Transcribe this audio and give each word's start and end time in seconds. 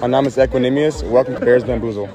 Mein 0.00 0.10
Name 0.10 0.28
ist 0.28 0.38
Equinemius. 0.38 1.02
Welcome 1.02 1.38
to 1.38 1.44
Bears 1.44 1.64
Bamboozle. 1.64 2.08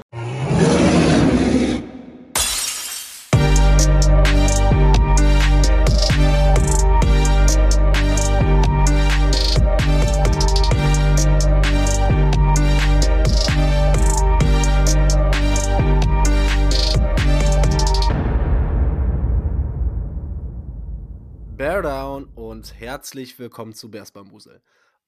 Bear 21.56 21.82
Down 21.82 22.24
und 22.34 22.80
herzlich 22.80 23.38
willkommen 23.38 23.72
zu 23.72 23.88
Bears 23.90 24.10
Bamboozle, 24.10 24.60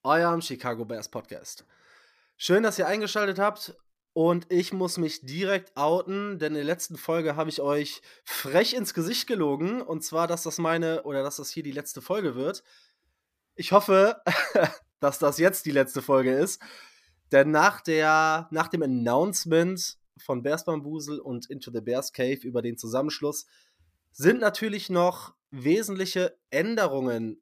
eurem 0.03 0.41
Chicago 0.41 0.85
Bears 0.85 1.09
Podcast. 1.09 1.65
Schön, 2.37 2.63
dass 2.63 2.77
ihr 2.77 2.87
eingeschaltet 2.87 3.39
habt 3.39 3.77
und 4.11 4.51
ich 4.51 4.73
muss 4.73 4.97
mich 4.97 5.25
direkt 5.25 5.77
outen, 5.77 6.37
denn 6.37 6.49
in 6.49 6.55
der 6.55 6.63
letzten 6.65 6.97
Folge 6.97 7.37
habe 7.37 7.49
ich 7.49 7.61
euch 7.61 8.01
frech 8.25 8.73
ins 8.73 8.93
Gesicht 8.93 9.25
gelogen 9.25 9.81
und 9.81 10.03
zwar, 10.03 10.27
dass 10.27 10.43
das 10.43 10.57
meine 10.57 11.03
oder 11.03 11.23
dass 11.23 11.37
das 11.37 11.49
hier 11.49 11.63
die 11.63 11.71
letzte 11.71 12.01
Folge 12.01 12.35
wird. 12.35 12.61
Ich 13.55 13.71
hoffe, 13.71 14.21
dass 14.99 15.17
das 15.17 15.37
jetzt 15.37 15.65
die 15.65 15.71
letzte 15.71 16.01
Folge 16.01 16.33
ist, 16.33 16.61
denn 17.31 17.51
nach, 17.51 17.79
der, 17.79 18.49
nach 18.51 18.67
dem 18.67 18.83
Announcement 18.83 19.97
von 20.17 20.43
Bears 20.43 20.65
Bamboozle 20.65 21.23
und 21.23 21.49
Into 21.49 21.71
the 21.71 21.81
Bears 21.81 22.11
Cave 22.11 22.39
über 22.43 22.61
den 22.61 22.77
Zusammenschluss 22.77 23.45
sind 24.11 24.41
natürlich 24.41 24.89
noch 24.89 25.35
wesentliche 25.51 26.37
Änderungen 26.49 27.41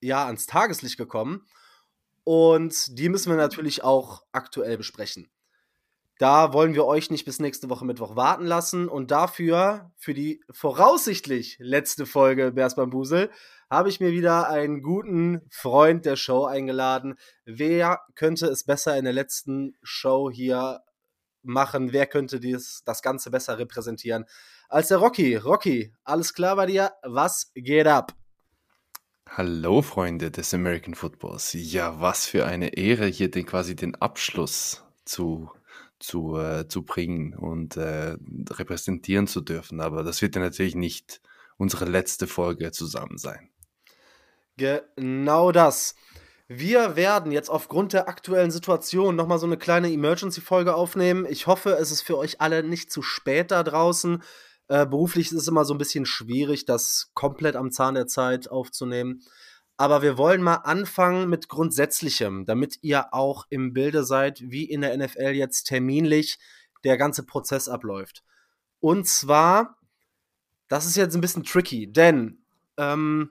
ja 0.00 0.26
ans 0.26 0.46
Tageslicht 0.46 0.98
gekommen. 0.98 1.46
Und 2.24 2.98
die 2.98 3.08
müssen 3.08 3.30
wir 3.30 3.36
natürlich 3.36 3.84
auch 3.84 4.22
aktuell 4.32 4.76
besprechen. 4.78 5.28
Da 6.18 6.52
wollen 6.52 6.74
wir 6.74 6.86
euch 6.86 7.10
nicht 7.10 7.24
bis 7.24 7.40
nächste 7.40 7.68
Woche 7.68 7.84
Mittwoch 7.84 8.16
warten 8.16 8.46
lassen. 8.46 8.88
Und 8.88 9.10
dafür, 9.10 9.92
für 9.96 10.14
die 10.14 10.40
voraussichtlich 10.50 11.56
letzte 11.58 12.06
Folge 12.06 12.52
Bears 12.52 12.76
Bambusel, 12.76 13.30
habe 13.68 13.88
ich 13.88 14.00
mir 14.00 14.12
wieder 14.12 14.48
einen 14.48 14.82
guten 14.82 15.42
Freund 15.50 16.06
der 16.06 16.16
Show 16.16 16.44
eingeladen. 16.44 17.16
Wer 17.44 18.00
könnte 18.14 18.46
es 18.46 18.64
besser 18.64 18.96
in 18.96 19.04
der 19.04 19.12
letzten 19.12 19.76
Show 19.82 20.30
hier 20.30 20.80
machen? 21.42 21.92
Wer 21.92 22.06
könnte 22.06 22.38
dies, 22.38 22.82
das 22.84 23.02
Ganze 23.02 23.30
besser 23.30 23.58
repräsentieren 23.58 24.24
als 24.68 24.88
der 24.88 24.98
Rocky? 24.98 25.36
Rocky, 25.36 25.92
alles 26.04 26.32
klar 26.32 26.54
bei 26.56 26.66
dir? 26.66 26.92
Was 27.02 27.50
geht 27.54 27.88
ab? 27.88 28.14
Hallo 29.26 29.82
Freunde 29.82 30.30
des 30.30 30.54
American 30.54 30.94
Footballs. 30.94 31.52
Ja, 31.54 32.00
was 32.00 32.26
für 32.26 32.46
eine 32.46 32.76
Ehre, 32.76 33.06
hier 33.06 33.30
den, 33.30 33.46
quasi 33.46 33.74
den 33.74 33.96
Abschluss 33.96 34.84
zu, 35.04 35.50
zu, 35.98 36.36
äh, 36.38 36.68
zu 36.68 36.84
bringen 36.84 37.34
und 37.34 37.76
äh, 37.76 38.16
repräsentieren 38.50 39.26
zu 39.26 39.40
dürfen. 39.40 39.80
Aber 39.80 40.04
das 40.04 40.22
wird 40.22 40.36
ja 40.36 40.40
natürlich 40.40 40.76
nicht 40.76 41.20
unsere 41.56 41.86
letzte 41.86 42.26
Folge 42.26 42.70
zusammen 42.70 43.18
sein. 43.18 43.50
Genau 44.56 45.50
das. 45.50 45.96
Wir 46.46 46.94
werden 46.94 47.32
jetzt 47.32 47.48
aufgrund 47.48 47.94
der 47.94 48.08
aktuellen 48.08 48.50
Situation 48.50 49.16
nochmal 49.16 49.38
so 49.38 49.46
eine 49.46 49.56
kleine 49.56 49.90
Emergency-Folge 49.90 50.74
aufnehmen. 50.74 51.26
Ich 51.28 51.46
hoffe, 51.46 51.70
es 51.80 51.90
ist 51.90 52.02
für 52.02 52.18
euch 52.18 52.40
alle 52.40 52.62
nicht 52.62 52.92
zu 52.92 53.02
spät 53.02 53.50
da 53.50 53.62
draußen. 53.62 54.22
Äh, 54.68 54.86
beruflich 54.86 55.26
ist 55.26 55.38
es 55.38 55.48
immer 55.48 55.64
so 55.64 55.74
ein 55.74 55.78
bisschen 55.78 56.06
schwierig, 56.06 56.64
das 56.64 57.10
komplett 57.14 57.56
am 57.56 57.70
Zahn 57.70 57.94
der 57.94 58.06
Zeit 58.06 58.50
aufzunehmen. 58.50 59.22
Aber 59.76 60.02
wir 60.02 60.16
wollen 60.16 60.42
mal 60.42 60.56
anfangen 60.56 61.28
mit 61.28 61.48
Grundsätzlichem, 61.48 62.44
damit 62.44 62.78
ihr 62.82 63.12
auch 63.12 63.46
im 63.50 63.72
Bilde 63.72 64.04
seid, 64.04 64.40
wie 64.40 64.64
in 64.64 64.82
der 64.82 64.96
NFL 64.96 65.32
jetzt 65.32 65.64
terminlich 65.64 66.38
der 66.84 66.96
ganze 66.96 67.24
Prozess 67.24 67.68
abläuft. 67.68 68.22
Und 68.80 69.08
zwar, 69.08 69.78
das 70.68 70.86
ist 70.86 70.96
jetzt 70.96 71.14
ein 71.14 71.20
bisschen 71.20 71.44
tricky, 71.44 71.90
denn 71.90 72.38
ähm, 72.76 73.30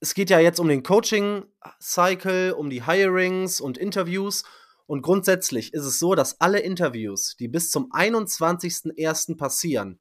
es 0.00 0.14
geht 0.14 0.30
ja 0.30 0.38
jetzt 0.38 0.60
um 0.60 0.68
den 0.68 0.82
Coaching-Cycle, 0.82 2.52
um 2.52 2.70
die 2.70 2.84
Hirings 2.84 3.60
und 3.60 3.78
Interviews. 3.78 4.44
Und 4.86 5.02
grundsätzlich 5.02 5.74
ist 5.74 5.84
es 5.84 5.98
so, 5.98 6.14
dass 6.14 6.40
alle 6.40 6.60
Interviews, 6.60 7.36
die 7.36 7.48
bis 7.48 7.70
zum 7.70 7.92
21.01. 7.92 9.36
passieren, 9.36 9.98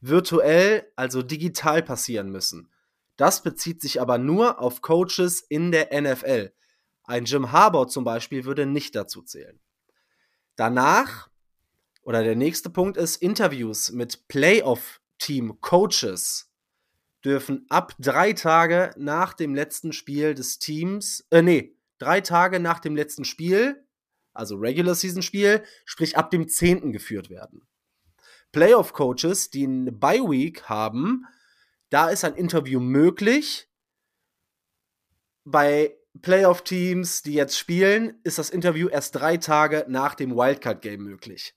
virtuell, 0.00 0.86
also 0.96 1.22
digital 1.22 1.82
passieren 1.82 2.30
müssen. 2.30 2.70
Das 3.16 3.42
bezieht 3.42 3.80
sich 3.80 4.00
aber 4.00 4.18
nur 4.18 4.60
auf 4.60 4.82
Coaches 4.82 5.40
in 5.40 5.72
der 5.72 5.98
NFL. 5.98 6.52
Ein 7.04 7.24
Jim 7.24 7.52
Harbour 7.52 7.88
zum 7.88 8.04
Beispiel 8.04 8.44
würde 8.44 8.66
nicht 8.66 8.94
dazu 8.94 9.22
zählen. 9.22 9.58
Danach, 10.56 11.30
oder 12.02 12.22
der 12.22 12.36
nächste 12.36 12.68
Punkt 12.68 12.98
ist, 12.98 13.16
Interviews 13.16 13.92
mit 13.92 14.28
Playoff-Team-Coaches 14.28 16.52
dürfen 17.24 17.66
ab 17.68 17.94
drei 17.98 18.32
Tage 18.32 18.92
nach 18.96 19.34
dem 19.34 19.54
letzten 19.54 19.92
Spiel 19.92 20.34
des 20.34 20.58
Teams, 20.58 21.24
äh, 21.30 21.42
nee, 21.42 21.76
drei 21.98 22.20
Tage 22.20 22.58
nach 22.60 22.80
dem 22.80 22.96
letzten 22.96 23.24
Spiel 23.24 23.86
also 24.32 24.56
Regular 24.56 24.94
Season 24.94 25.22
Spiel, 25.22 25.62
sprich 25.84 26.16
ab 26.16 26.30
dem 26.30 26.48
10. 26.48 26.92
geführt 26.92 27.30
werden. 27.30 27.66
Playoff 28.52 28.92
Coaches, 28.92 29.50
die 29.50 29.64
eine 29.64 29.92
Bye 29.92 30.28
Week 30.28 30.64
haben, 30.64 31.26
da 31.90 32.08
ist 32.08 32.24
ein 32.24 32.34
Interview 32.34 32.80
möglich. 32.80 33.68
Bei 35.44 35.96
Playoff 36.20 36.62
Teams, 36.62 37.22
die 37.22 37.34
jetzt 37.34 37.58
spielen, 37.58 38.20
ist 38.22 38.38
das 38.38 38.50
Interview 38.50 38.88
erst 38.88 39.14
drei 39.14 39.38
Tage 39.38 39.86
nach 39.88 40.14
dem 40.14 40.36
Wildcard 40.36 40.82
Game 40.82 41.02
möglich. 41.02 41.54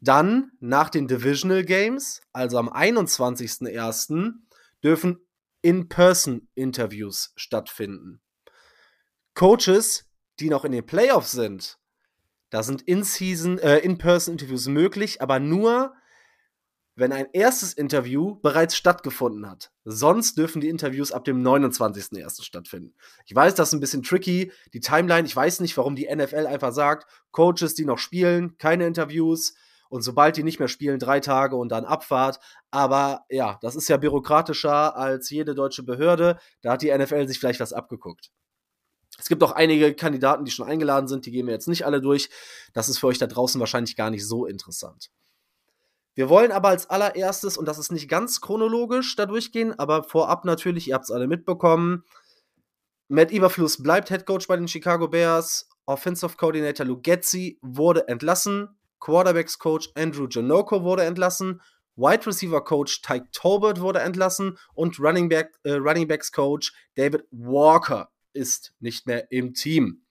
Dann, 0.00 0.50
nach 0.58 0.90
den 0.90 1.06
Divisional 1.06 1.64
Games, 1.64 2.22
also 2.32 2.58
am 2.58 2.68
21.01., 2.68 4.32
dürfen 4.82 5.24
In-Person-Interviews 5.60 7.32
stattfinden. 7.36 8.20
Coaches, 9.34 10.10
die 10.40 10.50
noch 10.50 10.64
in 10.64 10.72
den 10.72 10.84
Playoffs 10.84 11.32
sind, 11.32 11.78
da 12.52 12.62
sind 12.62 12.82
In-Season, 12.82 13.58
äh, 13.60 13.78
In-Person-Interviews 13.78 14.66
möglich, 14.66 15.22
aber 15.22 15.40
nur, 15.40 15.94
wenn 16.94 17.10
ein 17.10 17.28
erstes 17.32 17.72
Interview 17.72 18.34
bereits 18.42 18.76
stattgefunden 18.76 19.50
hat. 19.50 19.72
Sonst 19.84 20.36
dürfen 20.36 20.60
die 20.60 20.68
Interviews 20.68 21.12
ab 21.12 21.24
dem 21.24 21.42
29.01. 21.42 22.42
stattfinden. 22.42 22.94
Ich 23.24 23.34
weiß, 23.34 23.54
das 23.54 23.70
ist 23.70 23.72
ein 23.72 23.80
bisschen 23.80 24.02
tricky. 24.02 24.52
Die 24.74 24.80
Timeline, 24.80 25.26
ich 25.26 25.34
weiß 25.34 25.60
nicht, 25.60 25.78
warum 25.78 25.96
die 25.96 26.14
NFL 26.14 26.46
einfach 26.46 26.74
sagt, 26.74 27.10
Coaches, 27.30 27.74
die 27.74 27.86
noch 27.86 27.96
spielen, 27.96 28.58
keine 28.58 28.86
Interviews. 28.86 29.54
Und 29.88 30.02
sobald 30.02 30.36
die 30.36 30.42
nicht 30.42 30.58
mehr 30.58 30.68
spielen, 30.68 30.98
drei 30.98 31.20
Tage 31.20 31.56
und 31.56 31.70
dann 31.70 31.86
Abfahrt. 31.86 32.38
Aber 32.70 33.24
ja, 33.30 33.58
das 33.62 33.76
ist 33.76 33.88
ja 33.88 33.96
bürokratischer 33.96 34.94
als 34.94 35.30
jede 35.30 35.54
deutsche 35.54 35.84
Behörde. 35.84 36.38
Da 36.60 36.72
hat 36.72 36.82
die 36.82 36.94
NFL 36.94 37.26
sich 37.28 37.38
vielleicht 37.38 37.60
was 37.60 37.72
abgeguckt. 37.72 38.30
Es 39.22 39.28
gibt 39.28 39.44
auch 39.44 39.52
einige 39.52 39.94
Kandidaten, 39.94 40.44
die 40.44 40.50
schon 40.50 40.66
eingeladen 40.66 41.06
sind, 41.06 41.26
die 41.26 41.30
gehen 41.30 41.46
wir 41.46 41.54
jetzt 41.54 41.68
nicht 41.68 41.86
alle 41.86 42.00
durch. 42.00 42.28
Das 42.72 42.88
ist 42.88 42.98
für 42.98 43.06
euch 43.06 43.18
da 43.18 43.28
draußen 43.28 43.60
wahrscheinlich 43.60 43.94
gar 43.94 44.10
nicht 44.10 44.26
so 44.26 44.46
interessant. 44.46 45.10
Wir 46.16 46.28
wollen 46.28 46.50
aber 46.50 46.70
als 46.70 46.90
allererstes, 46.90 47.56
und 47.56 47.66
das 47.66 47.78
ist 47.78 47.92
nicht 47.92 48.08
ganz 48.08 48.40
chronologisch 48.40 49.14
da 49.14 49.26
durchgehen, 49.26 49.78
aber 49.78 50.02
vorab 50.02 50.44
natürlich, 50.44 50.88
ihr 50.88 50.94
habt 50.94 51.04
es 51.04 51.12
alle 51.12 51.28
mitbekommen, 51.28 52.02
Matt 53.06 53.30
Eberfluss 53.30 53.80
bleibt 53.80 54.08
Head 54.08 54.26
Coach 54.26 54.48
bei 54.48 54.56
den 54.56 54.66
Chicago 54.66 55.06
Bears, 55.06 55.68
Offensive 55.86 56.36
Coordinator 56.36 56.84
Lou 56.84 57.00
Getzi 57.00 57.60
wurde 57.62 58.08
entlassen, 58.08 58.76
Quarterbacks 58.98 59.56
Coach 59.60 59.88
Andrew 59.94 60.26
Janoko 60.28 60.82
wurde 60.82 61.04
entlassen, 61.04 61.62
Wide 61.94 62.26
Receiver 62.26 62.64
Coach 62.64 63.02
Tyke 63.02 63.28
Tolbert 63.30 63.80
wurde 63.80 64.00
entlassen 64.00 64.58
und 64.74 64.98
Running, 64.98 65.28
Back, 65.28 65.52
äh, 65.62 65.74
Running 65.74 66.08
Backs 66.08 66.32
Coach 66.32 66.72
David 66.96 67.22
Walker 67.30 68.08
ist 68.32 68.74
nicht 68.80 69.06
mehr 69.06 69.30
im 69.30 69.54
Team. 69.54 70.02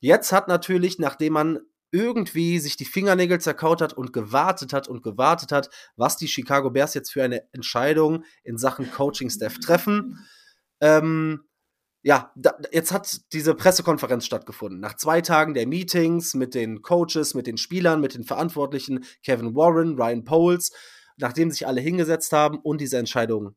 Jetzt 0.00 0.32
hat 0.32 0.48
natürlich, 0.48 0.98
nachdem 0.98 1.34
man 1.34 1.60
irgendwie 1.90 2.58
sich 2.58 2.76
die 2.76 2.84
Fingernägel 2.84 3.40
zerkaut 3.40 3.80
hat 3.80 3.92
und 3.92 4.12
gewartet 4.12 4.72
hat 4.72 4.88
und 4.88 5.04
gewartet 5.04 5.52
hat, 5.52 5.70
was 5.94 6.16
die 6.16 6.26
Chicago 6.26 6.70
Bears 6.70 6.94
jetzt 6.94 7.12
für 7.12 7.22
eine 7.22 7.44
Entscheidung 7.52 8.24
in 8.42 8.58
Sachen 8.58 8.90
Coaching-Staff 8.90 9.60
treffen. 9.60 10.26
Ähm, 10.80 11.44
ja, 12.02 12.32
da, 12.34 12.58
jetzt 12.72 12.92
hat 12.92 13.32
diese 13.32 13.54
Pressekonferenz 13.54 14.26
stattgefunden. 14.26 14.80
Nach 14.80 14.96
zwei 14.96 15.20
Tagen 15.20 15.54
der 15.54 15.68
Meetings 15.68 16.34
mit 16.34 16.54
den 16.54 16.82
Coaches, 16.82 17.34
mit 17.34 17.46
den 17.46 17.56
Spielern, 17.56 18.00
mit 18.00 18.14
den 18.14 18.24
Verantwortlichen, 18.24 19.04
Kevin 19.24 19.54
Warren, 19.54 19.94
Ryan 19.94 20.24
Poles, 20.24 20.72
nachdem 21.16 21.50
sich 21.52 21.66
alle 21.66 21.80
hingesetzt 21.80 22.32
haben 22.32 22.58
und 22.58 22.80
diese 22.80 22.98
Entscheidung 22.98 23.54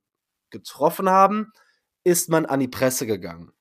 getroffen 0.51 1.09
haben, 1.09 1.51
ist 2.03 2.29
man 2.29 2.45
an 2.45 2.59
die 2.59 2.69
Presse 2.69 3.05
gegangen. 3.05 3.51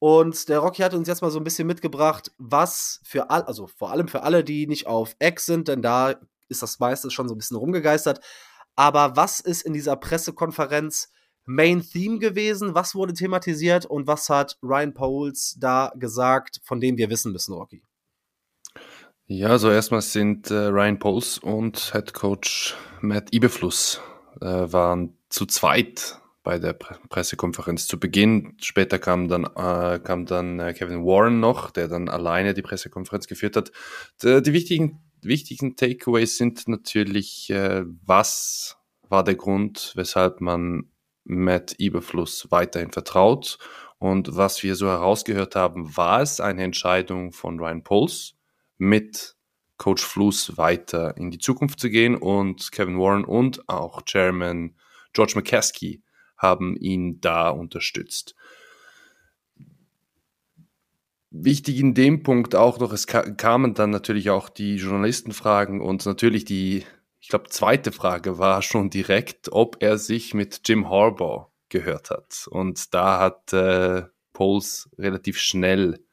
Und 0.00 0.48
der 0.48 0.60
Rocky 0.60 0.80
hat 0.82 0.94
uns 0.94 1.06
jetzt 1.08 1.20
mal 1.20 1.30
so 1.30 1.38
ein 1.38 1.44
bisschen 1.44 1.66
mitgebracht, 1.66 2.32
was 2.38 3.00
für 3.04 3.28
all, 3.28 3.42
also 3.42 3.66
vor 3.66 3.90
allem 3.90 4.08
für 4.08 4.22
alle, 4.22 4.42
die 4.42 4.66
nicht 4.66 4.86
auf 4.86 5.14
X 5.20 5.44
sind, 5.44 5.68
denn 5.68 5.82
da 5.82 6.14
ist 6.48 6.62
das 6.62 6.80
meiste 6.80 7.10
schon 7.10 7.28
so 7.28 7.34
ein 7.34 7.38
bisschen 7.38 7.58
rumgegeistert. 7.58 8.20
Aber 8.76 9.14
was 9.16 9.40
ist 9.40 9.60
in 9.60 9.74
dieser 9.74 9.96
Pressekonferenz 9.96 11.12
Main 11.44 11.82
Theme 11.82 12.18
gewesen? 12.18 12.74
Was 12.74 12.94
wurde 12.94 13.12
thematisiert 13.12 13.84
und 13.84 14.06
was 14.06 14.30
hat 14.30 14.56
Ryan 14.62 14.94
Poles 14.94 15.56
da 15.60 15.92
gesagt, 15.96 16.60
von 16.64 16.80
dem 16.80 16.96
wir 16.96 17.10
wissen 17.10 17.32
müssen, 17.32 17.52
Rocky? 17.52 17.82
Ja, 19.26 19.48
also 19.48 19.70
erstmal 19.70 20.00
sind 20.00 20.50
äh, 20.50 20.54
Ryan 20.54 20.98
Poles 20.98 21.36
und 21.36 21.92
Head 21.92 22.14
Coach 22.14 22.74
Matt 23.02 23.34
Iberfluss 23.34 24.00
äh, 24.40 24.46
waren 24.46 25.18
zu 25.28 25.44
zweit 25.44 26.18
bei 26.42 26.58
der 26.58 26.72
Pre 26.72 26.98
Pressekonferenz 27.08 27.86
zu 27.86 27.98
Beginn. 27.98 28.56
Später 28.60 28.98
kam 28.98 29.28
dann, 29.28 29.44
äh, 29.44 30.00
kam 30.02 30.26
dann 30.26 30.58
äh, 30.58 30.72
Kevin 30.72 31.04
Warren 31.04 31.40
noch, 31.40 31.70
der 31.70 31.88
dann 31.88 32.08
alleine 32.08 32.54
die 32.54 32.62
Pressekonferenz 32.62 33.26
geführt 33.26 33.56
hat. 33.56 33.72
Die, 34.22 34.42
die 34.42 34.52
wichtigen, 34.52 35.00
wichtigen 35.22 35.76
Takeaways 35.76 36.36
sind 36.36 36.66
natürlich, 36.68 37.50
äh, 37.50 37.84
was 38.04 38.76
war 39.08 39.24
der 39.24 39.34
Grund, 39.34 39.92
weshalb 39.96 40.40
man 40.40 40.90
Matt 41.24 41.74
Iberfluss 41.78 42.46
weiterhin 42.50 42.92
vertraut. 42.92 43.58
Und 43.98 44.34
was 44.34 44.62
wir 44.62 44.76
so 44.76 44.86
herausgehört 44.86 45.56
haben, 45.56 45.94
war 45.96 46.22
es 46.22 46.40
eine 46.40 46.62
Entscheidung 46.64 47.32
von 47.32 47.58
Ryan 47.58 47.82
Poles, 47.82 48.34
mit 48.78 49.36
Coach 49.76 50.02
Fluss 50.02 50.56
weiter 50.56 51.16
in 51.16 51.30
die 51.30 51.38
Zukunft 51.38 51.80
zu 51.80 51.90
gehen 51.90 52.16
und 52.16 52.72
Kevin 52.72 52.98
Warren 52.98 53.24
und 53.24 53.68
auch 53.68 54.02
Chairman 54.02 54.74
George 55.12 55.32
McCaskey 55.36 56.02
haben 56.40 56.76
ihn 56.76 57.20
da 57.20 57.50
unterstützt. 57.50 58.34
Wichtig 61.30 61.78
in 61.78 61.94
dem 61.94 62.24
Punkt 62.24 62.56
auch 62.56 62.80
noch, 62.80 62.92
es 62.92 63.06
kamen 63.06 63.74
dann 63.74 63.90
natürlich 63.90 64.30
auch 64.30 64.48
die 64.48 64.76
Journalistenfragen 64.76 65.80
und 65.80 66.04
natürlich 66.04 66.44
die, 66.44 66.84
ich 67.20 67.28
glaube, 67.28 67.50
zweite 67.50 67.92
Frage 67.92 68.38
war 68.38 68.62
schon 68.62 68.90
direkt, 68.90 69.52
ob 69.52 69.76
er 69.80 69.96
sich 69.96 70.34
mit 70.34 70.62
Jim 70.64 70.90
Harbaugh 70.90 71.46
gehört 71.68 72.10
hat. 72.10 72.48
Und 72.50 72.92
da 72.94 73.20
hat 73.20 73.52
äh, 73.52 74.02
Poles 74.32 74.90
relativ 74.98 75.38
schnell 75.38 76.04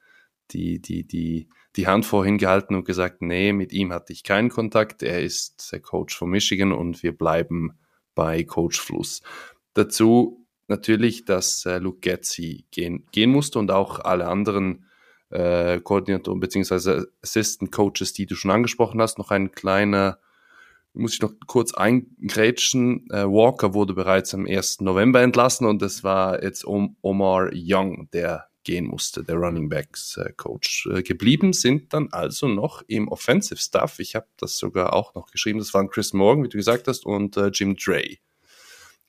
die, 0.52 0.80
die, 0.80 1.08
die 1.08 1.50
die 1.78 1.88
Hand 1.88 2.06
vorhin 2.06 2.38
gehalten 2.38 2.76
und 2.76 2.86
gesagt, 2.86 3.22
nee, 3.22 3.54
mit 3.54 3.72
ihm 3.72 3.94
hatte 3.94 4.12
ich 4.12 4.24
keinen 4.24 4.50
Kontakt. 4.50 5.04
Er 5.04 5.22
ist 5.22 5.72
der 5.72 5.80
Coach 5.80 6.18
von 6.18 6.30
Michigan 6.30 6.72
und 6.72 7.04
wir 7.04 7.16
bleiben 7.16 7.78
bei 8.16 8.44
Coach 8.44 8.82
Fluss. 8.82 9.22
Dazu 9.78 10.48
natürlich, 10.68 11.24
dass 11.26 11.64
äh, 11.68 11.78
Luke 11.78 12.00
Getzi 12.00 12.66
gehen, 12.72 13.06
gehen 13.12 13.30
musste 13.30 13.60
und 13.60 13.70
auch 13.70 14.00
alle 14.00 14.28
anderen 14.28 14.88
äh, 15.30 15.80
Koordinatoren 15.82 16.40
bzw. 16.40 17.04
Assistant 17.22 17.72
Coaches, 17.72 18.12
die 18.12 18.26
du 18.26 18.34
schon 18.34 18.50
angesprochen 18.50 19.00
hast, 19.00 19.20
noch 19.20 19.30
ein 19.30 19.52
kleiner, 19.52 20.18
muss 20.94 21.14
ich 21.14 21.22
noch 21.22 21.34
kurz 21.46 21.76
eingrätschen. 21.76 23.08
Äh, 23.12 23.26
Walker 23.26 23.76
wurde 23.76 23.94
bereits 23.94 24.34
am 24.34 24.48
1. 24.48 24.82
November 24.82 25.22
entlassen 25.22 25.68
und 25.68 25.84
es 25.84 26.04
war 26.04 26.42
jetzt 26.42 26.66
Omar 26.66 27.52
Young, 27.54 28.10
der 28.12 28.48
gehen 28.64 28.86
musste, 28.86 29.24
der 29.24 29.36
Running 29.36 29.70
Backs 29.70 30.18
äh, 30.18 30.34
Coach. 30.36 30.90
Äh, 30.92 31.04
geblieben 31.04 31.54
sind 31.54 31.94
dann 31.94 32.10
also 32.12 32.48
noch 32.48 32.82
im 32.88 33.10
Offensive 33.10 33.62
Staff. 33.62 34.00
Ich 34.00 34.16
habe 34.16 34.26
das 34.38 34.58
sogar 34.58 34.94
auch 34.94 35.14
noch 35.14 35.30
geschrieben. 35.30 35.60
Das 35.60 35.76
waren 35.76 35.88
Chris 35.88 36.14
Morgan, 36.14 36.44
wie 36.44 36.50
du 36.50 36.58
gesagt 36.58 36.88
hast, 36.88 37.06
und 37.06 37.38
äh, 37.38 37.52
Jim 37.54 37.76
Dre. 37.76 38.18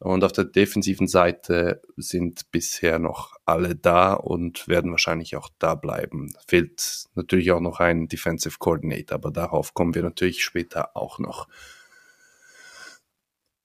Und 0.00 0.22
auf 0.22 0.30
der 0.32 0.44
defensiven 0.44 1.08
Seite 1.08 1.82
sind 1.96 2.52
bisher 2.52 3.00
noch 3.00 3.34
alle 3.44 3.74
da 3.74 4.12
und 4.12 4.68
werden 4.68 4.92
wahrscheinlich 4.92 5.34
auch 5.36 5.48
da 5.58 5.74
bleiben. 5.74 6.32
Fehlt 6.46 7.06
natürlich 7.14 7.50
auch 7.50 7.60
noch 7.60 7.80
ein 7.80 8.06
Defensive 8.06 8.58
Coordinator, 8.58 9.16
aber 9.16 9.32
darauf 9.32 9.74
kommen 9.74 9.96
wir 9.96 10.02
natürlich 10.02 10.44
später 10.44 10.96
auch 10.96 11.18
noch. 11.18 11.48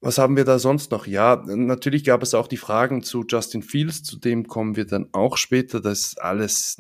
Was 0.02 0.18
haben 0.18 0.36
wir 0.36 0.44
da 0.44 0.60
sonst 0.60 0.92
noch? 0.92 1.08
Ja, 1.08 1.44
natürlich 1.46 2.04
gab 2.04 2.24
es 2.24 2.34
auch 2.34 2.48
die 2.48 2.58
Fragen 2.58 3.04
zu 3.04 3.24
Justin 3.26 3.62
Fields, 3.62 4.04
zu 4.04 4.18
dem 4.18 4.48
kommen 4.48 4.76
wir 4.76 4.86
dann 4.86 5.10
auch 5.14 5.38
später. 5.38 5.82
Das 5.82 6.18
alles 6.18 6.78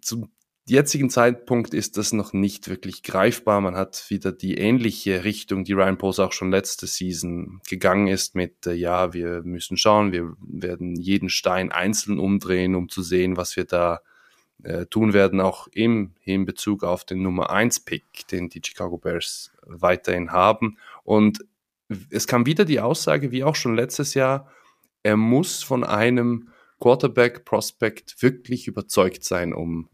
zum 0.00 0.30
jetzigen 0.72 1.10
Zeitpunkt 1.10 1.74
ist 1.74 1.96
das 1.96 2.12
noch 2.12 2.32
nicht 2.32 2.68
wirklich 2.68 3.02
greifbar. 3.02 3.60
Man 3.60 3.76
hat 3.76 4.06
wieder 4.08 4.32
die 4.32 4.56
ähnliche 4.58 5.24
Richtung, 5.24 5.64
die 5.64 5.72
Ryan 5.72 5.98
Post 5.98 6.20
auch 6.20 6.32
schon 6.32 6.50
letzte 6.50 6.86
Season 6.86 7.60
gegangen 7.68 8.08
ist 8.08 8.34
mit, 8.34 8.66
äh, 8.66 8.72
ja, 8.72 9.12
wir 9.12 9.42
müssen 9.42 9.76
schauen, 9.76 10.12
wir 10.12 10.34
werden 10.40 10.96
jeden 10.96 11.28
Stein 11.28 11.72
einzeln 11.72 12.18
umdrehen, 12.18 12.74
um 12.74 12.88
zu 12.88 13.02
sehen, 13.02 13.36
was 13.36 13.56
wir 13.56 13.64
da 13.64 14.00
äh, 14.62 14.86
tun 14.86 15.12
werden, 15.12 15.40
auch 15.40 15.68
im, 15.72 16.14
in 16.24 16.44
Bezug 16.44 16.84
auf 16.84 17.04
den 17.04 17.22
Nummer 17.22 17.50
1 17.50 17.80
Pick, 17.80 18.26
den 18.30 18.48
die 18.48 18.62
Chicago 18.64 18.98
Bears 18.98 19.52
weiterhin 19.62 20.32
haben. 20.32 20.78
Und 21.04 21.44
es 22.10 22.26
kam 22.26 22.46
wieder 22.46 22.64
die 22.64 22.80
Aussage, 22.80 23.30
wie 23.30 23.44
auch 23.44 23.56
schon 23.56 23.76
letztes 23.76 24.14
Jahr, 24.14 24.48
er 25.02 25.16
muss 25.16 25.62
von 25.62 25.84
einem 25.84 26.48
Quarterback-Prospect 26.78 28.22
wirklich 28.22 28.66
überzeugt 28.66 29.24
sein, 29.24 29.52
um 29.52 29.88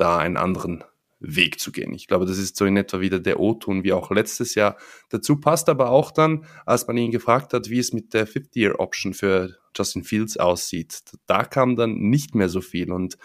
da 0.00 0.18
einen 0.18 0.36
anderen 0.36 0.84
Weg 1.20 1.60
zu 1.60 1.70
gehen. 1.70 1.92
Ich 1.92 2.08
glaube, 2.08 2.24
das 2.24 2.38
ist 2.38 2.56
so 2.56 2.64
in 2.64 2.78
etwa 2.78 3.00
wieder 3.00 3.20
der 3.20 3.38
O-Ton 3.38 3.84
wie 3.84 3.92
auch 3.92 4.10
letztes 4.10 4.54
Jahr. 4.54 4.76
Dazu 5.10 5.36
passt 5.36 5.68
aber 5.68 5.90
auch 5.90 6.10
dann, 6.10 6.46
als 6.64 6.86
man 6.86 6.96
ihn 6.96 7.10
gefragt 7.10 7.52
hat, 7.52 7.68
wie 7.68 7.78
es 7.78 7.92
mit 7.92 8.14
der 8.14 8.26
Fifth-Year-Option 8.26 9.12
für 9.12 9.56
Justin 9.76 10.02
Fields 10.02 10.38
aussieht. 10.38 11.02
Da 11.26 11.44
kam 11.44 11.76
dann 11.76 11.94
nicht 11.94 12.34
mehr 12.34 12.48
so 12.48 12.62
viel. 12.62 12.90
Und 12.90 13.18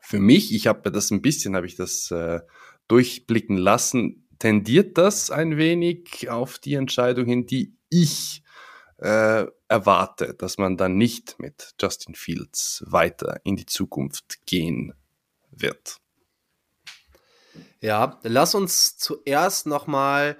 für 0.00 0.18
mich, 0.18 0.54
ich 0.54 0.66
habe 0.66 0.90
das 0.90 1.10
ein 1.10 1.20
bisschen, 1.20 1.54
habe 1.54 1.66
ich 1.66 1.76
das 1.76 2.10
äh, 2.10 2.40
durchblicken 2.88 3.58
lassen, 3.58 4.26
tendiert 4.38 4.96
das 4.96 5.30
ein 5.30 5.58
wenig 5.58 6.30
auf 6.30 6.58
die 6.58 6.74
Entscheidung 6.74 7.26
hin, 7.26 7.46
die 7.46 7.76
ich 7.90 8.42
äh, 8.98 9.46
erwarte, 9.68 10.34
dass 10.34 10.56
man 10.56 10.78
dann 10.78 10.96
nicht 10.96 11.36
mit 11.38 11.74
Justin 11.80 12.14
Fields 12.14 12.82
weiter 12.86 13.40
in 13.44 13.56
die 13.56 13.66
Zukunft 13.66 14.46
gehen 14.46 14.94
wird. 15.60 15.98
Ja, 17.80 18.18
lass 18.22 18.54
uns 18.54 18.96
zuerst 18.96 19.66
nochmal 19.66 20.36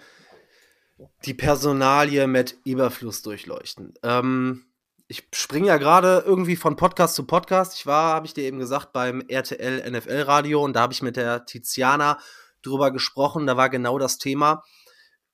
die 1.25 1.34
Personalie 1.34 2.26
mit 2.26 2.58
Überfluss 2.64 3.22
durchleuchten. 3.22 3.94
Ähm, 4.02 4.64
ich 5.06 5.28
springe 5.32 5.69
ja 5.69 5.76
gerade 5.76 6.25
irgendwie 6.26 6.56
von 6.56 6.76
Podcast 6.76 7.14
zu 7.14 7.26
Podcast. 7.26 7.75
Ich 7.75 7.87
war, 7.87 8.14
habe 8.14 8.26
ich 8.26 8.34
dir 8.34 8.44
eben 8.44 8.58
gesagt, 8.58 8.93
beim 8.93 9.22
RTL 9.28 9.90
NFL 9.90 10.22
Radio 10.22 10.64
und 10.64 10.75
da 10.75 10.81
habe 10.81 10.93
ich 10.93 11.02
mit 11.02 11.17
der 11.17 11.44
Tiziana 11.44 12.19
drüber 12.62 12.90
gesprochen. 12.90 13.46
Da 13.46 13.56
war 13.56 13.69
genau 13.69 13.99
das 13.99 14.19
Thema, 14.19 14.64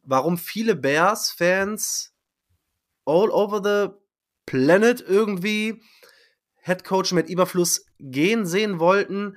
warum 0.03 0.39
viele 0.39 0.75
Bears-Fans 0.75 2.13
all 3.05 3.31
over 3.31 3.61
the 3.63 3.95
planet 4.47 5.01
irgendwie 5.01 5.83
Head 6.63 6.85
Coach 6.85 7.13
mit 7.13 7.29
Überfluss 7.29 7.87
gehen 7.99 8.45
sehen 8.47 8.81
wollten. 8.81 9.37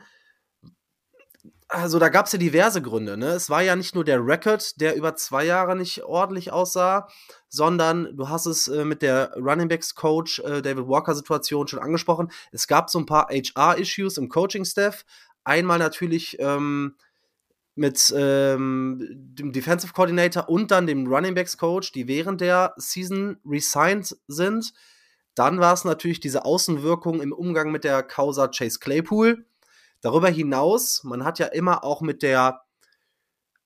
Also 1.74 1.98
da 1.98 2.10
gab 2.10 2.28
es 2.28 2.32
ja 2.32 2.38
diverse 2.38 2.84
Gründe. 2.84 3.18
Ne? 3.18 3.30
Es 3.30 3.50
war 3.50 3.64
ja 3.64 3.76
nicht 3.76 3.96
nur 3.96 4.04
der 4.04 4.24
Record, 4.24 4.80
der 4.80 4.96
über 4.96 5.16
zwei 5.16 5.44
Jahre 5.44 5.76
nicht 5.76 6.04
ordentlich 6.04 6.52
aussah, 6.52 7.08
sondern 7.50 8.16
du 8.16 8.30
hast 8.30 8.46
es 8.46 8.68
äh, 8.68 8.86
mit 8.86 9.02
der 9.02 9.34
Running 9.38 9.70
Backs 9.70 9.96
Coach 9.96 10.38
äh, 10.42 10.62
David 10.62 10.88
Walker 10.88 11.16
Situation 11.16 11.68
schon 11.68 11.80
angesprochen. 11.80 12.32
Es 12.52 12.68
gab 12.68 12.92
so 12.92 13.00
ein 13.00 13.08
paar 13.08 13.30
HR-Issues 13.30 14.18
im 14.20 14.30
Coaching-Staff. 14.30 15.04
Einmal 15.46 15.80
natürlich 15.80 16.38
ähm, 16.40 16.96
mit 17.74 18.14
ähm, 18.16 19.00
dem 19.10 19.52
Defensive 19.52 19.94
Coordinator 19.94 20.48
und 20.50 20.70
dann 20.70 20.86
dem 20.86 21.08
Running 21.08 21.34
Backs 21.34 21.58
Coach, 21.58 21.92
die 21.92 22.08
während 22.08 22.40
der 22.42 22.76
Season 22.78 23.38
resigned 23.44 24.16
sind. 24.28 24.74
Dann 25.34 25.60
war 25.60 25.74
es 25.74 25.86
natürlich 25.86 26.20
diese 26.20 26.46
Außenwirkung 26.46 27.20
im 27.20 27.34
Umgang 27.34 27.72
mit 27.72 27.84
der 27.84 28.04
Causa 28.04 28.48
Chase 28.50 28.78
Claypool. 28.78 29.48
Darüber 30.04 30.30
hinaus, 30.30 31.04
man 31.06 31.24
hat 31.24 31.40
ja 31.40 31.48
immer 31.48 31.86
auch 31.86 32.02
mit 32.02 32.24
der 32.24 32.62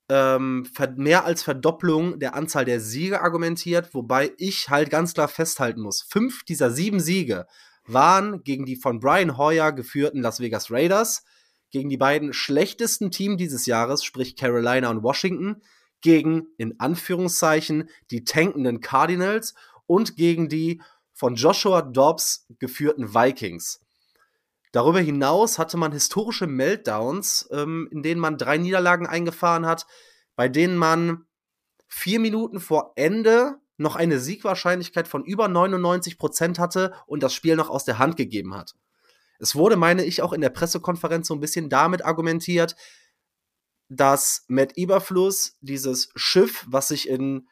ähm, 0.07 0.69
mehr 0.95 1.25
als 1.25 1.41
Verdopplung 1.41 2.19
der 2.19 2.35
Anzahl 2.35 2.63
der 2.63 2.79
Siege 2.79 3.21
argumentiert, 3.21 3.93
wobei 3.93 4.31
ich 4.37 4.69
halt 4.69 4.91
ganz 4.91 5.15
klar 5.15 5.27
festhalten 5.27 5.81
muss, 5.81 6.03
fünf 6.03 6.43
dieser 6.45 6.69
sieben 6.69 6.99
Siege 6.99 7.47
waren 7.85 8.43
gegen 8.43 8.65
die 8.65 8.75
von 8.75 8.99
Brian 8.99 9.37
Hoyer 9.37 9.71
geführten 9.71 10.21
Las 10.21 10.39
Vegas 10.39 10.69
Raiders 10.69 11.23
gegen 11.71 11.89
die 11.89 11.97
beiden 11.97 12.33
schlechtesten 12.33 13.09
Teams 13.09 13.37
dieses 13.37 13.65
Jahres, 13.65 14.03
sprich 14.03 14.35
Carolina 14.35 14.89
und 14.91 15.01
Washington, 15.03 15.61
gegen 16.01 16.47
in 16.57 16.79
Anführungszeichen 16.79 17.89
die 18.11 18.23
tankenden 18.23 18.79
Cardinals 18.79 19.55
und 19.87 20.15
gegen 20.15 20.49
die 20.49 20.81
von 21.13 21.33
Joshua 21.33 21.81
Dobbs 21.81 22.45
geführten 22.59 23.15
Vikings. 23.15 23.81
Darüber 24.77 24.99
hinaus 24.99 25.57
hatte 25.57 25.75
man 25.75 25.91
historische 25.91 26.45
Meltdowns, 26.45 27.49
ähm, 27.51 27.89
in 27.89 28.03
denen 28.03 28.21
man 28.21 28.37
drei 28.37 28.59
Niederlagen 28.59 29.07
eingefahren 29.07 29.65
hat, 29.65 29.87
bei 30.35 30.49
denen 30.49 30.77
man 30.77 31.25
vier 31.87 32.19
Minuten 32.19 32.59
vor 32.59 32.93
Ende 32.95 33.55
noch 33.77 33.95
eine 33.95 34.19
Siegwahrscheinlichkeit 34.19 35.07
von 35.07 35.25
über 35.25 35.47
99 35.47 36.19
Prozent 36.19 36.59
hatte 36.59 36.93
und 37.07 37.23
das 37.23 37.33
Spiel 37.33 37.55
noch 37.55 37.71
aus 37.71 37.85
der 37.85 37.97
Hand 37.97 38.17
gegeben 38.17 38.53
hat. 38.53 38.75
Es 39.39 39.55
wurde, 39.55 39.77
meine 39.77 40.05
ich, 40.05 40.21
auch 40.21 40.31
in 40.31 40.41
der 40.41 40.51
Pressekonferenz 40.51 41.27
so 41.27 41.33
ein 41.33 41.39
bisschen 41.39 41.69
damit 41.69 42.05
argumentiert, 42.05 42.75
dass 43.89 44.45
Matt 44.47 44.77
Eberfluss 44.77 45.57
dieses 45.59 46.11
Schiff, 46.15 46.67
was 46.69 46.89
sich 46.89 47.09
in 47.09 47.47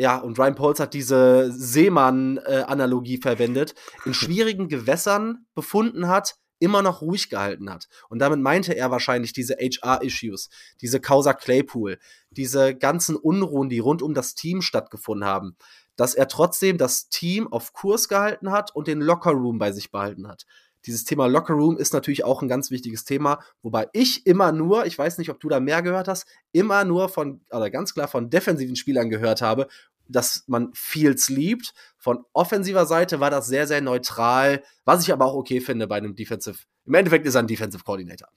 ja, 0.00 0.16
und 0.16 0.38
Ryan 0.38 0.54
Pauls 0.54 0.80
hat 0.80 0.94
diese 0.94 1.52
Seemann-Analogie 1.52 3.18
verwendet, 3.18 3.74
in 4.06 4.14
schwierigen 4.14 4.68
Gewässern 4.68 5.44
befunden 5.54 6.08
hat, 6.08 6.36
immer 6.58 6.80
noch 6.80 7.02
ruhig 7.02 7.28
gehalten 7.28 7.70
hat. 7.70 7.86
Und 8.08 8.18
damit 8.18 8.40
meinte 8.40 8.74
er 8.74 8.90
wahrscheinlich 8.90 9.34
diese 9.34 9.56
HR-Issues, 9.56 10.48
diese 10.80 11.00
Causa 11.00 11.34
Claypool, 11.34 11.98
diese 12.30 12.74
ganzen 12.74 13.14
Unruhen, 13.14 13.68
die 13.68 13.78
rund 13.78 14.00
um 14.00 14.14
das 14.14 14.34
Team 14.34 14.62
stattgefunden 14.62 15.28
haben, 15.28 15.56
dass 15.96 16.14
er 16.14 16.28
trotzdem 16.28 16.78
das 16.78 17.10
Team 17.10 17.52
auf 17.52 17.74
Kurs 17.74 18.08
gehalten 18.08 18.52
hat 18.52 18.74
und 18.74 18.88
den 18.88 19.02
Lockerroom 19.02 19.58
bei 19.58 19.70
sich 19.70 19.90
behalten 19.90 20.28
hat. 20.28 20.46
Dieses 20.86 21.04
Thema 21.04 21.26
Lockerroom 21.26 21.76
ist 21.76 21.92
natürlich 21.92 22.24
auch 22.24 22.40
ein 22.40 22.48
ganz 22.48 22.70
wichtiges 22.70 23.04
Thema, 23.04 23.40
wobei 23.62 23.88
ich 23.92 24.26
immer 24.26 24.50
nur, 24.50 24.86
ich 24.86 24.96
weiß 24.96 25.18
nicht, 25.18 25.28
ob 25.28 25.38
du 25.38 25.48
da 25.50 25.60
mehr 25.60 25.82
gehört 25.82 26.08
hast, 26.08 26.26
immer 26.52 26.84
nur 26.84 27.10
von, 27.10 27.42
oder 27.50 27.70
ganz 27.70 27.92
klar 27.92 28.08
von 28.08 28.30
defensiven 28.30 28.76
Spielern 28.76 29.10
gehört 29.10 29.42
habe, 29.42 29.68
dass 30.10 30.44
man 30.46 30.70
Fields 30.74 31.28
liebt. 31.28 31.72
Von 31.98 32.24
offensiver 32.32 32.86
Seite 32.86 33.20
war 33.20 33.30
das 33.30 33.46
sehr, 33.46 33.66
sehr 33.66 33.80
neutral, 33.80 34.62
was 34.84 35.02
ich 35.02 35.12
aber 35.12 35.26
auch 35.26 35.34
okay 35.34 35.60
finde 35.60 35.86
bei 35.86 35.96
einem 35.96 36.14
Defensive. 36.14 36.58
Im 36.84 36.94
Endeffekt 36.94 37.26
ist 37.26 37.34
er 37.34 37.42
ein 37.42 37.46
Defensive 37.46 37.84
Coordinator. 37.84 38.28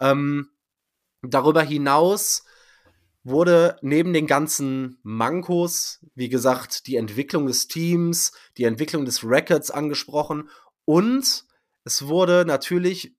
Ähm, 0.00 0.50
darüber 1.22 1.62
hinaus 1.62 2.44
wurde 3.24 3.76
neben 3.82 4.12
den 4.12 4.26
ganzen 4.26 4.98
Mankos, 5.02 6.04
wie 6.14 6.28
gesagt, 6.28 6.86
die 6.86 6.96
Entwicklung 6.96 7.46
des 7.46 7.68
Teams, 7.68 8.32
die 8.56 8.64
Entwicklung 8.64 9.04
des 9.04 9.24
Records 9.24 9.70
angesprochen 9.70 10.48
und 10.84 11.44
es 11.84 12.06
wurde 12.06 12.44
natürlich, 12.46 13.16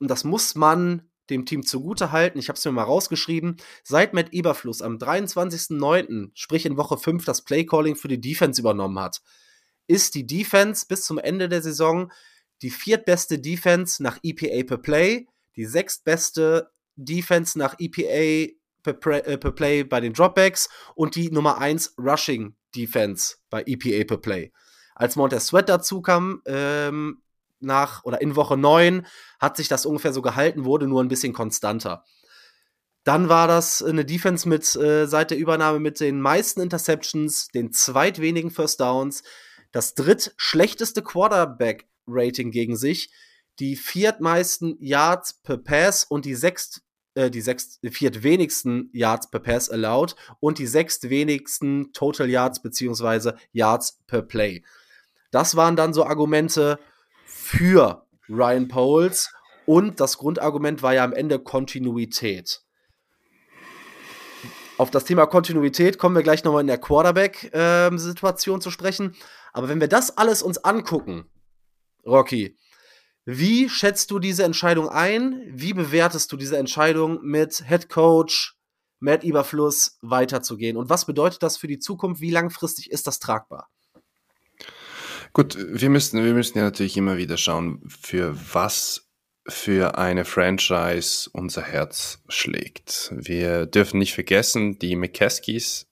und 0.00 0.08
das 0.08 0.24
muss 0.24 0.54
man 0.54 1.08
dem 1.30 1.44
Team 1.46 1.64
zugute 1.64 2.12
halten, 2.12 2.38
ich 2.38 2.48
habe 2.48 2.58
es 2.58 2.64
mir 2.64 2.72
mal 2.72 2.84
rausgeschrieben, 2.84 3.56
seit 3.82 4.14
Matt 4.14 4.32
Eberfluss 4.32 4.82
am 4.82 4.96
23.09., 4.96 6.30
sprich 6.34 6.66
in 6.66 6.76
Woche 6.76 6.98
5, 6.98 7.24
das 7.24 7.42
Playcalling 7.42 7.96
für 7.96 8.08
die 8.08 8.20
Defense 8.20 8.60
übernommen 8.60 8.98
hat, 8.98 9.20
ist 9.86 10.14
die 10.14 10.26
Defense 10.26 10.86
bis 10.88 11.04
zum 11.04 11.18
Ende 11.18 11.48
der 11.48 11.62
Saison 11.62 12.10
die 12.62 12.70
viertbeste 12.70 13.38
Defense 13.38 14.02
nach 14.02 14.18
EPA 14.22 14.66
per 14.66 14.78
Play, 14.78 15.26
die 15.56 15.64
sechstbeste 15.64 16.70
Defense 16.96 17.58
nach 17.58 17.76
EPA 17.78 18.52
per, 18.82 19.26
äh, 19.26 19.38
per 19.38 19.52
Play 19.52 19.84
bei 19.84 20.00
den 20.00 20.12
Dropbacks 20.12 20.68
und 20.94 21.14
die 21.14 21.30
Nummer 21.30 21.58
1 21.58 21.94
Rushing 21.98 22.56
Defense 22.74 23.36
bei 23.50 23.62
EPA 23.66 24.04
per 24.04 24.18
Play. 24.18 24.52
Als 24.94 25.16
Montez 25.16 25.46
Sweat 25.46 25.68
dazu 25.68 26.02
kam, 26.02 26.42
ähm, 26.46 27.22
nach 27.60 28.04
oder 28.04 28.20
in 28.20 28.36
Woche 28.36 28.56
9 28.56 29.06
hat 29.38 29.56
sich 29.56 29.68
das 29.68 29.86
ungefähr 29.86 30.12
so 30.12 30.22
gehalten, 30.22 30.64
wurde 30.64 30.86
nur 30.86 31.02
ein 31.02 31.08
bisschen 31.08 31.32
konstanter. 31.32 32.04
Dann 33.04 33.28
war 33.28 33.48
das 33.48 33.82
eine 33.82 34.04
Defense 34.04 34.48
mit 34.48 34.76
äh, 34.76 35.06
seit 35.06 35.30
der 35.30 35.38
Übernahme 35.38 35.80
mit 35.80 36.00
den 36.00 36.20
meisten 36.20 36.60
Interceptions, 36.60 37.48
den 37.48 37.72
zweitwenigen 37.72 38.50
First 38.50 38.80
Downs, 38.80 39.22
das 39.72 39.94
drittschlechteste 39.94 41.02
Quarterback-Rating 41.02 42.50
gegen 42.50 42.76
sich, 42.76 43.10
die 43.58 43.76
viertmeisten 43.76 44.76
Yards 44.80 45.34
per 45.42 45.56
Pass 45.56 46.04
und 46.04 46.24
die 46.24 46.34
sechst 46.34 46.82
äh, 47.14 47.30
die 47.30 47.40
sechst, 47.40 47.80
viertwenigsten 47.82 48.90
Yards 48.92 49.30
per 49.30 49.40
Pass 49.40 49.68
allowed 49.70 50.14
und 50.38 50.58
die 50.58 50.66
sechstwenigsten 50.66 51.92
Total 51.92 52.30
Yards 52.30 52.62
beziehungsweise 52.62 53.34
Yards 53.52 53.98
per 54.06 54.22
Play. 54.22 54.62
Das 55.30 55.56
waren 55.56 55.76
dann 55.76 55.92
so 55.92 56.04
Argumente, 56.04 56.78
für 57.28 58.06
Ryan 58.28 58.68
Poles. 58.68 59.30
Und 59.66 60.00
das 60.00 60.16
Grundargument 60.18 60.82
war 60.82 60.94
ja 60.94 61.04
am 61.04 61.12
Ende 61.12 61.38
Kontinuität. 61.38 62.62
Auf 64.78 64.90
das 64.90 65.04
Thema 65.04 65.26
Kontinuität 65.26 65.98
kommen 65.98 66.14
wir 66.14 66.22
gleich 66.22 66.44
nochmal 66.44 66.62
in 66.62 66.68
der 66.68 66.78
Quarterback-Situation 66.78 68.58
äh, 68.58 68.62
zu 68.62 68.70
sprechen. 68.70 69.14
Aber 69.52 69.68
wenn 69.68 69.80
wir 69.80 69.88
das 69.88 70.16
alles 70.16 70.42
uns 70.42 70.58
angucken, 70.58 71.28
Rocky, 72.06 72.56
wie 73.24 73.68
schätzt 73.68 74.10
du 74.10 74.18
diese 74.18 74.44
Entscheidung 74.44 74.88
ein? 74.88 75.42
Wie 75.50 75.74
bewertest 75.74 76.32
du 76.32 76.36
diese 76.36 76.56
Entscheidung 76.56 77.20
mit 77.22 77.64
Head 77.66 77.90
Coach 77.90 78.56
Matt 79.00 79.24
Eberfluss 79.24 79.98
weiterzugehen? 80.00 80.76
Und 80.76 80.88
was 80.88 81.04
bedeutet 81.04 81.42
das 81.42 81.58
für 81.58 81.66
die 81.66 81.78
Zukunft? 81.78 82.22
Wie 82.22 82.30
langfristig 82.30 82.90
ist 82.90 83.06
das 83.06 83.18
tragbar? 83.18 83.68
Gut, 85.38 85.56
wir 85.56 85.88
müssen, 85.88 86.24
wir 86.24 86.34
müssen 86.34 86.58
ja 86.58 86.64
natürlich 86.64 86.96
immer 86.96 87.16
wieder 87.16 87.36
schauen, 87.36 87.80
für 87.86 88.36
was 88.52 89.08
für 89.46 89.96
eine 89.96 90.24
Franchise 90.24 91.30
unser 91.32 91.62
Herz 91.62 92.24
schlägt. 92.28 93.12
Wir 93.14 93.66
dürfen 93.66 94.00
nicht 94.00 94.14
vergessen, 94.14 94.80
die 94.80 94.96
McCaskies, 94.96 95.86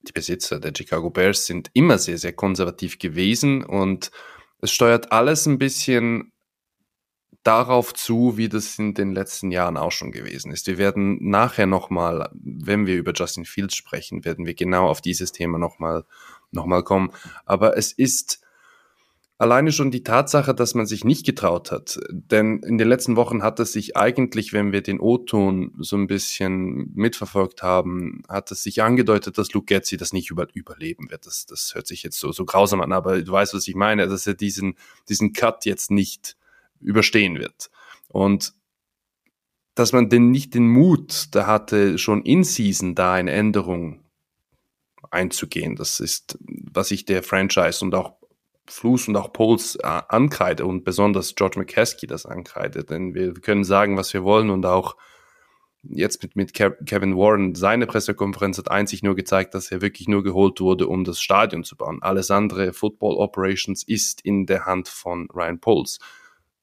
die 0.00 0.12
Besitzer 0.12 0.58
der 0.58 0.72
Chicago 0.74 1.10
Bears, 1.10 1.44
sind 1.44 1.68
immer 1.74 1.98
sehr, 1.98 2.16
sehr 2.16 2.32
konservativ 2.32 2.98
gewesen 2.98 3.62
und 3.62 4.10
es 4.62 4.72
steuert 4.72 5.12
alles 5.12 5.44
ein 5.44 5.58
bisschen 5.58 6.32
darauf 7.42 7.92
zu, 7.92 8.38
wie 8.38 8.48
das 8.48 8.78
in 8.78 8.94
den 8.94 9.12
letzten 9.12 9.50
Jahren 9.50 9.76
auch 9.76 9.92
schon 9.92 10.12
gewesen 10.12 10.50
ist. 10.50 10.66
Wir 10.66 10.78
werden 10.78 11.18
nachher 11.28 11.66
nochmal, 11.66 12.30
wenn 12.32 12.86
wir 12.86 12.96
über 12.96 13.12
Justin 13.12 13.44
Fields 13.44 13.76
sprechen, 13.76 14.24
werden 14.24 14.46
wir 14.46 14.54
genau 14.54 14.88
auf 14.88 15.02
dieses 15.02 15.30
Thema 15.30 15.58
nochmal 15.58 16.06
noch 16.52 16.64
mal 16.64 16.82
kommen. 16.82 17.12
Aber 17.44 17.76
es 17.76 17.92
ist 17.92 18.41
Alleine 19.42 19.72
schon 19.72 19.90
die 19.90 20.04
Tatsache, 20.04 20.54
dass 20.54 20.76
man 20.76 20.86
sich 20.86 21.04
nicht 21.04 21.26
getraut 21.26 21.72
hat. 21.72 21.98
Denn 22.12 22.60
in 22.60 22.78
den 22.78 22.86
letzten 22.86 23.16
Wochen 23.16 23.42
hat 23.42 23.58
es 23.58 23.72
sich 23.72 23.96
eigentlich, 23.96 24.52
wenn 24.52 24.70
wir 24.70 24.82
den 24.82 25.00
O-Ton 25.00 25.72
so 25.80 25.96
ein 25.96 26.06
bisschen 26.06 26.92
mitverfolgt 26.94 27.60
haben, 27.60 28.22
hat 28.28 28.52
es 28.52 28.62
sich 28.62 28.84
angedeutet, 28.84 29.38
dass 29.38 29.52
Luke 29.52 29.66
Getzi 29.66 29.96
das 29.96 30.12
nicht 30.12 30.30
über, 30.30 30.46
überleben 30.54 31.10
wird. 31.10 31.26
Das, 31.26 31.44
das 31.44 31.74
hört 31.74 31.88
sich 31.88 32.04
jetzt 32.04 32.20
so, 32.20 32.30
so 32.30 32.44
grausam 32.44 32.82
an, 32.82 32.92
aber 32.92 33.20
du 33.20 33.32
weißt, 33.32 33.52
was 33.52 33.66
ich 33.66 33.74
meine, 33.74 34.06
dass 34.06 34.28
er 34.28 34.34
diesen, 34.34 34.76
diesen 35.08 35.32
Cut 35.32 35.64
jetzt 35.64 35.90
nicht 35.90 36.36
überstehen 36.78 37.40
wird. 37.40 37.68
Und 38.06 38.54
dass 39.74 39.92
man 39.92 40.08
denn 40.08 40.30
nicht 40.30 40.54
den 40.54 40.68
Mut 40.68 41.34
da 41.34 41.48
hatte, 41.48 41.98
schon 41.98 42.22
in 42.22 42.44
Season 42.44 42.94
da 42.94 43.14
eine 43.14 43.32
Änderung 43.32 44.04
einzugehen. 45.10 45.74
Das 45.74 45.98
ist, 45.98 46.38
was 46.46 46.92
ich 46.92 47.06
der 47.06 47.24
Franchise 47.24 47.84
und 47.84 47.92
auch 47.96 48.21
Fluss 48.72 49.08
und 49.08 49.16
auch 49.16 49.32
Poles 49.32 49.76
äh, 49.76 49.86
ankreide 50.08 50.66
und 50.66 50.84
besonders 50.84 51.34
George 51.34 51.58
McCaskey 51.58 52.06
das 52.06 52.26
ankreidet. 52.26 52.90
Denn 52.90 53.14
wir 53.14 53.34
können 53.34 53.64
sagen, 53.64 53.96
was 53.96 54.12
wir 54.12 54.24
wollen 54.24 54.50
und 54.50 54.66
auch 54.66 54.96
jetzt 55.82 56.22
mit, 56.22 56.36
mit 56.36 56.54
Kevin 56.54 57.16
Warren, 57.16 57.54
seine 57.54 57.86
Pressekonferenz 57.86 58.58
hat 58.58 58.70
einzig 58.70 59.02
nur 59.02 59.16
gezeigt, 59.16 59.54
dass 59.54 59.70
er 59.70 59.80
wirklich 59.80 60.08
nur 60.08 60.22
geholt 60.22 60.60
wurde, 60.60 60.86
um 60.86 61.04
das 61.04 61.20
Stadion 61.20 61.64
zu 61.64 61.76
bauen. 61.76 62.02
Alles 62.02 62.30
andere, 62.30 62.72
Football 62.72 63.16
Operations, 63.16 63.82
ist 63.82 64.20
in 64.20 64.46
der 64.46 64.66
Hand 64.66 64.88
von 64.88 65.28
Ryan 65.34 65.60
Poles, 65.60 65.98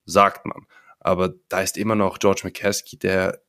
sagt 0.05 0.45
man. 0.45 0.65
Aber 0.99 1.33
da 1.49 1.61
ist 1.61 1.77
immer 1.77 1.95
noch 1.95 2.19
George 2.19 2.41
McCaskey, 2.43 2.97
der 2.97 3.41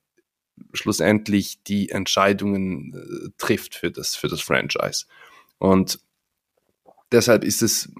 schlussendlich 0.72 1.62
die 1.62 1.90
Entscheidungen 1.90 2.94
äh, 2.94 3.30
trifft 3.38 3.74
für 3.74 3.90
das, 3.90 4.16
für 4.16 4.28
das 4.28 4.40
Franchise. 4.40 5.06
Und 5.58 6.00
deshalb 7.12 7.44
ist 7.44 7.62
es 7.62 7.92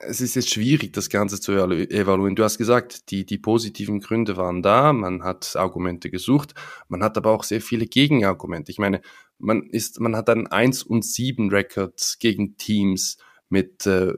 es 0.00 0.20
ist 0.20 0.34
jetzt 0.34 0.52
schwierig, 0.52 0.92
das 0.92 1.08
Ganze 1.10 1.40
zu 1.40 1.52
evaluieren. 1.52 2.36
Du 2.36 2.44
hast 2.44 2.58
gesagt, 2.58 3.10
die, 3.10 3.24
die 3.24 3.38
positiven 3.38 4.00
Gründe 4.00 4.36
waren 4.36 4.62
da, 4.62 4.92
man 4.92 5.22
hat 5.22 5.56
Argumente 5.56 6.10
gesucht, 6.10 6.54
man 6.88 7.02
hat 7.02 7.16
aber 7.16 7.30
auch 7.30 7.44
sehr 7.44 7.60
viele 7.60 7.86
Gegenargumente. 7.86 8.72
Ich 8.72 8.78
meine, 8.78 9.00
man 9.38 9.64
ist, 9.64 10.00
man 10.00 10.16
hat 10.16 10.28
einen 10.28 10.46
1 10.46 10.82
und 10.82 11.04
7 11.04 11.50
Records 11.50 12.18
gegen 12.18 12.56
Teams 12.56 13.18
mit 13.48 13.86
äh, 13.86 14.14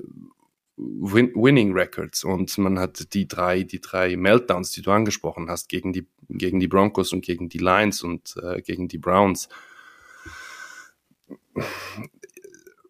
Win 0.76 1.32
Winning 1.34 1.72
Records 1.72 2.22
und 2.22 2.56
man 2.58 2.78
hat 2.78 3.12
die 3.12 3.26
drei, 3.26 3.64
die 3.64 3.80
drei 3.80 4.16
Meltdowns, 4.16 4.70
die 4.70 4.82
du 4.82 4.92
angesprochen 4.92 5.50
hast, 5.50 5.68
gegen 5.68 5.92
die, 5.92 6.06
gegen 6.28 6.60
die 6.60 6.68
Broncos 6.68 7.12
und 7.12 7.24
gegen 7.24 7.48
die 7.48 7.58
Lions 7.58 8.02
und 8.02 8.36
äh, 8.40 8.62
gegen 8.62 8.86
die 8.86 8.98
Browns 8.98 9.48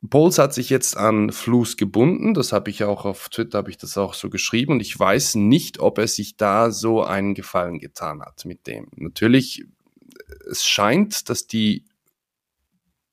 Bowles 0.08 0.38
hat 0.38 0.54
sich 0.54 0.70
jetzt 0.70 0.96
an 0.96 1.32
Flus 1.32 1.76
gebunden. 1.76 2.34
Das 2.34 2.52
habe 2.52 2.70
ich 2.70 2.84
auch 2.84 3.04
auf 3.04 3.28
Twitter, 3.28 3.58
habe 3.58 3.70
ich 3.70 3.78
das 3.78 3.98
auch 3.98 4.14
so 4.14 4.30
geschrieben. 4.30 4.72
Und 4.72 4.80
ich 4.80 4.98
weiß 4.98 5.34
nicht, 5.36 5.80
ob 5.80 5.98
er 5.98 6.08
sich 6.08 6.36
da 6.36 6.70
so 6.70 7.02
einen 7.02 7.34
Gefallen 7.34 7.78
getan 7.78 8.22
hat 8.22 8.44
mit 8.44 8.66
dem. 8.66 8.88
Natürlich, 8.96 9.64
es 10.50 10.66
scheint, 10.66 11.28
dass 11.28 11.46
die, 11.46 11.84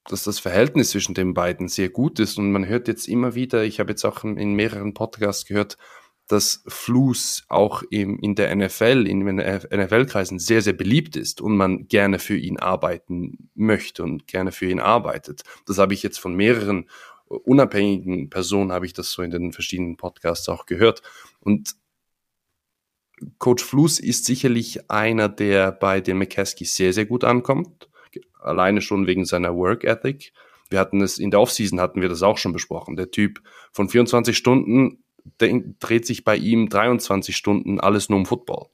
dass 0.08 0.24
das 0.24 0.40
Verhältnis 0.40 0.92
zwischen 0.92 1.16
den 1.16 1.34
beiden 1.34 1.68
sehr 1.68 1.90
gut 1.90 2.20
ist. 2.20 2.38
Und 2.38 2.52
man 2.52 2.68
hört 2.68 2.88
jetzt 2.88 3.08
immer 3.08 3.36
wieder, 3.36 3.64
ich 3.64 3.80
habe 3.80 3.92
jetzt 3.92 4.06
auch 4.06 4.24
in 4.24 4.54
mehreren 4.54 4.94
Podcasts 4.94 5.46
gehört, 5.46 5.78
dass 6.28 6.64
Flus 6.68 7.46
auch 7.50 7.84
im, 7.90 8.18
in 8.20 8.36
der 8.36 8.56
NFL, 8.56 9.06
in 9.08 9.26
den 9.26 9.38
NFL-Kreisen 9.38 10.40
sehr, 10.40 10.62
sehr 10.62 10.74
beliebt 10.74 11.16
ist 11.16 11.40
und 11.40 11.56
man 11.56 11.88
gerne 11.88 12.20
für 12.20 12.38
ihn 12.38 12.58
arbeiten 12.58 13.50
möchte 13.54 14.04
und 14.04 14.28
gerne 14.28 14.52
für 14.52 14.70
ihn 14.70 14.80
arbeitet. 14.80 15.44
Das 15.68 15.78
habe 15.78 15.94
ich 15.94 16.02
jetzt 16.02 16.20
von 16.20 16.36
mehreren 16.36 16.90
unabhängigen 17.28 18.30
Personen, 18.30 18.72
habe 18.72 18.86
ich 18.86 18.94
das 18.94 19.12
so 19.12 19.22
in 19.22 19.32
den 19.32 19.52
verschiedenen 19.52 19.98
Podcasts 19.98 20.50
auch 20.50 20.66
gehört. 20.66 21.02
Und 21.40 21.76
Coach 23.38 23.64
Flus 23.64 24.00
ist 24.00 24.26
sicherlich 24.26 24.90
einer, 24.90 25.30
der 25.30 25.72
bei 25.72 26.02
den 26.02 26.18
McCaskey 26.18 26.66
sehr, 26.66 26.94
sehr 26.94 27.06
gut 27.06 27.24
ankommt. 27.24 27.90
Alleine 28.40 28.82
schon 28.82 29.08
wegen 29.08 29.26
seiner 29.26 29.56
Work 29.56 29.84
Ethic. 29.84 30.34
Wir 30.70 30.80
hatten 30.80 31.02
es 31.02 31.20
in 31.20 31.32
der 31.32 31.40
Offseason 31.40 31.80
hatten 31.80 32.02
wir 32.02 32.10
das 32.10 32.24
auch 32.24 32.38
schon 32.38 32.54
besprochen. 32.54 32.96
Der 32.96 33.12
Typ 33.12 33.42
von 33.72 33.90
24 33.90 34.36
Stunden 34.36 35.04
dreht 35.38 36.06
sich 36.06 36.24
bei 36.24 36.38
ihm 36.38 36.70
23 36.70 37.36
Stunden 37.36 37.80
alles 37.80 38.10
nur 38.10 38.20
um 38.20 38.26
Football. 38.26 38.68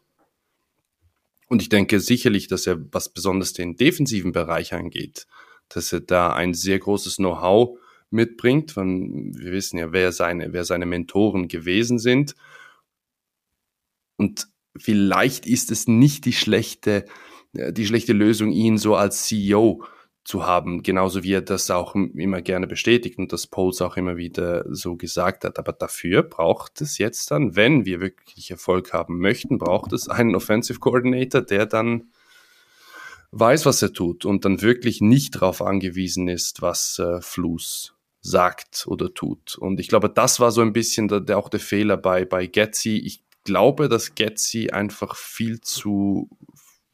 Und 1.47 1.61
ich 1.61 1.69
denke 1.69 1.99
sicherlich, 1.99 2.47
dass 2.47 2.65
er, 2.65 2.79
was 2.93 3.09
besonders 3.09 3.53
den 3.53 3.75
defensiven 3.75 4.31
Bereich 4.31 4.73
angeht, 4.73 5.27
dass 5.69 5.91
er 5.91 5.99
da 5.99 6.33
ein 6.33 6.53
sehr 6.53 6.79
großes 6.79 7.17
Know-how 7.17 7.77
mitbringt. 8.09 8.71
Von, 8.71 9.33
wir 9.35 9.51
wissen 9.51 9.77
ja, 9.77 9.91
wer 9.91 10.11
seine, 10.11 10.53
wer 10.53 10.63
seine 10.63 10.85
Mentoren 10.85 11.47
gewesen 11.47 11.99
sind. 11.99 12.35
Und 14.17 14.47
vielleicht 14.77 15.45
ist 15.45 15.71
es 15.71 15.87
nicht 15.87 16.25
die 16.25 16.33
schlechte, 16.33 17.05
äh, 17.53 17.73
die 17.73 17.85
schlechte 17.85 18.13
Lösung, 18.13 18.51
ihn 18.51 18.77
so 18.77 18.95
als 18.95 19.27
CEO 19.27 19.83
zu 20.23 20.45
haben, 20.45 20.83
genauso 20.83 21.23
wie 21.23 21.33
er 21.33 21.41
das 21.41 21.71
auch 21.71 21.95
immer 21.95 22.41
gerne 22.41 22.67
bestätigt 22.67 23.17
und 23.17 23.33
das 23.33 23.47
Poles 23.47 23.81
auch 23.81 23.97
immer 23.97 24.17
wieder 24.17 24.65
so 24.69 24.95
gesagt 24.95 25.43
hat. 25.43 25.57
Aber 25.57 25.73
dafür 25.73 26.21
braucht 26.21 26.79
es 26.81 26.97
jetzt 26.99 27.31
dann, 27.31 27.55
wenn 27.55 27.85
wir 27.85 27.99
wirklich 27.99 28.51
Erfolg 28.51 28.93
haben 28.93 29.19
möchten, 29.19 29.57
braucht 29.57 29.93
es 29.93 30.07
einen 30.07 30.35
Offensive 30.35 30.79
Coordinator, 30.79 31.41
der 31.41 31.65
dann 31.65 32.11
weiß, 33.31 33.65
was 33.65 33.81
er 33.81 33.93
tut 33.93 34.25
und 34.25 34.45
dann 34.45 34.61
wirklich 34.61 35.01
nicht 35.01 35.35
darauf 35.35 35.61
angewiesen 35.61 36.27
ist, 36.27 36.61
was 36.61 36.99
äh, 36.99 37.21
Flus 37.21 37.95
sagt 38.19 38.85
oder 38.87 39.13
tut. 39.13 39.57
Und 39.57 39.79
ich 39.79 39.87
glaube, 39.87 40.09
das 40.09 40.39
war 40.39 40.51
so 40.51 40.61
ein 40.61 40.73
bisschen 40.73 41.07
der, 41.07 41.21
der, 41.21 41.37
auch 41.39 41.49
der 41.49 41.59
Fehler 41.59 41.97
bei, 41.97 42.25
bei 42.25 42.45
Getzi. 42.45 42.97
Ich 42.97 43.23
glaube, 43.43 43.89
dass 43.89 44.13
Getzi 44.13 44.69
einfach 44.69 45.15
viel 45.15 45.61
zu 45.61 46.29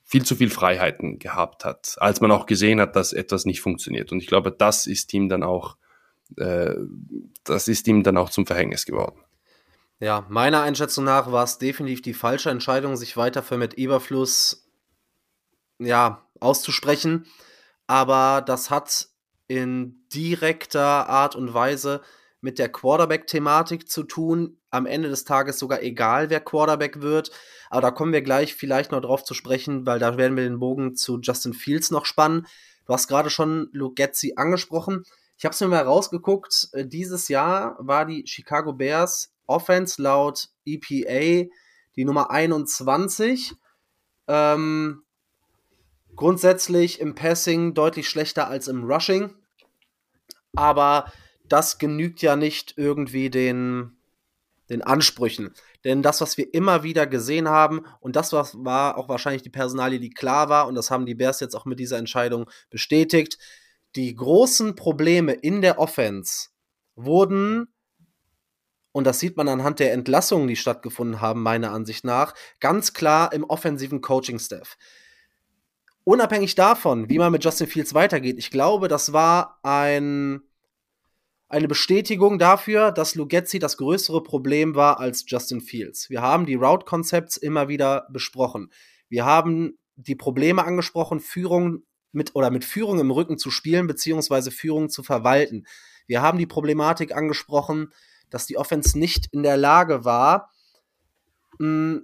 viel 0.08 0.24
zu 0.24 0.36
viel 0.38 0.50
Freiheiten 0.50 1.20
gehabt 1.20 1.66
hat, 1.66 1.98
als 1.98 2.22
man 2.22 2.32
auch 2.32 2.46
gesehen 2.46 2.80
hat, 2.80 2.96
dass 2.96 3.12
etwas 3.12 3.44
nicht 3.44 3.60
funktioniert. 3.60 4.14
Und 4.14 4.20
ich 4.20 4.28
glaube, 4.28 4.54
das 4.54 4.88
ist 4.88 5.14
ihm 5.14 5.28
dann 5.28 5.44
auch, 5.44 5.76
äh, 6.38 6.76
das 7.44 7.68
ist 7.68 7.88
ihm 7.90 8.04
dann 8.04 8.16
auch 8.16 8.30
zum 8.30 8.46
Verhängnis 8.48 8.86
geworden. 8.86 9.20
Ja, 10.00 10.26
meiner 10.30 10.62
Einschätzung 10.62 11.04
nach 11.04 11.32
war 11.34 11.44
es 11.44 11.58
definitiv 11.58 12.02
die 12.02 12.14
falsche 12.14 12.50
Entscheidung, 12.50 12.96
sich 12.96 13.18
weiter 13.18 13.44
für 13.44 13.58
mit 13.58 13.74
Eberfluss 13.78 14.70
ja, 15.78 16.26
auszusprechen. 16.40 17.26
Aber 17.86 18.42
das 18.42 18.70
hat 18.70 19.10
in 19.50 20.08
direkter 20.14 21.10
Art 21.10 21.36
und 21.36 21.54
Weise 21.54 22.02
mit 22.42 22.60
der 22.60 22.70
Quarterback-Thematik 22.70 23.90
zu 23.90 24.04
tun. 24.04 24.58
Am 24.70 24.86
Ende 24.86 25.10
des 25.10 25.24
Tages 25.24 25.60
sogar 25.60 25.82
egal, 25.82 26.30
wer 26.30 26.40
Quarterback 26.40 27.02
wird. 27.02 27.32
Aber 27.70 27.82
da 27.82 27.92
kommen 27.92 28.14
wir 28.14 28.22
gleich 28.22 28.56
vielleicht 28.56 28.92
noch 28.92 29.02
drauf 29.02 29.24
zu 29.24 29.34
sprechen, 29.34 29.86
weil 29.86 30.00
da 30.00 30.18
werden 30.18 30.38
wir 30.38 30.44
den 30.44 30.60
Bogen 30.60 30.96
zu 30.96 31.20
Justin 31.20 31.54
Fields 31.54 31.92
noch 31.92 32.06
spannen. 32.06 32.48
Du 32.86 32.94
hast 32.94 33.08
gerade 33.08 33.30
schon 33.30 33.70
Luke 33.74 33.96
Getzi 33.96 34.34
angesprochen. 34.36 35.04
Ich 35.38 35.46
habe 35.46 35.54
es 35.54 35.62
mir 35.62 35.68
mal 35.68 35.84
rausgeguckt. 35.84 36.70
Äh, 36.74 36.86
dieses 36.86 37.28
Jahr 37.28 37.76
war 37.80 38.06
die 38.06 38.26
Chicago 38.26 38.74
Bears 38.74 39.34
Offense 39.46 40.02
laut 40.02 40.50
EPA 40.66 41.50
die 41.96 42.06
Nummer 42.06 42.32
21. 42.32 43.56
Ähm, 44.28 45.04
grundsätzlich 46.16 47.00
im 47.00 47.16
Passing 47.16 47.74
deutlich 47.74 48.08
schlechter 48.08 48.48
als 48.48 48.68
im 48.68 48.84
Rushing. 48.84 49.34
Aber 50.56 51.12
das 51.50 51.78
genügt 51.78 52.22
ja 52.22 52.36
nicht 52.36 52.74
irgendwie 52.78 53.30
den, 53.30 53.98
den 54.70 54.82
Ansprüchen. 54.82 55.54
Denn 55.84 56.02
das, 56.02 56.22
was 56.22 56.38
wir 56.38 56.54
immer 56.54 56.84
wieder 56.84 57.08
gesehen 57.08 57.48
haben, 57.48 57.86
und 58.00 58.16
das 58.16 58.34
war 58.34 58.98
auch 58.98 59.10
wahrscheinlich 59.10 59.44
die 59.44 59.50
Personalie, 59.50 60.00
die 60.00 60.10
klar 60.10 60.50
war, 60.50 60.68
und 60.68 60.76
das 60.76 60.92
haben 60.92 61.06
die 61.06 61.16
Bears 61.16 61.40
jetzt 61.40 61.56
auch 61.56 61.66
mit 61.66 61.80
dieser 61.80 61.98
Entscheidung 61.98 62.50
bestätigt, 62.70 63.38
die 63.96 64.14
großen 64.14 64.76
Probleme 64.76 65.34
in 65.34 65.62
der 65.62 65.80
Offense 65.80 66.50
wurden, 66.96 67.68
und 68.92 69.04
das 69.06 69.20
sieht 69.20 69.38
man 69.38 69.48
anhand 69.48 69.80
der 69.80 69.94
Entlassungen, 69.94 70.48
die 70.48 70.56
stattgefunden 70.56 71.22
haben, 71.22 71.44
meiner 71.44 71.72
Ansicht 71.72 72.04
nach, 72.04 72.34
ganz 72.60 72.94
klar 72.94 73.32
im 73.32 73.44
offensiven 73.44 74.02
Coaching-Staff. 74.02 74.76
Unabhängig 76.04 76.56
davon, 76.56 77.08
wie 77.10 77.20
man 77.20 77.32
mit 77.32 77.44
Justin 77.44 77.68
Fields 77.68 77.94
weitergeht, 77.94 78.38
ich 78.40 78.50
glaube, 78.50 78.88
das 78.88 79.14
war 79.14 79.60
ein 79.62 80.42
eine 81.50 81.68
Bestätigung 81.68 82.40
dafür, 82.40 82.92
dass 82.92 83.16
Lugetzi 83.16 83.60
das 83.60 83.78
größere 83.78 84.22
Problem 84.22 84.76
war 84.76 85.00
als 85.00 85.24
Justin 85.28 85.62
Fields. 85.62 86.10
Wir 86.10 86.22
haben 86.22 86.46
die 86.46 86.56
Route-Concepts 86.56 87.38
immer 87.38 87.68
wieder 87.68 88.08
besprochen. 88.12 88.72
Wir 89.08 89.26
haben 89.26 89.78
die 89.96 90.16
Probleme 90.16 90.66
angesprochen, 90.66 91.20
Führung 91.20 91.84
mit 92.12 92.36
oder 92.36 92.52
mit 92.52 92.66
Führung 92.66 93.00
im 93.00 93.12
Rücken 93.12 93.38
zu 93.38 93.50
spielen, 93.52 93.88
beziehungsweise 93.88 94.52
Führung 94.52 94.90
zu 94.90 95.04
verwalten. 95.04 95.66
Wir 96.06 96.22
haben 96.22 96.38
die 96.38 96.46
Problematik 96.46 97.16
angesprochen, 97.16 97.94
dass 98.30 98.46
die 98.46 98.58
Offense 98.58 98.98
nicht 99.00 99.28
in 99.32 99.44
der 99.44 99.58
Lage 99.58 100.04
war, 100.04 100.52
mh, 101.60 102.02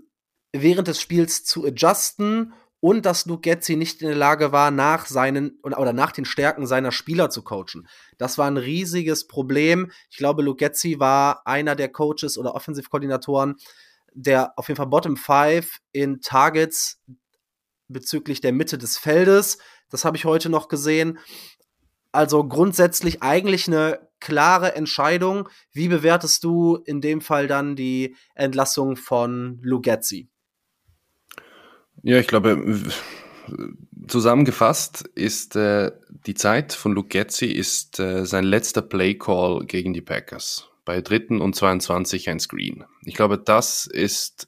während 0.54 0.88
des 0.88 1.02
Spiels 1.02 1.44
zu 1.44 1.66
adjusten 1.66 2.54
und 2.84 3.06
dass 3.06 3.26
Luke 3.28 3.40
Getzi 3.40 3.78
nicht 3.78 4.02
in 4.02 4.10
der 4.10 4.18
Lage 4.18 4.52
war, 4.52 4.70
nach 4.70 5.06
seinen 5.06 5.58
oder 5.64 5.94
nach 5.94 6.12
den 6.12 6.26
Stärken 6.26 6.68
seiner 6.68 6.92
Spieler 6.92 7.30
zu 7.30 7.42
coachen. 7.42 7.88
Das 8.18 8.38
war 8.38 8.48
ein 8.48 8.58
riesiges 8.58 9.26
Problem. 9.26 9.90
Ich 10.10 10.18
glaube, 10.18 10.44
Luke 10.44 10.58
Getzi 10.58 11.00
war 11.00 11.48
einer 11.48 11.78
der 11.78 11.88
Coaches 11.88 12.38
oder 12.38 12.56
Offensivkoordinatoren, 12.56 13.56
der 14.14 14.52
auf 14.58 14.68
jeden 14.68 14.76
Fall 14.76 14.88
Bottom 14.88 15.16
Five 15.16 15.78
in 15.94 16.20
Targets 16.20 17.00
bezüglich 17.88 18.42
der 18.42 18.52
Mitte 18.52 18.78
des 18.78 18.98
Feldes. 18.98 19.60
Das 19.90 20.04
habe 20.04 20.18
ich 20.18 20.26
heute 20.26 20.50
noch 20.50 20.68
gesehen. 20.68 21.20
Also 22.12 22.46
grundsätzlich 22.46 23.24
eigentlich 23.24 23.70
eine 23.70 24.10
klare 24.20 24.76
Entscheidung. 24.76 25.48
Wie 25.72 25.88
bewertest 25.88 26.44
du 26.44 26.76
in 26.84 27.00
dem 27.00 27.22
Fall 27.22 27.48
dann 27.48 27.78
die 27.78 28.18
Entlassung 28.36 28.98
von 28.98 29.60
Lugetzi? 29.62 30.33
Ja, 32.06 32.20
ich 32.20 32.28
glaube, 32.28 32.82
zusammengefasst 34.08 35.10
ist 35.16 35.56
äh, 35.56 35.92
die 36.26 36.34
Zeit 36.34 36.74
von 36.74 36.92
Luke 36.92 37.08
Getzi 37.08 37.46
ist 37.46 37.98
äh, 37.98 38.26
sein 38.26 38.44
letzter 38.44 38.82
Play 38.82 39.16
Call 39.16 39.66
gegen 39.66 39.94
die 39.94 40.02
Packers. 40.02 40.70
Bei 40.84 41.00
dritten 41.00 41.40
und 41.40 41.56
22 41.56 42.30
ein 42.30 42.42
Screen. 42.42 42.84
Ich 43.06 43.16
glaube, 43.16 43.38
das 43.38 43.86
ist 43.86 44.48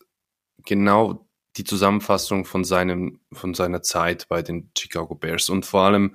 genau 0.65 1.29
die 1.55 1.63
Zusammenfassung 1.63 2.43
von 2.43 2.65
seinem, 2.65 3.21
von 3.31 3.53
seiner 3.53 3.81
Zeit 3.81 4.27
bei 4.27 4.41
den 4.41 4.69
Chicago 4.77 5.15
Bears. 5.15 5.47
Und 5.49 5.65
vor 5.65 5.83
allem, 5.83 6.13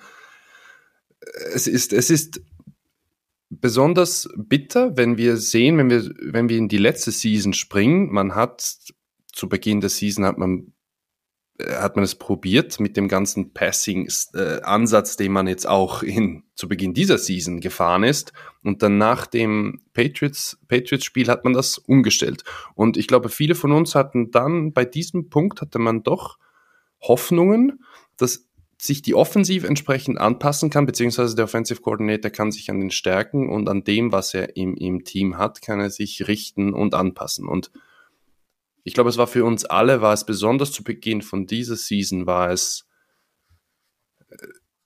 äh, 1.21 1.27
es 1.55 1.67
ist, 1.67 1.95
es 1.95 2.11
ist 2.11 2.43
besonders 3.49 4.29
bitter, 4.37 4.95
wenn 4.99 5.17
wir 5.17 5.39
sehen, 5.39 5.79
wenn 5.79 5.89
wir, 5.89 6.05
wenn 6.21 6.51
wir 6.51 6.59
in 6.59 6.69
die 6.69 6.77
letzte 6.77 7.13
Season 7.13 7.55
springen. 7.55 8.13
Man 8.13 8.35
hat 8.35 8.77
zu 9.33 9.49
Beginn 9.49 9.81
der 9.81 9.89
Season 9.89 10.27
hat 10.27 10.37
man 10.37 10.75
hat 11.69 11.97
man 11.97 12.05
es 12.05 12.15
probiert 12.15 12.81
mit 12.81 12.97
dem 12.97 13.09
ganzen 13.09 13.53
Passing-Ansatz, 13.53 15.17
den 15.17 15.33
man 15.33 15.47
jetzt 15.47 15.67
auch 15.69 16.03
in, 16.03 16.45
zu 16.55 16.69
Beginn 16.69 16.95
dieser 16.95 17.19
Season 17.19 17.61
gefahren 17.61 18.05
ist. 18.05 18.33
Und 18.63 18.83
dann 18.83 18.99
nach 18.99 19.27
dem 19.27 19.81
Patriots-Spiel 19.95 20.67
Patriots 20.69 21.29
hat 21.29 21.45
man 21.45 21.53
das 21.53 21.79
umgestellt. 21.79 22.45
Und 22.75 22.97
ich 22.97 23.07
glaube, 23.07 23.29
viele 23.29 23.55
von 23.55 23.73
uns 23.73 23.95
hatten 23.95 24.31
dann, 24.31 24.73
bei 24.73 24.85
diesem 24.85 25.29
Punkt 25.29 25.61
hatte 25.61 25.79
man 25.79 26.03
doch 26.03 26.39
Hoffnungen, 27.01 27.85
dass 28.17 28.47
sich 28.79 29.03
die 29.03 29.15
Offensive 29.15 29.67
entsprechend 29.67 30.19
anpassen 30.19 30.71
kann, 30.71 30.87
beziehungsweise 30.87 31.37
der 31.37 31.45
Offensive 31.45 31.83
Coordinator 31.83 32.31
kann 32.31 32.51
sich 32.51 32.71
an 32.71 32.81
den 32.81 32.91
Stärken 32.91 33.51
und 33.51 33.69
an 33.69 33.85
dem, 33.85 34.11
was 34.11 34.33
er 34.33 34.57
im, 34.57 34.75
im 34.75 35.05
Team 35.05 35.37
hat, 35.37 35.61
kann 35.61 35.81
er 35.81 35.91
sich 35.91 36.27
richten 36.29 36.73
und 36.73 36.95
anpassen. 36.95 37.47
Und 37.47 37.71
ich 38.91 38.95
glaube, 38.95 39.09
es 39.09 39.19
war 39.19 39.29
für 39.29 39.45
uns 39.45 39.65
alle, 39.65 40.01
war 40.01 40.13
es 40.13 40.27
besonders 40.27 40.73
zu 40.73 40.83
Beginn 40.83 41.23
von 41.23 41.47
dieser 41.47 41.77
Season, 41.77 42.27
war 42.27 42.51
es, 42.51 42.89
äh, 44.29 44.35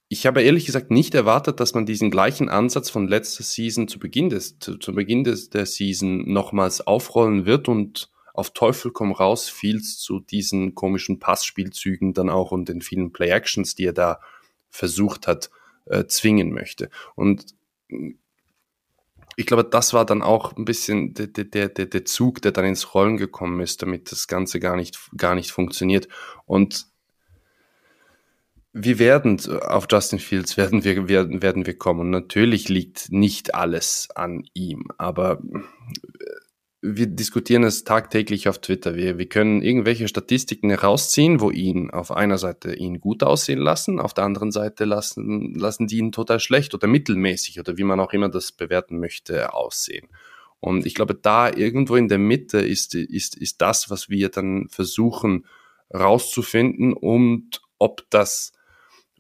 ich 0.09 0.27
habe 0.27 0.43
ehrlich 0.43 0.67
gesagt 0.67 0.91
nicht 0.91 1.15
erwartet, 1.15 1.59
dass 1.59 1.73
man 1.73 1.87
diesen 1.87 2.11
gleichen 2.11 2.51
Ansatz 2.51 2.91
von 2.91 3.09
letzter 3.09 3.45
Season 3.45 3.89
zu 3.89 3.99
Beginn 3.99 4.29
des, 4.29 4.59
zu, 4.59 4.77
zu 4.77 4.93
Beginn 4.93 5.25
des, 5.25 5.49
der 5.49 5.65
Season 5.65 6.31
nochmals 6.31 6.87
aufrollen 6.87 7.47
wird 7.47 7.67
und 7.67 8.11
auf 8.35 8.53
Teufel 8.53 8.93
komm 8.93 9.11
raus 9.11 9.49
viel 9.49 9.81
zu 9.81 10.21
diesen 10.21 10.75
komischen 10.75 11.19
Passspielzügen 11.19 12.13
dann 12.13 12.29
auch 12.29 12.53
und 12.53 12.69
den 12.69 12.83
vielen 12.83 13.11
Play-Actions, 13.11 13.75
die 13.75 13.87
er 13.87 13.95
da 13.95 14.21
versucht 14.69 15.27
hat, 15.27 15.51
äh, 15.87 16.05
zwingen 16.05 16.53
möchte. 16.53 16.91
Und 17.15 17.55
ich 19.37 19.47
glaube, 19.47 19.65
das 19.65 19.93
war 19.93 20.05
dann 20.05 20.23
auch 20.23 20.57
ein 20.57 20.65
bisschen 20.65 21.15
der, 21.15 21.27
der, 21.27 21.69
der, 21.69 21.87
der 21.87 22.05
Zug, 22.05 22.43
der 22.43 22.53
dann 22.53 22.65
ins 22.65 22.95
Rollen 22.95 23.17
gekommen 23.17 23.61
ist, 23.61 23.83
damit 23.83 24.11
das 24.13 24.29
Ganze 24.29 24.61
gar 24.61 24.77
nicht, 24.77 24.99
gar 25.17 25.35
nicht 25.35 25.51
funktioniert. 25.51 26.09
Und 26.47 26.87
wir 28.73 28.99
werden 28.99 29.41
auf 29.63 29.87
Justin 29.91 30.19
Fields 30.19 30.57
werden 30.57 30.83
wir, 30.85 31.09
werden, 31.09 31.43
werden 31.43 31.65
wir 31.65 31.79
kommen. 31.79 32.01
Und 32.01 32.11
natürlich 32.11 32.69
liegt 32.69 33.11
nicht 33.11 33.55
alles 33.55 34.09
an 34.15 34.45
ihm, 34.53 34.89
aber 34.99 35.41
wir 36.87 37.07
diskutieren 37.07 37.65
es 37.65 37.85
tagtäglich 37.85 38.47
auf 38.47 38.59
Twitter. 38.59 38.95
Wir, 38.95 39.17
wir 39.17 39.27
können 39.27 39.63
irgendwelche 39.63 40.07
Statistiken 40.07 40.69
herausziehen, 40.69 41.41
wo 41.41 41.51
ihn 41.51 41.91
auf 41.91 42.11
einer 42.11 42.37
Seite 42.37 42.75
ihn 42.75 43.01
gut 43.01 43.23
aussehen 43.23 43.59
lassen, 43.59 43.99
auf 43.99 44.13
der 44.13 44.25
anderen 44.25 44.53
Seite 44.53 44.85
lassen, 44.85 45.55
lassen 45.55 45.87
die 45.87 45.97
ihn 45.97 46.13
total 46.13 46.41
schlecht 46.41 46.75
oder 46.75 46.87
mittelmäßig 46.87 47.59
oder 47.59 47.79
wie 47.79 47.85
man 47.85 48.01
auch 48.01 48.13
immer 48.13 48.29
das 48.29 48.53
bewerten 48.53 49.01
möchte, 49.01 49.55
aussehen. 49.55 50.09
Und 50.61 50.85
ich 50.85 50.95
glaube, 50.95 51.15
da 51.15 51.51
irgendwo 51.51 51.97
in 51.97 52.09
der 52.09 52.19
Mitte 52.19 52.59
ist, 52.59 52.95
ist, 52.95 53.35
ist 53.37 53.63
das, 53.63 53.89
was 53.89 54.11
wir 54.11 54.29
dann 54.29 54.69
versuchen 54.69 55.47
rauszufinden 55.95 56.93
und 56.93 57.63
ob 57.79 58.03
das, 58.11 58.53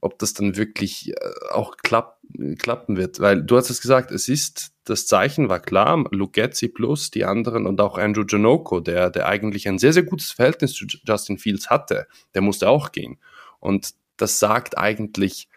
ob 0.03 0.18
das 0.18 0.35
dann 0.35 0.57
wirklich 0.57 1.11
äh, 1.11 1.14
auch 1.50 1.79
klapp, 1.79 2.13
klappen 2.58 2.96
wird. 2.96 3.20
Weil 3.20 3.42
du 3.42 3.56
hast 3.56 3.70
es 3.70 3.80
gesagt, 3.80 4.10
es 4.10 4.28
ist, 4.28 4.72
das 4.84 5.06
Zeichen 5.06 5.48
war 5.48 5.60
klar, 5.60 6.04
Lugetzi 6.10 6.68
plus 6.68 7.10
die 7.10 7.24
anderen 7.24 7.66
und 7.66 7.80
auch 7.80 7.98
Andrew 7.98 8.24
Janoko, 8.28 8.80
der, 8.80 9.10
der 9.10 9.26
eigentlich 9.26 9.68
ein 9.68 9.78
sehr, 9.78 9.92
sehr 9.92 10.02
gutes 10.02 10.32
Verhältnis 10.32 10.72
zu 10.74 10.87
Justin 11.06 11.38
Fields 11.38 11.70
hatte, 11.70 12.06
der 12.34 12.42
musste 12.42 12.68
auch 12.68 12.92
gehen. 12.92 13.18
Und 13.60 13.94
das 14.16 14.38
sagt 14.38 14.76
eigentlich 14.78 15.48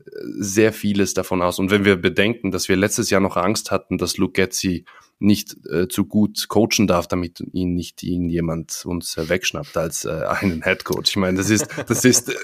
äh, 0.00 0.04
sehr 0.38 0.72
vieles 0.72 1.14
davon 1.14 1.42
aus. 1.42 1.58
Und 1.58 1.70
wenn 1.70 1.84
wir 1.84 1.96
bedenken, 1.96 2.50
dass 2.50 2.68
wir 2.68 2.76
letztes 2.76 3.10
Jahr 3.10 3.20
noch 3.20 3.36
Angst 3.36 3.70
hatten, 3.70 3.98
dass 3.98 4.16
Lugetzi 4.16 4.84
nicht 5.18 5.56
äh, 5.66 5.88
zu 5.88 6.04
gut 6.04 6.48
coachen 6.48 6.86
darf, 6.86 7.08
damit 7.08 7.40
ihn 7.52 7.74
nicht 7.74 8.02
irgendjemand 8.02 8.84
uns 8.86 9.16
äh, 9.16 9.28
wegschnappt 9.28 9.76
als 9.76 10.04
äh, 10.04 10.24
einen 10.28 10.62
Head 10.62 10.84
Coach. 10.84 11.10
Ich 11.10 11.16
meine, 11.16 11.38
das 11.38 11.50
ist, 11.50 11.66
das 11.88 12.04
ist 12.04 12.28
äh, 12.28 12.34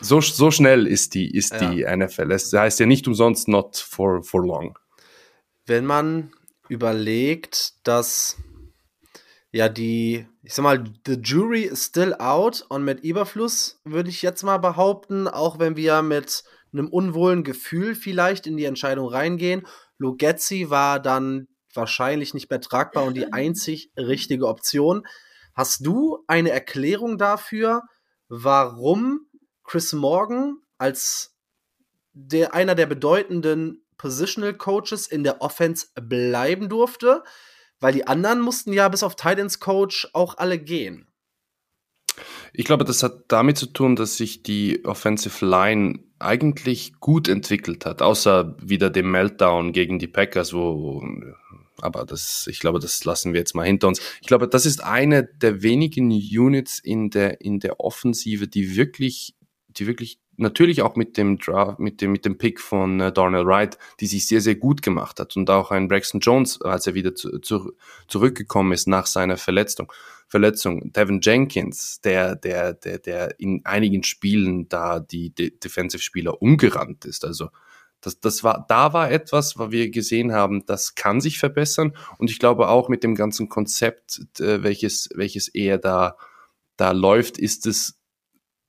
so, 0.00 0.20
so 0.20 0.50
schnell 0.50 0.86
ist 0.86 1.14
die, 1.14 1.30
ist 1.30 1.52
ja. 1.52 1.70
die 1.70 1.84
NFL. 1.84 2.30
Es 2.32 2.52
heißt 2.52 2.80
ja 2.80 2.86
nicht 2.86 3.06
umsonst 3.06 3.48
not 3.48 3.76
for, 3.76 4.22
for 4.22 4.44
long. 4.44 4.78
Wenn 5.66 5.86
man 5.86 6.32
überlegt, 6.68 7.74
dass 7.84 8.36
ja 9.52 9.68
die, 9.68 10.26
ich 10.42 10.54
sag 10.54 10.62
mal, 10.62 10.84
the 11.06 11.14
jury 11.14 11.62
is 11.62 11.84
still 11.84 12.14
out 12.14 12.64
und 12.68 12.84
mit 12.84 13.04
Überfluss 13.04 13.80
würde 13.84 14.10
ich 14.10 14.22
jetzt 14.22 14.42
mal 14.42 14.58
behaupten, 14.58 15.28
auch 15.28 15.58
wenn 15.58 15.76
wir 15.76 16.02
mit 16.02 16.44
einem 16.72 16.88
unwohlen 16.88 17.44
Gefühl 17.44 17.94
vielleicht 17.94 18.46
in 18.46 18.56
die 18.56 18.64
Entscheidung 18.64 19.08
reingehen. 19.08 19.66
Lugetzi 19.98 20.70
war 20.70 21.00
dann 21.00 21.46
wahrscheinlich 21.72 22.34
nicht 22.34 22.50
mehr 22.50 22.60
tragbar 22.60 23.04
und 23.04 23.16
die 23.16 23.32
einzig 23.32 23.90
richtige 23.96 24.48
Option. 24.48 25.06
Hast 25.54 25.86
du 25.86 26.18
eine 26.26 26.50
Erklärung 26.50 27.16
dafür, 27.16 27.82
warum 28.28 29.26
Chris 29.64 29.92
Morgan 29.92 30.58
als 30.78 31.36
der, 32.12 32.54
einer 32.54 32.74
der 32.74 32.86
bedeutenden 32.86 33.84
Positional 33.96 34.54
Coaches 34.54 35.06
in 35.06 35.24
der 35.24 35.40
Offense 35.42 35.88
bleiben 35.94 36.68
durfte? 36.68 37.24
Weil 37.80 37.92
die 37.92 38.06
anderen 38.06 38.40
mussten 38.40 38.72
ja 38.72 38.88
bis 38.88 39.02
auf 39.02 39.16
Titans 39.16 39.60
Coach 39.60 40.08
auch 40.12 40.38
alle 40.38 40.58
gehen. 40.58 41.08
Ich 42.52 42.64
glaube, 42.64 42.84
das 42.84 43.02
hat 43.02 43.24
damit 43.28 43.58
zu 43.58 43.66
tun, 43.66 43.96
dass 43.96 44.16
sich 44.16 44.44
die 44.44 44.84
Offensive 44.84 45.44
Line 45.44 45.98
eigentlich 46.20 47.00
gut 47.00 47.28
entwickelt 47.28 47.84
hat, 47.84 48.00
außer 48.00 48.56
wieder 48.62 48.90
dem 48.90 49.10
Meltdown 49.10 49.72
gegen 49.72 49.98
die 49.98 50.06
Packers, 50.06 50.54
wo 50.54 51.02
aber 51.80 52.04
das, 52.04 52.46
ich 52.48 52.60
glaube, 52.60 52.78
das 52.78 53.04
lassen 53.04 53.32
wir 53.32 53.40
jetzt 53.40 53.54
mal 53.54 53.66
hinter 53.66 53.88
uns. 53.88 54.00
Ich 54.20 54.28
glaube, 54.28 54.48
das 54.48 54.64
ist 54.64 54.82
eine 54.82 55.24
der 55.24 55.62
wenigen 55.62 56.10
Units 56.10 56.78
in 56.78 57.10
der, 57.10 57.40
in 57.40 57.60
der 57.60 57.80
Offensive, 57.80 58.48
die 58.48 58.76
wirklich, 58.76 59.34
die 59.78 59.86
wirklich 59.86 60.18
natürlich 60.36 60.82
auch 60.82 60.96
mit 60.96 61.16
dem 61.16 61.38
Draft, 61.38 61.78
mit 61.78 62.00
dem, 62.00 62.12
mit 62.12 62.24
dem 62.24 62.38
Pick 62.38 62.60
von 62.60 63.00
äh, 63.00 63.12
Darnell 63.12 63.46
Wright, 63.46 63.78
die 64.00 64.06
sich 64.06 64.26
sehr, 64.26 64.40
sehr 64.40 64.56
gut 64.56 64.82
gemacht 64.82 65.20
hat. 65.20 65.36
Und 65.36 65.48
auch 65.50 65.70
ein 65.70 65.88
Braxton 65.88 66.20
Jones, 66.20 66.60
als 66.62 66.86
er 66.86 66.94
wieder 66.94 67.14
zu, 67.14 67.38
zu, 67.38 67.72
zurückgekommen 68.08 68.72
ist 68.72 68.88
nach 68.88 69.06
seiner 69.06 69.36
Verletzung. 69.36 69.92
Verletzung. 70.26 70.92
Devin 70.92 71.20
Jenkins, 71.22 72.00
der, 72.00 72.34
der, 72.34 72.74
der, 72.74 72.98
der 72.98 73.38
in 73.38 73.64
einigen 73.64 74.02
Spielen 74.02 74.68
da 74.68 74.98
die 74.98 75.30
De 75.30 75.50
Defensive-Spieler 75.50 76.42
umgerannt 76.42 77.04
ist. 77.04 77.24
Also, 77.24 77.50
das, 78.00 78.20
das 78.20 78.44
war, 78.44 78.66
da 78.68 78.92
war 78.92 79.10
etwas, 79.10 79.58
was 79.58 79.70
wir 79.70 79.90
gesehen 79.90 80.32
haben, 80.32 80.66
das 80.66 80.94
kann 80.94 81.20
sich 81.20 81.38
verbessern. 81.38 81.96
Und 82.18 82.30
ich 82.30 82.38
glaube 82.38 82.68
auch 82.68 82.88
mit 82.88 83.02
dem 83.02 83.14
ganzen 83.14 83.48
Konzept, 83.48 84.20
äh, 84.40 84.62
welches, 84.62 85.08
welches 85.14 85.48
eher 85.48 85.78
da, 85.78 86.16
da 86.76 86.90
läuft, 86.90 87.38
ist 87.38 87.66
es, 87.66 87.98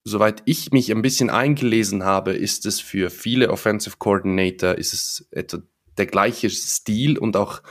soweit 0.06 0.44
ich 0.46 0.72
mich 0.72 0.92
ein 0.92 1.02
bisschen 1.02 1.30
eingelesen 1.30 2.06
habe, 2.06 2.34
ist 2.34 2.66
es 2.66 2.80
für 2.80 3.10
viele 3.10 3.50
Offensive 3.50 3.98
Coordinator, 3.98 4.76
ist 4.76 4.94
es 4.94 5.28
etwa 5.32 5.58
der 5.98 6.06
gleiche 6.06 6.50
Stil 6.50 7.18
und 7.18 7.36
auch, 7.36 7.62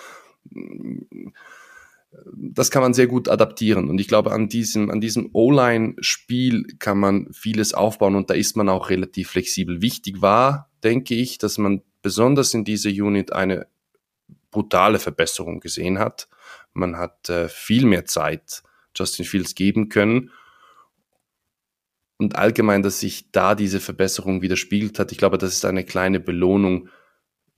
das 2.33 2.71
kann 2.71 2.83
man 2.83 2.93
sehr 2.93 3.07
gut 3.07 3.29
adaptieren. 3.29 3.89
Und 3.89 4.01
ich 4.01 4.09
glaube, 4.09 4.33
an 4.33 4.49
diesem, 4.49 4.91
an 4.91 5.01
diesem 5.01 5.31
O-Line-Spiel 5.33 6.65
kann 6.79 6.99
man 6.99 7.33
vieles 7.33 7.73
aufbauen 7.73 8.17
und 8.17 8.31
da 8.31 8.35
ist 8.35 8.57
man 8.57 8.69
auch 8.69 8.91
relativ 8.91 9.31
flexibel. 9.31 9.81
Wichtig 9.81 10.21
war, 10.21 10.71
denke 10.83 11.15
ich, 11.15 11.39
dass 11.39 11.59
man 11.59 11.83
besonders 12.03 12.53
in 12.53 12.65
dieser 12.65 12.91
Unit 12.91 13.33
eine 13.33 13.69
brutale 14.51 14.99
Verbesserung 14.99 15.61
gesehen 15.61 15.99
hat. 15.99 16.29
Man 16.73 16.97
hat 16.97 17.29
äh, 17.29 17.49
viel 17.49 17.87
mehr 17.87 18.07
Zeit 18.07 18.63
Justin 18.97 19.25
Fields 19.25 19.55
geben 19.55 19.89
können. 19.89 20.31
Und 22.17 22.37
allgemein, 22.37 22.83
dass 22.83 23.01
sich 23.01 23.31
da 23.33 23.55
diese 23.55 23.81
Verbesserung 23.81 24.41
widerspiegelt 24.41 24.99
hat, 24.99 25.13
ich 25.13 25.19
glaube, 25.19 25.39
das 25.39 25.53
ist 25.53 25.65
eine 25.65 25.85
kleine 25.85 26.21
Belohnung 26.21 26.89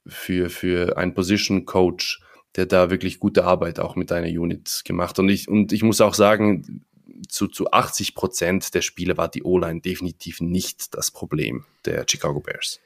für, 0.06 0.50
für 0.50 0.96
einen 0.96 1.14
Position 1.14 1.66
Coach, 1.66 2.20
der 2.54 2.66
da 2.66 2.90
wirklich 2.90 3.20
gute 3.20 3.44
Arbeit 3.44 3.80
auch 3.80 3.96
mit 3.96 4.12
einer 4.12 4.28
Unit 4.28 4.82
gemacht. 4.84 5.18
Und 5.18 5.28
ich, 5.28 5.48
und 5.48 5.72
ich 5.72 5.82
muss 5.82 6.00
auch 6.00 6.14
sagen, 6.14 6.84
zu, 7.28 7.48
zu 7.48 7.70
80 7.70 8.14
Prozent 8.14 8.74
der 8.74 8.82
Spiele 8.82 9.16
war 9.16 9.28
die 9.28 9.42
O-Line 9.42 9.80
definitiv 9.80 10.40
nicht 10.40 10.94
das 10.94 11.10
Problem 11.10 11.64
der 11.84 12.04
Chicago 12.08 12.40
Bears. 12.40 12.80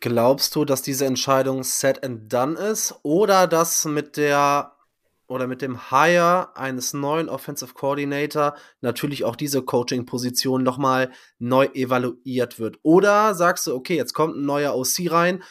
Glaubst 0.00 0.54
du, 0.54 0.64
dass 0.64 0.82
diese 0.82 1.06
Entscheidung 1.06 1.64
set 1.64 2.04
and 2.04 2.32
done 2.32 2.56
ist 2.58 2.94
oder 3.02 3.48
dass 3.48 3.84
mit 3.84 4.16
der 4.16 4.72
oder 5.28 5.46
mit 5.46 5.62
dem 5.62 5.90
Hire 5.90 6.56
eines 6.56 6.94
neuen 6.94 7.28
Offensive 7.28 7.74
Coordinator 7.74 8.56
natürlich 8.80 9.24
auch 9.24 9.36
diese 9.36 9.62
Coaching-Position 9.62 10.62
nochmal 10.62 11.12
neu 11.38 11.66
evaluiert 11.74 12.58
wird? 12.58 12.78
Oder 12.82 13.34
sagst 13.34 13.66
du, 13.66 13.74
okay, 13.74 13.94
jetzt 13.94 14.14
kommt 14.14 14.36
ein 14.36 14.46
neuer 14.46 14.74
OC 14.74 15.10
rein 15.10 15.42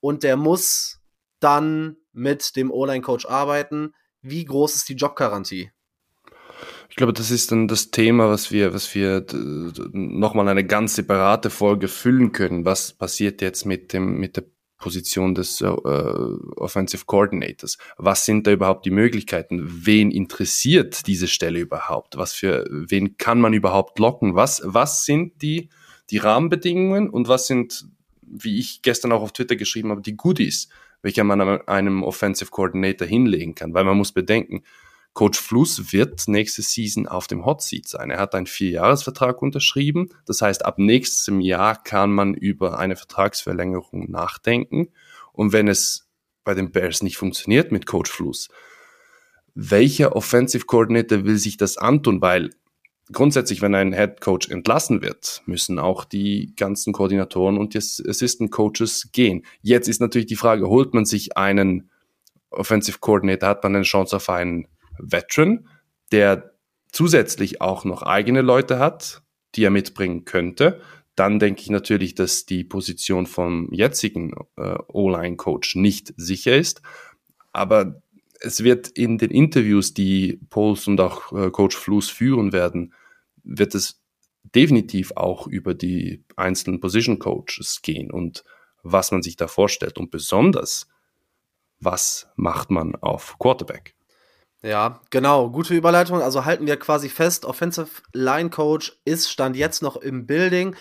und 0.00 0.22
der 0.22 0.36
muss 0.36 1.00
dann 1.40 1.96
mit 2.12 2.56
dem 2.56 2.70
O-Line-Coach 2.70 3.26
arbeiten? 3.26 3.92
Wie 4.22 4.44
groß 4.44 4.76
ist 4.76 4.88
die 4.88 4.94
Jobgarantie? 4.94 5.70
Ich 6.88 6.96
glaube, 6.96 7.12
das 7.12 7.32
ist 7.32 7.50
dann 7.50 7.66
das 7.66 7.90
Thema, 7.90 8.30
was 8.30 8.52
wir, 8.52 8.72
was 8.72 8.94
wir 8.94 9.26
nochmal 9.92 10.48
eine 10.48 10.64
ganz 10.64 10.94
separate 10.94 11.50
Folge 11.50 11.88
füllen 11.88 12.30
können. 12.30 12.64
Was 12.64 12.92
passiert 12.92 13.42
jetzt 13.42 13.66
mit 13.66 13.92
dem, 13.92 14.18
mit 14.18 14.36
der 14.36 14.44
Position 14.84 15.34
des 15.34 15.62
äh, 15.62 15.64
Offensive 15.64 17.06
Coordinators? 17.06 17.78
Was 17.96 18.26
sind 18.26 18.46
da 18.46 18.52
überhaupt 18.52 18.84
die 18.84 18.90
Möglichkeiten? 18.90 19.62
Wen 19.86 20.10
interessiert 20.10 21.06
diese 21.06 21.26
Stelle 21.26 21.58
überhaupt? 21.58 22.18
Was 22.18 22.34
für, 22.34 22.66
wen 22.70 23.16
kann 23.16 23.40
man 23.40 23.54
überhaupt 23.54 23.98
locken? 23.98 24.34
Was, 24.34 24.60
was 24.62 25.06
sind 25.06 25.40
die, 25.40 25.70
die 26.10 26.18
Rahmenbedingungen 26.18 27.08
und 27.08 27.28
was 27.28 27.46
sind, 27.46 27.86
wie 28.20 28.58
ich 28.58 28.82
gestern 28.82 29.12
auch 29.12 29.22
auf 29.22 29.32
Twitter 29.32 29.56
geschrieben 29.56 29.88
habe, 29.88 30.02
die 30.02 30.18
Goodies, 30.18 30.68
welche 31.00 31.24
man 31.24 31.40
einem 31.40 32.02
Offensive 32.02 32.50
Coordinator 32.50 33.08
hinlegen 33.08 33.54
kann? 33.54 33.72
Weil 33.72 33.84
man 33.84 33.96
muss 33.96 34.12
bedenken, 34.12 34.64
Coach 35.14 35.38
Fluss 35.38 35.92
wird 35.92 36.26
nächste 36.26 36.60
Season 36.62 37.06
auf 37.06 37.28
dem 37.28 37.46
Hot 37.46 37.62
Seat 37.62 37.88
sein. 37.88 38.10
Er 38.10 38.18
hat 38.18 38.34
einen 38.34 38.46
Vierjahresvertrag 38.46 39.40
unterschrieben. 39.42 40.10
Das 40.26 40.42
heißt, 40.42 40.64
ab 40.64 40.78
nächstem 40.78 41.40
Jahr 41.40 41.80
kann 41.80 42.12
man 42.12 42.34
über 42.34 42.78
eine 42.80 42.96
Vertragsverlängerung 42.96 44.10
nachdenken. 44.10 44.88
Und 45.32 45.52
wenn 45.52 45.68
es 45.68 46.08
bei 46.42 46.54
den 46.54 46.72
Bears 46.72 47.02
nicht 47.02 47.16
funktioniert 47.16 47.70
mit 47.70 47.86
Coach 47.86 48.10
Fluss, 48.10 48.48
welcher 49.54 50.16
Offensive 50.16 50.66
Coordinator 50.66 51.24
will 51.24 51.38
sich 51.38 51.56
das 51.56 51.78
antun? 51.78 52.20
Weil 52.20 52.50
grundsätzlich, 53.12 53.62
wenn 53.62 53.76
ein 53.76 53.92
Head 53.92 54.20
Coach 54.20 54.50
entlassen 54.50 55.00
wird, 55.00 55.42
müssen 55.46 55.78
auch 55.78 56.04
die 56.04 56.54
ganzen 56.56 56.92
Koordinatoren 56.92 57.56
und 57.56 57.74
die 57.74 57.78
Assistant 57.78 58.50
Coaches 58.50 59.10
gehen. 59.12 59.46
Jetzt 59.62 59.88
ist 59.88 60.00
natürlich 60.00 60.26
die 60.26 60.34
Frage, 60.34 60.68
holt 60.68 60.92
man 60.92 61.04
sich 61.04 61.36
einen 61.36 61.88
Offensive 62.50 62.98
Coordinator, 62.98 63.48
hat 63.48 63.62
man 63.62 63.76
eine 63.76 63.84
Chance 63.84 64.16
auf 64.16 64.28
einen 64.28 64.66
Veteran, 64.98 65.68
der 66.12 66.54
zusätzlich 66.92 67.60
auch 67.60 67.84
noch 67.84 68.02
eigene 68.02 68.42
Leute 68.42 68.78
hat, 68.78 69.22
die 69.54 69.64
er 69.64 69.70
mitbringen 69.70 70.24
könnte, 70.24 70.80
dann 71.16 71.38
denke 71.38 71.62
ich 71.62 71.70
natürlich, 71.70 72.14
dass 72.14 72.44
die 72.46 72.64
Position 72.64 73.26
vom 73.26 73.68
jetzigen 73.72 74.32
äh, 74.56 74.76
O-Line-Coach 74.88 75.76
nicht 75.76 76.12
sicher 76.16 76.56
ist. 76.56 76.82
Aber 77.52 78.02
es 78.40 78.64
wird 78.64 78.88
in 78.88 79.18
den 79.18 79.30
Interviews, 79.30 79.94
die 79.94 80.40
Pols 80.50 80.88
und 80.88 81.00
auch 81.00 81.32
äh, 81.32 81.50
Coach 81.50 81.76
Flus 81.76 82.10
führen 82.10 82.52
werden, 82.52 82.92
wird 83.44 83.74
es 83.74 84.02
definitiv 84.54 85.12
auch 85.16 85.46
über 85.46 85.74
die 85.74 86.24
einzelnen 86.36 86.80
Position 86.80 87.18
Coaches 87.18 87.80
gehen 87.82 88.10
und 88.10 88.44
was 88.82 89.10
man 89.10 89.22
sich 89.22 89.36
da 89.36 89.48
vorstellt 89.48 89.98
und 89.98 90.10
besonders, 90.10 90.88
was 91.80 92.28
macht 92.36 92.70
man 92.70 92.94
auf 92.96 93.36
Quarterback. 93.38 93.94
Ja, 94.64 95.02
genau. 95.10 95.50
Gute 95.50 95.74
Überleitung. 95.74 96.22
Also 96.22 96.46
halten 96.46 96.66
wir 96.66 96.78
quasi 96.78 97.10
fest, 97.10 97.44
Offensive 97.44 98.00
Line 98.14 98.48
Coach 98.48 98.98
ist 99.04 99.30
Stand 99.30 99.56
jetzt 99.56 99.82
noch 99.82 99.96
im 99.96 100.26
Building. 100.26 100.74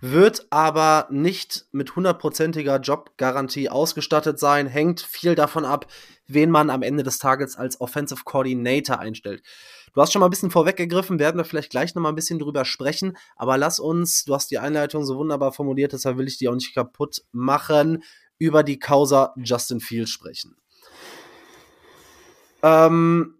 wird 0.00 0.46
aber 0.50 1.08
nicht 1.10 1.66
mit 1.72 1.96
hundertprozentiger 1.96 2.78
Jobgarantie 2.78 3.68
ausgestattet 3.68 4.38
sein, 4.38 4.66
hängt 4.66 5.00
viel 5.00 5.34
davon 5.34 5.64
ab, 5.64 5.86
wen 6.26 6.50
man 6.50 6.70
am 6.70 6.82
Ende 6.82 7.02
des 7.02 7.18
Tages 7.18 7.56
als 7.56 7.80
Offensive 7.80 8.22
Coordinator 8.24 9.00
einstellt. 9.00 9.42
Du 9.94 10.00
hast 10.00 10.12
schon 10.12 10.20
mal 10.20 10.26
ein 10.26 10.30
bisschen 10.30 10.50
vorweggegriffen, 10.50 11.18
werden 11.18 11.38
wir 11.38 11.44
vielleicht 11.44 11.70
gleich 11.70 11.94
noch 11.94 12.02
mal 12.02 12.10
ein 12.10 12.14
bisschen 12.14 12.38
drüber 12.38 12.64
sprechen, 12.64 13.16
aber 13.36 13.58
lass 13.58 13.80
uns, 13.80 14.24
du 14.24 14.34
hast 14.34 14.50
die 14.50 14.58
Einleitung 14.58 15.04
so 15.04 15.16
wunderbar 15.16 15.52
formuliert, 15.52 15.92
deshalb 15.92 16.18
will 16.18 16.28
ich 16.28 16.38
die 16.38 16.48
auch 16.48 16.54
nicht 16.54 16.74
kaputt 16.74 17.22
machen, 17.32 18.04
über 18.38 18.62
die 18.62 18.78
Causa 18.78 19.34
Justin 19.36 19.80
Fields 19.80 20.10
sprechen. 20.10 20.54
Ähm, 22.62 23.38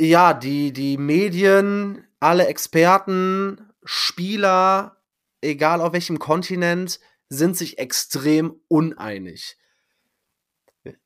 ja, 0.00 0.34
die, 0.34 0.72
die 0.72 0.98
Medien, 0.98 2.06
alle 2.20 2.46
Experten, 2.46 3.72
Spieler, 3.84 5.02
egal 5.40 5.80
auf 5.80 5.92
welchem 5.92 6.18
Kontinent, 6.18 7.00
sind 7.28 7.56
sich 7.56 7.78
extrem 7.78 8.60
uneinig. 8.68 9.56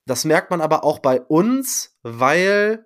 Das 0.05 0.25
merkt 0.25 0.51
man 0.51 0.61
aber 0.61 0.85
auch 0.85 0.99
bei 0.99 1.21
uns, 1.21 1.97
weil 2.03 2.85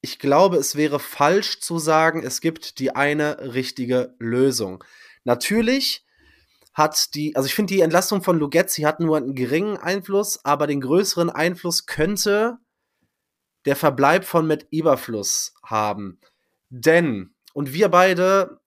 ich 0.00 0.18
glaube, 0.18 0.56
es 0.56 0.74
wäre 0.74 0.98
falsch 0.98 1.60
zu 1.60 1.78
sagen, 1.78 2.24
es 2.24 2.40
gibt 2.40 2.78
die 2.80 2.96
eine 2.96 3.54
richtige 3.54 4.16
Lösung. 4.18 4.82
Natürlich 5.24 6.04
hat 6.72 7.14
die, 7.14 7.36
also 7.36 7.46
ich 7.46 7.54
finde, 7.54 7.74
die 7.74 7.82
Entlassung 7.82 8.22
von 8.22 8.38
Lugetzi 8.38 8.82
hat 8.82 8.98
nur 8.98 9.18
einen 9.18 9.34
geringen 9.34 9.76
Einfluss, 9.76 10.44
aber 10.44 10.66
den 10.66 10.80
größeren 10.80 11.30
Einfluss 11.30 11.86
könnte 11.86 12.58
der 13.64 13.76
Verbleib 13.76 14.24
von 14.24 14.46
Matt 14.46 14.66
Eberfluss 14.70 15.54
haben. 15.62 16.18
Denn, 16.68 17.34
und 17.52 17.72
wir 17.72 17.88
beide 17.88 18.60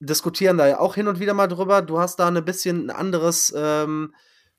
diskutieren 0.00 0.56
da 0.56 0.66
ja 0.66 0.80
auch 0.80 0.94
hin 0.94 1.08
und 1.08 1.20
wieder 1.20 1.34
mal 1.34 1.46
drüber, 1.46 1.82
du 1.82 1.98
hast 1.98 2.16
da 2.16 2.28
ein 2.28 2.44
bisschen 2.44 2.86
ein 2.86 2.90
anderes 2.90 3.52
ähm, 3.56 4.14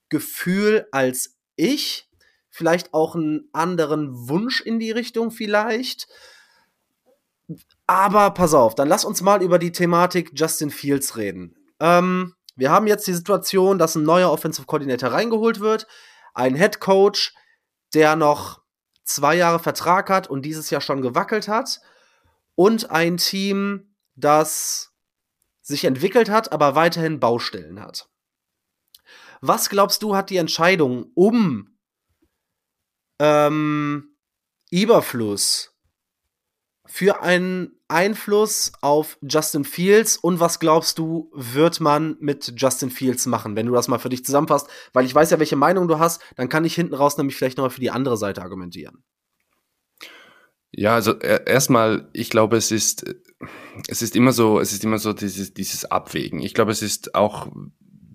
Gefühl 0.10 0.88
als 0.92 1.38
ich. 1.56 2.08
Vielleicht 2.50 2.94
auch 2.94 3.16
einen 3.16 3.50
anderen 3.54 4.28
Wunsch 4.28 4.62
in 4.62 4.80
die 4.80 4.92
Richtung, 4.92 5.32
vielleicht. 5.32 6.08
Aber 7.88 8.32
pass 8.32 8.54
auf, 8.54 8.76
dann 8.76 8.88
lass 8.88 9.06
uns 9.06 9.22
mal 9.22 9.42
über 9.42 9.58
die 9.58 9.72
Thematik 9.72 10.32
Justin 10.36 10.70
Fields 10.70 11.18
reden. 11.18 11.56
Ähm, 11.80 12.36
wir 12.56 12.70
haben 12.70 12.88
jetzt 12.88 13.08
die 13.08 13.14
Situation, 13.14 13.80
dass 13.80 13.96
ein 13.96 14.04
neuer 14.04 14.32
Offensive 14.32 14.68
Coordinator 14.68 15.12
reingeholt 15.12 15.60
wird, 15.60 15.88
ein 16.34 16.56
Head 16.56 16.80
Coach, 16.80 17.34
der 17.94 18.16
noch 18.16 18.61
zwei 19.16 19.36
Jahre 19.36 19.60
Vertrag 19.60 20.10
hat 20.10 20.28
und 20.28 20.44
dieses 20.44 20.70
Jahr 20.70 20.82
schon 20.82 21.02
gewackelt 21.02 21.48
hat. 21.48 21.82
Und 22.56 22.92
ein 22.92 23.18
Team, 23.18 23.96
das 24.16 24.94
sich 25.62 25.86
entwickelt 25.86 26.30
hat, 26.30 26.52
aber 26.52 26.76
weiterhin 26.76 27.20
Baustellen 27.20 27.80
hat. 27.80 28.10
Was 29.42 29.70
glaubst 29.70 30.04
du, 30.04 30.16
hat 30.16 30.30
die 30.30 30.38
Entscheidung 30.38 31.12
um 31.16 31.78
ähm, 33.20 34.16
Überfluss 34.70 35.76
für 36.86 37.22
einen 37.22 37.81
Einfluss 37.92 38.72
auf 38.82 39.18
Justin 39.22 39.64
Fields 39.64 40.18
und 40.18 40.40
was 40.40 40.60
glaubst 40.60 40.98
du, 40.98 41.30
wird 41.34 41.80
man 41.80 42.18
mit 42.20 42.54
Justin 42.56 42.90
Fields 42.90 43.26
machen, 43.26 43.56
wenn 43.56 43.68
du 43.68 43.74
das 43.74 43.88
mal 43.88 44.00
für 44.00 44.10
dich 44.10 44.26
zusammenfasst? 44.26 44.68
Weil 44.94 45.06
ich 45.06 45.14
weiß 45.14 45.30
ja, 45.30 45.40
welche 45.40 45.56
Meinung 45.56 45.88
du 45.88 46.00
hast, 46.00 46.22
dann 46.36 46.50
kann 46.50 46.66
ich 46.66 46.74
hinten 46.74 46.96
raus 46.96 47.18
nämlich 47.18 47.36
vielleicht 47.36 47.58
nochmal 47.58 47.70
für 47.70 47.82
die 47.82 47.92
andere 47.92 48.18
Seite 48.18 48.42
argumentieren. 48.42 49.04
Ja, 50.74 50.96
also 50.96 51.18
erstmal, 51.20 52.10
ich 52.14 52.30
glaube, 52.30 52.56
es 52.56 52.72
ist, 52.72 53.04
es 53.88 54.02
ist 54.02 54.16
immer 54.16 54.32
so, 54.32 54.60
es 54.60 54.72
ist 54.72 54.86
immer 54.86 55.00
so 55.00 55.12
dieses, 55.12 55.54
dieses 55.54 55.84
Abwägen. 55.86 56.40
Ich 56.40 56.54
glaube, 56.54 56.72
es 56.72 56.82
ist 56.82 57.14
auch 57.14 57.52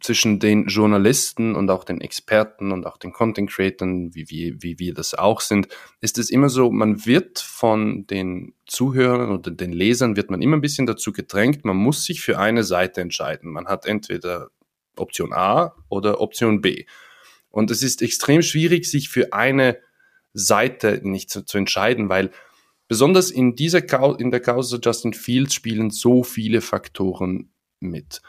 zwischen 0.01 0.39
den 0.39 0.67
Journalisten 0.67 1.55
und 1.55 1.71
auch 1.71 1.85
den 1.85 2.01
Experten 2.01 2.73
und 2.73 2.87
auch 2.87 2.99
den 2.99 3.13
Content 3.13 3.51
Creatern, 3.51 4.15
wie, 4.15 4.29
wie, 4.29 4.63
wie 4.63 4.79
wir 4.79 4.95
das 4.95 5.15
auch 5.15 5.41
sind, 5.41 5.69
ist 6.01 6.19
es 6.19 6.31
immer 6.31 6.49
so, 6.49 6.71
man 6.71 7.07
wird 7.07 7.39
von 7.39 8.07
den 8.07 8.55
Zuhörern 8.67 9.31
oder 9.31 9.51
den 9.51 9.73
Lesern 9.73 10.17
wird 10.17 10.31
man 10.31 10.43
immer 10.43 10.57
ein 10.57 10.63
bisschen 10.63 10.87
dazu 10.87 11.13
gedrängt, 11.13 11.65
man 11.65 11.77
muss 11.77 12.05
sich 12.05 12.21
für 12.21 12.39
eine 12.39 12.65
Seite 12.65 13.01
entscheiden. 13.01 13.53
Man 13.53 13.67
hat 13.67 13.87
entweder 13.87 14.51
Option 14.97 15.33
A 15.33 15.75
oder 15.89 16.21
Option 16.21 16.61
B. 16.61 16.85
Und 17.51 17.71
es 17.71 17.83
ist 17.83 18.03
extrem 18.03 18.43
schwierig, 18.43 18.91
sich 18.91 19.09
für 19.09 19.33
eine 19.33 19.79
Seite 20.35 21.01
nicht 21.03 21.31
zu, 21.31 21.43
zu 21.45 21.57
entscheiden, 21.57 22.09
weil 22.09 22.31
besonders 22.89 23.31
in 23.31 23.57
dieser 23.57 23.81
in 24.19 24.31
der 24.31 24.41
Causa 24.41 24.79
Justin 24.83 25.15
Fields 25.15 25.55
spielen 25.55 25.91
so 25.91 26.23
viele 26.23 26.61
Faktoren 26.61 27.51
mit. 27.81 28.21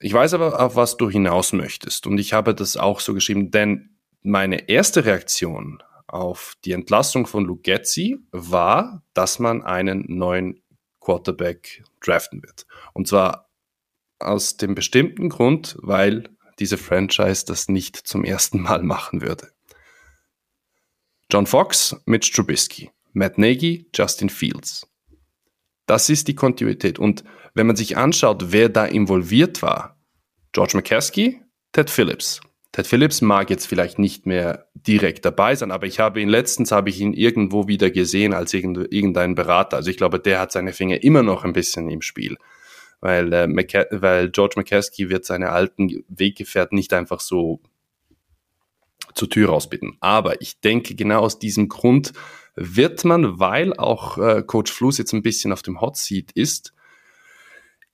Ich 0.00 0.12
weiß 0.12 0.34
aber, 0.34 0.60
auf 0.60 0.76
was 0.76 0.96
du 0.96 1.10
hinaus 1.10 1.52
möchtest. 1.52 2.06
Und 2.06 2.18
ich 2.18 2.32
habe 2.32 2.54
das 2.54 2.76
auch 2.76 3.00
so 3.00 3.14
geschrieben, 3.14 3.50
denn 3.50 3.96
meine 4.22 4.68
erste 4.68 5.04
Reaktion 5.04 5.82
auf 6.06 6.54
die 6.64 6.72
Entlassung 6.72 7.26
von 7.26 7.44
Lugetzi 7.44 8.18
war, 8.30 9.02
dass 9.12 9.38
man 9.38 9.62
einen 9.62 10.04
neuen 10.08 10.62
Quarterback 11.00 11.84
draften 12.00 12.42
wird. 12.42 12.66
Und 12.94 13.08
zwar 13.08 13.50
aus 14.18 14.56
dem 14.56 14.74
bestimmten 14.74 15.28
Grund, 15.28 15.76
weil 15.80 16.28
diese 16.58 16.78
Franchise 16.78 17.44
das 17.46 17.68
nicht 17.68 17.96
zum 17.96 18.24
ersten 18.24 18.60
Mal 18.60 18.82
machen 18.82 19.20
würde. 19.22 19.52
John 21.30 21.46
Fox, 21.46 21.94
Mitch 22.06 22.32
Trubisky, 22.32 22.90
Matt 23.12 23.38
Nagy, 23.38 23.88
Justin 23.94 24.30
Fields. 24.30 24.86
Das 25.88 26.10
ist 26.10 26.28
die 26.28 26.34
Kontinuität. 26.34 26.98
Und 26.98 27.24
wenn 27.54 27.66
man 27.66 27.74
sich 27.74 27.96
anschaut, 27.96 28.52
wer 28.52 28.68
da 28.68 28.84
involviert 28.84 29.62
war, 29.62 29.98
George 30.52 30.76
McCaskey, 30.76 31.40
Ted 31.72 31.88
Phillips. 31.88 32.42
Ted 32.72 32.86
Phillips 32.86 33.22
mag 33.22 33.48
jetzt 33.48 33.66
vielleicht 33.66 33.98
nicht 33.98 34.26
mehr 34.26 34.68
direkt 34.74 35.24
dabei 35.24 35.54
sein, 35.54 35.70
aber 35.70 35.86
ich 35.86 35.98
habe 35.98 36.20
ihn 36.20 36.28
letztens 36.28 36.72
habe 36.72 36.90
ich 36.90 37.00
ihn 37.00 37.14
irgendwo 37.14 37.68
wieder 37.68 37.90
gesehen 37.90 38.34
als 38.34 38.52
irgendein 38.52 39.34
Berater. 39.34 39.78
Also 39.78 39.90
ich 39.90 39.96
glaube, 39.96 40.20
der 40.20 40.40
hat 40.40 40.52
seine 40.52 40.74
Finger 40.74 41.02
immer 41.02 41.22
noch 41.22 41.44
ein 41.44 41.54
bisschen 41.54 41.88
im 41.88 42.02
Spiel, 42.02 42.36
weil, 43.00 43.32
äh, 43.32 43.48
weil 43.90 44.28
George 44.28 44.54
McCaskey 44.56 45.08
wird 45.08 45.24
seine 45.24 45.50
alten 45.50 46.04
Weggefährten 46.08 46.76
nicht 46.76 46.92
einfach 46.92 47.20
so 47.20 47.62
zur 49.14 49.30
Tür 49.30 49.48
rausbitten. 49.48 49.96
Aber 50.00 50.42
ich 50.42 50.60
denke, 50.60 50.94
genau 50.94 51.20
aus 51.20 51.38
diesem 51.38 51.70
Grund 51.70 52.12
wird 52.58 53.04
man, 53.04 53.38
weil 53.38 53.72
auch 53.74 54.18
äh, 54.18 54.42
Coach 54.42 54.72
Fluss 54.72 54.98
jetzt 54.98 55.12
ein 55.12 55.22
bisschen 55.22 55.52
auf 55.52 55.62
dem 55.62 55.80
Hot 55.80 55.96
Seat 55.96 56.32
ist, 56.32 56.74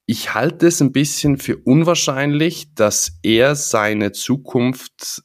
ich 0.07 0.33
halte 0.33 0.67
es 0.67 0.81
ein 0.81 0.91
bisschen 0.91 1.37
für 1.37 1.57
unwahrscheinlich, 1.57 2.73
dass 2.75 3.17
er 3.23 3.55
seine 3.55 4.11
Zukunft 4.11 5.23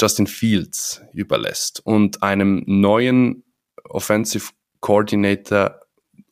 Justin 0.00 0.26
Fields 0.26 1.02
überlässt 1.12 1.80
und 1.84 2.22
einem 2.22 2.62
neuen 2.66 3.44
Offensive 3.84 4.52
Coordinator, 4.80 5.80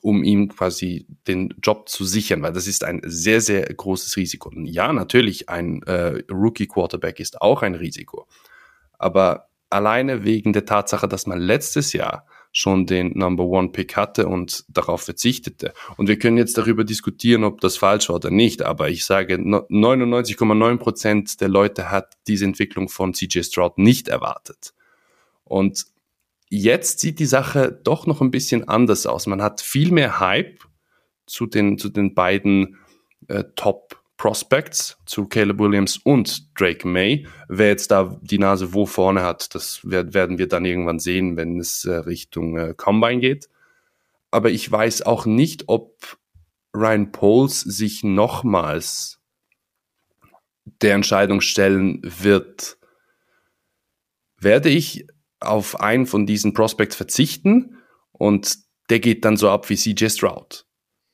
um 0.03 0.23
ihm 0.23 0.49
quasi 0.49 1.07
den 1.27 1.55
Job 1.63 1.89
zu 1.89 2.05
sichern, 2.05 2.43
weil 2.43 2.53
das 2.53 2.67
ist 2.67 2.85
ein 2.85 3.01
sehr, 3.05 3.41
sehr 3.41 3.63
großes 3.63 4.17
Risiko. 4.17 4.53
Ja, 4.55 4.93
natürlich, 4.93 5.49
ein 5.49 5.83
äh, 5.85 6.23
Rookie 6.31 6.69
Quarterback 6.69 7.19
ist 7.19 7.41
auch 7.41 7.63
ein 7.63 7.75
Risiko. 7.75 8.29
Aber 8.99 9.46
alleine 9.71 10.25
wegen 10.25 10.53
der 10.53 10.65
Tatsache, 10.65 11.09
dass 11.09 11.27
man 11.27 11.41
letztes 11.41 11.93
Jahr 11.93 12.27
schon 12.53 12.87
den 12.87 13.13
Number 13.19 13.45
One 13.45 13.69
Pick 13.69 13.97
hatte 13.97 14.29
und 14.29 14.65
darauf 14.69 15.03
verzichtete. 15.03 15.75
Und 15.99 16.09
wir 16.09 16.19
können 16.19 16.39
jetzt 16.39 16.57
darüber 16.57 16.85
diskutieren, 16.85 17.45
ob 17.45 17.61
das 17.61 17.77
falsch 17.77 18.09
war 18.09 18.17
oder 18.17 18.31
nicht, 18.31 18.63
aber 18.63 18.89
ich 18.89 19.05
sage, 19.05 19.35
99,9 19.35 20.79
Prozent 20.79 21.41
der 21.43 21.49
Leute 21.49 21.91
hat 21.91 22.15
diese 22.27 22.47
Entwicklung 22.47 22.89
von 22.89 23.13
CJ 23.13 23.43
Stroud 23.43 23.77
nicht 23.77 24.09
erwartet. 24.09 24.73
Und 25.45 25.85
jetzt 26.49 27.01
sieht 27.01 27.19
die 27.19 27.27
Sache 27.27 27.79
doch 27.85 28.07
noch 28.07 28.23
ein 28.23 28.31
bisschen 28.31 28.67
anders 28.67 29.07
aus. 29.07 29.27
Man 29.27 29.43
hat 29.43 29.61
viel 29.61 29.93
mehr 29.93 30.19
Hype 30.19 30.61
zu 31.27 31.45
den, 31.47 31.77
zu 31.77 31.91
den 31.91 32.15
beiden 32.15 32.79
äh, 33.29 33.45
Top 33.55 34.03
Prospects 34.17 34.97
zu 35.05 35.27
Caleb 35.27 35.59
Williams 35.59 35.99
und 35.99 36.59
Drake 36.59 36.87
May. 36.89 37.27
Wer 37.49 37.69
jetzt 37.69 37.91
da 37.91 38.19
die 38.23 38.39
Nase 38.39 38.73
wo 38.73 38.87
vorne 38.87 39.23
hat, 39.23 39.55
das 39.55 39.81
werden 39.83 40.39
wir 40.39 40.49
dann 40.49 40.65
irgendwann 40.65 40.99
sehen, 40.99 41.37
wenn 41.37 41.61
es 41.61 41.85
äh, 41.85 41.95
Richtung 41.95 42.57
äh, 42.57 42.75
Combine 42.77 43.21
geht. 43.21 43.49
Aber 44.31 44.51
ich 44.51 44.71
weiß 44.71 45.03
auch 45.03 45.27
nicht, 45.27 45.65
ob 45.69 46.19
Ryan 46.75 47.13
Poles 47.13 47.61
sich 47.61 48.05
nochmals 48.05 49.21
der 50.65 50.95
Entscheidung 50.95 51.41
stellen 51.41 52.01
wird, 52.03 52.79
werde 54.39 54.69
ich 54.69 55.07
auf 55.41 55.81
einen 55.81 56.07
von 56.07 56.27
diesen 56.27 56.55
Prospects 56.55 56.97
verzichten 56.97 57.79
und 58.13 58.59
der 58.91 59.01
geht 59.01 59.25
dann 59.25 59.37
so 59.37 59.51
ab 59.51 59.69
wie 59.69 59.77
CJ 59.77 60.09
Stroud 60.09 60.67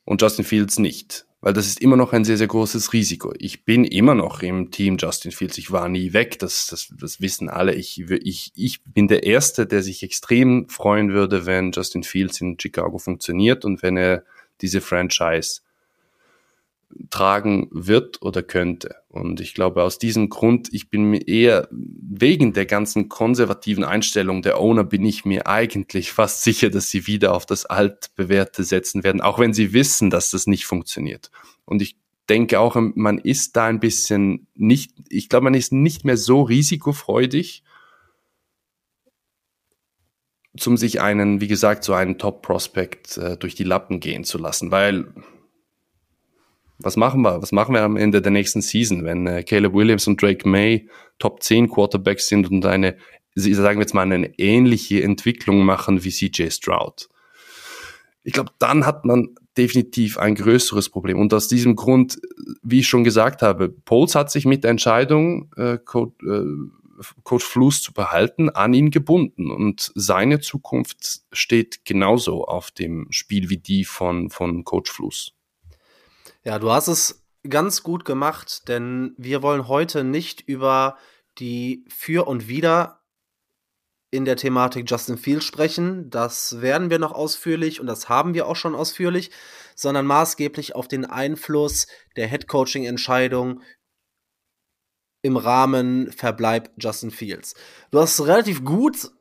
und 0.05 0.23
Justin 0.23 0.45
Fields 0.45 0.79
nicht 0.79 1.27
weil 1.43 1.53
das 1.53 1.67
ist 1.67 1.81
immer 1.81 1.97
noch 1.97 2.13
ein 2.13 2.25
sehr, 2.25 2.39
sehr 2.39 2.47
großes 2.47 2.93
Risiko. 2.93 3.35
Ich 3.37 3.65
bin 3.65 3.85
immer 3.85 4.15
noch 4.15 4.43
im 4.43 4.71
Team 4.71 4.97
Justin 4.97 5.33
Fields. 5.33 5.59
Ich 5.59 5.73
war 5.73 5.89
nie 5.89 6.13
weg. 6.13 6.39
Das, 6.39 6.69
das, 6.69 6.95
das 6.99 7.21
wissen 7.21 7.51
alle. 7.51 7.75
Ich, 7.75 7.99
ich, 7.99 8.53
ich 8.55 8.85
bin 8.85 9.09
der 9.09 9.25
Erste, 9.25 9.67
der 9.67 9.83
sich 9.83 10.05
extrem 10.05 10.69
freuen 10.69 11.13
würde, 11.13 11.45
wenn 11.45 11.73
Justin 11.73 12.05
Fields 12.05 12.41
in 12.41 12.59
Chicago 12.61 12.99
funktioniert 12.99 13.65
und 13.65 13.83
wenn 13.83 13.97
er 13.97 14.23
diese 14.61 14.81
Franchise 14.81 15.63
tragen 17.11 17.69
wird 17.71 18.23
oder 18.23 18.43
könnte. 18.43 18.97
Und 19.09 19.41
ich 19.41 19.55
glaube, 19.55 19.83
aus 19.83 19.99
diesem 19.99 20.29
Grund, 20.29 20.69
ich 20.73 20.91
bin 20.91 21.05
mir 21.05 21.27
eher 21.27 21.69
wegen 21.71 22.53
der 22.53 22.67
ganzen 22.67 23.09
konservativen 23.09 23.85
Einstellung 23.85 24.43
der 24.43 24.59
Owner, 24.59 24.85
bin 24.85 25.05
ich 25.05 25.25
mir 25.25 25.47
eigentlich 25.47 26.13
fast 26.13 26.43
sicher, 26.43 26.71
dass 26.71 26.91
sie 26.91 27.07
wieder 27.07 27.35
auf 27.35 27.47
das 27.47 27.67
Altbewährte 27.67 28.65
setzen 28.65 29.05
werden, 29.05 29.21
auch 29.21 29.39
wenn 29.39 29.55
sie 29.55 29.73
wissen, 29.73 30.11
dass 30.11 30.31
das 30.31 30.47
nicht 30.47 30.67
funktioniert. 30.67 31.31
Und 31.65 31.83
ich 31.83 31.97
denke 32.29 32.61
auch, 32.61 32.77
man 32.77 33.19
ist 33.19 33.57
da 33.57 33.67
ein 33.67 33.81
bisschen 33.81 34.47
nicht, 34.55 34.93
ich 35.09 35.29
glaube, 35.29 35.45
man 35.45 35.55
ist 35.55 35.73
nicht 35.73 36.05
mehr 36.05 36.17
so 36.17 36.43
risikofreudig, 36.43 37.63
zum 40.57 40.77
sich 40.77 41.01
einen, 41.01 41.41
wie 41.41 41.49
gesagt, 41.49 41.83
so 41.85 41.95
einen 41.95 42.19
Top-Prospect 42.19 43.17
äh, 43.17 43.37
durch 43.37 43.55
die 43.55 43.65
Lappen 43.65 44.01
gehen 44.01 44.25
zu 44.25 44.39
lassen, 44.39 44.71
weil 44.71 45.13
was 46.79 46.97
machen 46.97 47.23
wir? 47.23 47.41
Was 47.41 47.53
machen 47.53 47.75
wir 47.75 47.83
am 47.83 47.97
Ende 47.97 48.23
der 48.23 48.33
nächsten 48.33 48.63
Season, 48.63 49.05
wenn 49.05 49.27
äh, 49.27 49.43
Caleb 49.43 49.75
Williams 49.75 50.07
und 50.07 50.21
Drake 50.21 50.49
May 50.49 50.89
Top 51.19 51.43
10 51.43 51.69
Quarterbacks 51.69 52.29
sind 52.29 52.51
und 52.51 52.67
eine, 52.67 52.97
sagen 53.35 53.79
wir 53.79 53.83
jetzt 53.83 53.95
mal, 53.95 54.11
eine 54.11 54.39
ähnliche 54.39 55.03
Entwicklung 55.03 55.65
machen 55.65 56.05
wie 56.05 56.11
CJ 56.11 56.51
Stroud? 56.51 57.09
Ich 58.25 58.33
glaube, 58.33 58.53
dann 58.59 58.87
hat 58.87 59.05
man 59.05 59.35
definitiv 59.57 60.19
ein 60.19 60.35
größeres 60.35 60.89
Problem. 60.89 61.19
Und 61.19 61.35
aus 61.35 61.49
diesem 61.49 61.77
Grund, 61.77 62.21
wie 62.63 62.81
ich 62.81 62.89
schon 62.89 63.05
gesagt 63.05 63.43
habe, 63.43 63.69
Poles 63.69 64.15
hat 64.15 64.31
sich 64.31 64.47
mit 64.47 64.65
der 64.65 64.71
Entscheidung, 64.71 65.51
äh, 65.57 65.79
Coach, 65.79 66.15
äh, 66.25 66.45
Coach 67.25 67.45
Fluss 67.45 67.83
zu 67.83 67.93
behalten, 67.93 68.49
an 68.51 68.75
ihn 68.75 68.91
gebunden. 68.91 69.51
Und 69.51 69.91
seine 69.95 70.41
Zukunft 70.41 71.23
steht 71.33 71.85
genauso 71.85 72.45
auf 72.45 72.71
dem 72.71 73.09
Spiel 73.11 73.51
wie 73.51 73.59
die 73.59 73.85
von, 73.85 74.31
von 74.31 74.65
Coach 74.65 74.91
Fluss. 74.91 75.35
Ja, 76.45 76.59
du 76.59 76.73
hast 76.73 76.89
es 76.89 77.25
ganz 77.49 77.85
gut 77.85 78.05
gemacht, 78.05 78.69
denn 78.69 79.15
wir 79.17 79.43
wollen 79.43 79.69
heute 79.69 80.03
nicht 80.03 80.41
über 80.41 80.99
die 81.39 81.85
Für 81.89 82.27
und 82.27 82.49
Wider 82.49 83.01
in 84.11 84.25
der 84.25 84.37
Thematik 84.37 84.91
Justin 84.91 85.19
Fields 85.19 85.45
sprechen. 85.45 86.11
Das 86.11 86.61
werden 86.61 86.91
wir 86.91 86.99
noch 86.99 87.13
ausführlich 87.13 87.81
und 87.81 87.87
das 87.87 88.09
haben 88.09 88.35
wir 88.35 88.49
auch 88.49 88.57
schon 88.57 88.75
ausführlich, 88.75 89.31
sondern 89.77 90.05
maßgeblich 90.05 90.75
auf 90.75 90.89
den 90.89 91.05
Einfluss 91.05 91.87
der 92.17 92.27
Headcoaching-Entscheidung 92.27 93.63
im 95.23 95.37
Rahmen 95.37 96.11
Verbleib 96.11 96.71
Justin 96.77 97.13
Fields. 97.13 97.55
Du 97.93 98.01
hast 98.01 98.21
relativ 98.21 98.65
gut 98.65 99.13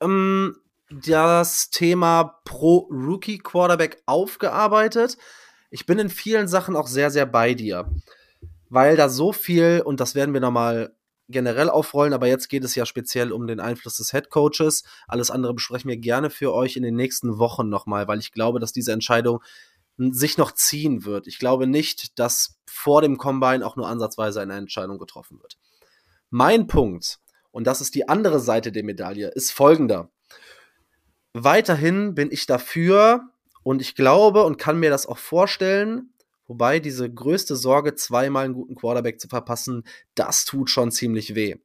ähm, 0.00 0.56
das 0.90 1.68
Thema 1.68 2.40
pro 2.46 2.88
Rookie 2.90 3.38
Quarterback 3.38 4.02
aufgearbeitet 4.06 5.18
ich 5.70 5.86
bin 5.86 5.98
in 5.98 6.10
vielen 6.10 6.48
Sachen 6.48 6.76
auch 6.76 6.86
sehr, 6.86 7.10
sehr 7.10 7.26
bei 7.26 7.54
dir. 7.54 7.90
Weil 8.68 8.96
da 8.96 9.08
so 9.08 9.32
viel, 9.32 9.82
und 9.84 10.00
das 10.00 10.14
werden 10.14 10.34
wir 10.34 10.40
nochmal 10.40 10.94
generell 11.28 11.70
aufrollen, 11.70 12.12
aber 12.12 12.26
jetzt 12.26 12.48
geht 12.48 12.64
es 12.64 12.74
ja 12.74 12.84
speziell 12.84 13.32
um 13.32 13.46
den 13.46 13.60
Einfluss 13.60 13.96
des 13.96 14.10
Head 14.10 14.30
Coaches. 14.30 14.84
Alles 15.06 15.30
andere 15.30 15.54
besprechen 15.54 15.88
wir 15.88 15.96
gerne 15.96 16.30
für 16.30 16.52
euch 16.52 16.76
in 16.76 16.82
den 16.82 16.96
nächsten 16.96 17.38
Wochen 17.38 17.68
nochmal, 17.68 18.08
weil 18.08 18.18
ich 18.18 18.32
glaube, 18.32 18.58
dass 18.60 18.72
diese 18.72 18.92
Entscheidung 18.92 19.40
sich 19.96 20.38
noch 20.38 20.52
ziehen 20.52 21.04
wird. 21.04 21.26
Ich 21.26 21.38
glaube 21.38 21.66
nicht, 21.66 22.18
dass 22.18 22.58
vor 22.66 23.02
dem 23.02 23.18
Combine 23.18 23.64
auch 23.64 23.76
nur 23.76 23.88
ansatzweise 23.88 24.40
eine 24.40 24.54
Entscheidung 24.54 24.98
getroffen 24.98 25.40
wird. 25.40 25.58
Mein 26.30 26.66
Punkt, 26.66 27.18
und 27.50 27.66
das 27.66 27.80
ist 27.80 27.94
die 27.94 28.08
andere 28.08 28.40
Seite 28.40 28.72
der 28.72 28.84
Medaille, 28.84 29.28
ist 29.28 29.52
folgender. 29.52 30.10
Weiterhin 31.32 32.14
bin 32.14 32.30
ich 32.32 32.46
dafür, 32.46 33.28
und 33.62 33.82
ich 33.82 33.94
glaube 33.94 34.44
und 34.44 34.58
kann 34.58 34.78
mir 34.78 34.90
das 34.90 35.06
auch 35.06 35.18
vorstellen, 35.18 36.14
wobei 36.46 36.80
diese 36.80 37.12
größte 37.12 37.56
Sorge, 37.56 37.94
zweimal 37.94 38.44
einen 38.44 38.54
guten 38.54 38.74
Quarterback 38.74 39.20
zu 39.20 39.28
verpassen, 39.28 39.84
das 40.14 40.44
tut 40.44 40.70
schon 40.70 40.90
ziemlich 40.90 41.34
weh. 41.34 41.56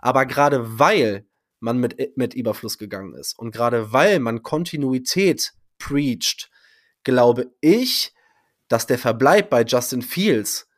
Aber 0.00 0.26
gerade 0.26 0.78
weil 0.78 1.26
man 1.60 1.78
mit, 1.78 2.16
mit 2.16 2.34
Überfluss 2.34 2.78
gegangen 2.78 3.14
ist 3.14 3.38
und 3.38 3.52
gerade 3.52 3.92
weil 3.92 4.20
man 4.20 4.42
Kontinuität 4.42 5.52
preacht, 5.78 6.50
glaube 7.04 7.52
ich, 7.60 8.14
dass 8.68 8.86
der 8.86 8.98
Verbleib 8.98 9.50
bei 9.50 9.62
Justin 9.62 10.02
Fields 10.02 10.68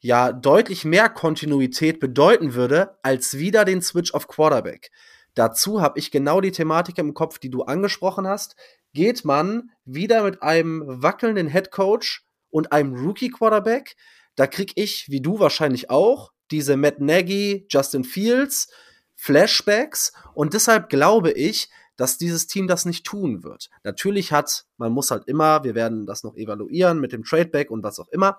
ja 0.00 0.32
deutlich 0.32 0.84
mehr 0.84 1.08
Kontinuität 1.08 2.00
bedeuten 2.00 2.54
würde, 2.54 2.98
als 3.02 3.36
wieder 3.36 3.64
den 3.64 3.82
Switch 3.82 4.14
auf 4.14 4.28
Quarterback. 4.28 4.90
Dazu 5.34 5.80
habe 5.80 5.98
ich 5.98 6.10
genau 6.10 6.40
die 6.40 6.52
Thematik 6.52 6.98
im 6.98 7.14
Kopf, 7.14 7.38
die 7.38 7.50
du 7.50 7.62
angesprochen 7.62 8.26
hast 8.26 8.56
geht 8.92 9.24
man 9.24 9.70
wieder 9.84 10.24
mit 10.24 10.42
einem 10.42 10.82
wackelnden 10.86 11.48
Head 11.48 11.70
Coach 11.70 12.24
und 12.50 12.72
einem 12.72 12.94
Rookie 12.94 13.30
Quarterback. 13.30 13.96
Da 14.36 14.46
krieg 14.46 14.72
ich, 14.76 15.08
wie 15.08 15.20
du 15.20 15.38
wahrscheinlich 15.38 15.90
auch, 15.90 16.32
diese 16.50 16.76
Matt 16.76 17.00
Nagy, 17.00 17.66
Justin 17.68 18.04
Fields 18.04 18.68
Flashbacks 19.14 20.12
und 20.34 20.54
deshalb 20.54 20.88
glaube 20.88 21.30
ich, 21.32 21.68
dass 21.96 22.16
dieses 22.16 22.46
Team 22.46 22.66
das 22.66 22.86
nicht 22.86 23.04
tun 23.04 23.44
wird. 23.44 23.68
Natürlich 23.84 24.32
hat, 24.32 24.64
man 24.78 24.90
muss 24.90 25.10
halt 25.10 25.28
immer, 25.28 25.62
wir 25.64 25.74
werden 25.74 26.06
das 26.06 26.24
noch 26.24 26.34
evaluieren 26.34 26.98
mit 26.98 27.12
dem 27.12 27.24
Tradeback 27.24 27.70
und 27.70 27.82
was 27.82 28.00
auch 28.00 28.08
immer, 28.08 28.38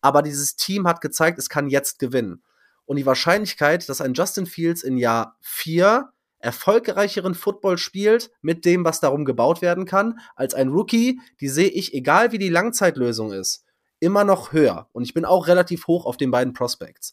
aber 0.00 0.22
dieses 0.22 0.54
Team 0.54 0.86
hat 0.86 1.00
gezeigt, 1.00 1.38
es 1.40 1.48
kann 1.48 1.68
jetzt 1.68 1.98
gewinnen. 1.98 2.44
Und 2.84 2.96
die 2.96 3.06
Wahrscheinlichkeit, 3.06 3.88
dass 3.88 4.00
ein 4.00 4.14
Justin 4.14 4.46
Fields 4.46 4.84
in 4.84 4.96
Jahr 4.96 5.36
4 5.40 6.12
erfolgreicheren 6.40 7.34
Football 7.34 7.78
spielt 7.78 8.30
mit 8.40 8.64
dem, 8.64 8.84
was 8.84 9.00
darum 9.00 9.24
gebaut 9.24 9.62
werden 9.62 9.84
kann, 9.84 10.18
als 10.34 10.54
ein 10.54 10.68
Rookie, 10.68 11.20
die 11.40 11.48
sehe 11.48 11.68
ich, 11.68 11.94
egal 11.94 12.32
wie 12.32 12.38
die 12.38 12.48
Langzeitlösung 12.48 13.32
ist, 13.32 13.64
immer 14.00 14.24
noch 14.24 14.52
höher. 14.52 14.88
Und 14.92 15.04
ich 15.04 15.14
bin 15.14 15.24
auch 15.24 15.46
relativ 15.46 15.86
hoch 15.86 16.06
auf 16.06 16.16
den 16.16 16.30
beiden 16.30 16.52
Prospects. 16.52 17.12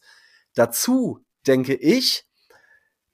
Dazu 0.54 1.24
denke 1.46 1.74
ich, 1.74 2.26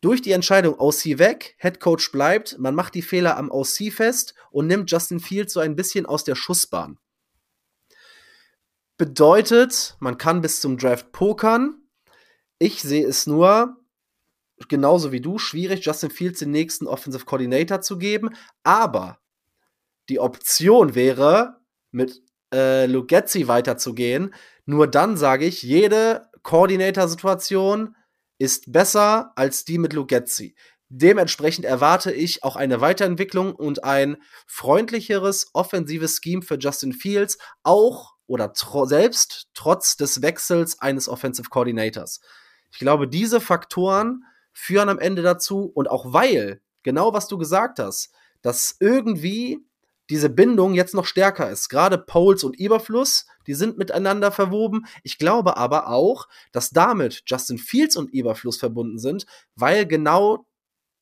durch 0.01 0.23
die 0.23 0.33
Entscheidung 0.33 0.79
OC 0.79 1.19
weg, 1.19 1.57
Head 1.59 1.81
Coach 1.81 2.13
bleibt, 2.13 2.59
man 2.59 2.75
macht 2.75 2.95
die 2.95 3.03
Fehler 3.03 3.37
am 3.37 3.51
OC 3.51 3.91
fest 3.93 4.35
und 4.51 4.67
nimmt 4.67 4.91
Justin 4.91 5.19
Fields 5.19 5.55
so 5.55 5.61
ein 5.61 5.77
bisschen 5.77 6.07
aus 6.07 6.25
der 6.25 6.35
Schussbahn. 6.35 6.99
Bedeutet, 8.97 9.97
man 9.99 10.19
kann 10.19 10.41
bis 10.41 10.61
zum 10.61 10.79
Draft 10.79 11.11
pokern. 11.11 11.83
Ich 12.59 12.83
sehe 12.83 13.07
es 13.07 13.27
nur, 13.27 13.77
genauso 14.69 15.13
wie 15.13 15.21
du, 15.21 15.39
schwierig, 15.39 15.85
Justin 15.85 16.11
Fields 16.11 16.39
den 16.41 16.51
nächsten 16.51 16.87
Offensive 16.87 17.25
Coordinator 17.25 17.81
zu 17.81 17.99
geben. 17.99 18.31
Aber 18.63 19.19
die 20.09 20.21
Option 20.21 20.95
wäre, 20.95 21.61
mit 21.91 22.23
äh, 22.53 22.87
Lugetzi 22.87 23.49
weiterzugehen. 23.49 24.35
Nur 24.67 24.87
dann 24.87 25.17
sage 25.17 25.45
ich, 25.45 25.63
jede 25.63 26.29
Coordinator-Situation 26.43 27.97
ist 28.39 28.71
besser 28.73 29.33
als 29.37 29.65
die 29.65 29.79
mit 29.79 29.93
Lugetzi. 29.93 30.55
Dementsprechend 30.89 31.65
erwarte 31.65 32.13
ich 32.13 32.45
auch 32.45 32.57
eine 32.57 32.81
Weiterentwicklung 32.81 33.55
und 33.55 33.85
ein 33.85 34.17
freundlicheres 34.47 35.51
offensives 35.53 36.21
Scheme 36.23 36.43
für 36.43 36.59
Justin 36.59 36.93
Fields, 36.93 37.39
auch 37.63 38.15
oder 38.27 38.53
tro 38.53 38.87
selbst 38.87 39.49
trotz 39.55 39.97
des 39.97 40.23
Wechsels 40.23 40.81
eines 40.81 41.09
Offensive 41.09 41.49
Coordinators. 41.49 42.21
Ich 42.71 42.79
glaube, 42.79 43.09
diese 43.09 43.41
Faktoren 43.41 44.25
führen 44.55 44.89
am 44.89 44.99
Ende 44.99 45.23
dazu 45.23 45.71
und 45.75 45.91
auch 45.91 46.13
weil, 46.13 46.61
genau 46.83 47.13
was 47.13 47.29
du 47.29 47.37
gesagt 47.37 47.79
hast, 47.79 48.13
dass 48.41 48.77
irgendwie 48.81 49.59
diese 50.11 50.29
Bindung 50.29 50.75
jetzt 50.75 50.95
noch 50.95 51.07
stärker 51.07 51.51
ist. 51.51 51.69
Gerade 51.69 51.99
Poles 51.99 52.45
und 52.45 52.59
Überfluss, 52.59 53.27
die 53.47 53.55
sind 53.55 53.79
miteinander 53.79 54.33
verwoben. 54.33 54.87
Ich 55.03 55.19
glaube 55.19 55.57
aber 55.57 55.89
auch, 55.89 56.29
dass 56.53 56.71
damit 56.71 57.23
Justin 57.27 57.59
Fields 57.59 57.97
und 57.97 58.13
Überfluss 58.13 58.59
verbunden 58.59 58.99
sind, 58.99 59.27
weil 59.57 59.87
genau 59.87 60.47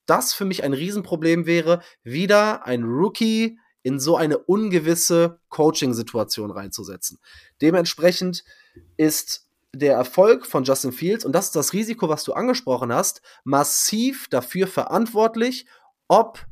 das 0.06 0.34
für 0.34 0.44
mich 0.44 0.62
ein 0.64 0.72
Riesenproblem 0.72 1.46
wäre, 1.46 1.82
wieder 2.04 2.66
ein 2.66 2.84
Rookie 2.84 3.58
in 3.82 3.98
so 3.98 4.16
eine 4.16 4.38
ungewisse 4.38 5.40
Coaching-Situation 5.48 6.50
reinzusetzen. 6.50 7.18
Dementsprechend 7.60 8.44
ist 8.96 9.48
der 9.74 9.94
Erfolg 9.94 10.46
von 10.46 10.64
Justin 10.64 10.92
Fields, 10.92 11.24
und 11.24 11.32
das 11.32 11.46
ist 11.46 11.56
das 11.56 11.72
Risiko, 11.72 12.08
was 12.08 12.24
du 12.24 12.34
angesprochen 12.34 12.92
hast, 12.92 13.22
massiv 13.44 14.28
dafür 14.28 14.66
verantwortlich, 14.66 15.66
ob 16.08 16.44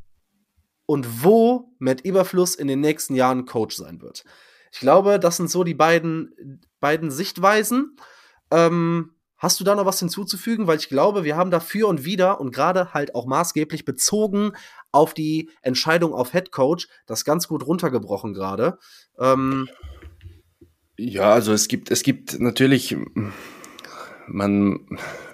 und 0.87 1.23
wo 1.23 1.73
Matt 1.79 2.01
Überfluss 2.01 2.55
in 2.55 2.67
den 2.67 2.81
nächsten 2.81 3.15
Jahren 3.15 3.45
Coach 3.45 3.77
sein 3.77 4.01
wird. 4.01 4.25
Ich 4.73 4.81
glaube, 4.81 5.19
das 5.19 5.37
sind 5.37 5.51
so 5.51 5.65
die 5.65 5.75
beiden, 5.75 6.61
beiden 6.81 7.11
Sichtweisen. 7.11 7.97
Ähm, 8.51 9.15
hast 9.37 9.61
du 9.61 9.65
da 9.65 9.75
noch 9.75 9.87
was 9.87 10.01
hinzuzufügen? 10.01 10.67
Weil 10.67 10.79
ich 10.79 10.89
glaube, 10.89 11.25
wir 11.25 11.37
haben 11.37 11.51
dafür 11.51 11.89
und 11.89 12.05
wieder 12.05 12.41
und 12.41 12.53
gerade 12.53 12.93
halt 12.93 13.15
auch 13.15 13.27
maßgeblich 13.27 13.85
bezogen 13.85 14.53
auf 14.93 15.15
die 15.15 15.51
Entscheidung 15.63 16.13
auf 16.15 16.33
Head 16.33 16.51
Coach 16.51 16.89
das 17.07 17.25
ganz 17.25 17.49
gut 17.49 17.67
runtergebrochen 17.67 18.35
gerade. 18.35 18.79
Ähm, 19.19 19.69
ja, 21.01 21.33
also 21.33 21.53
es 21.53 21.69
gibt, 21.69 21.91
es 21.91 22.03
gibt 22.03 22.39
natürlich, 22.41 22.97
man, 24.27 24.81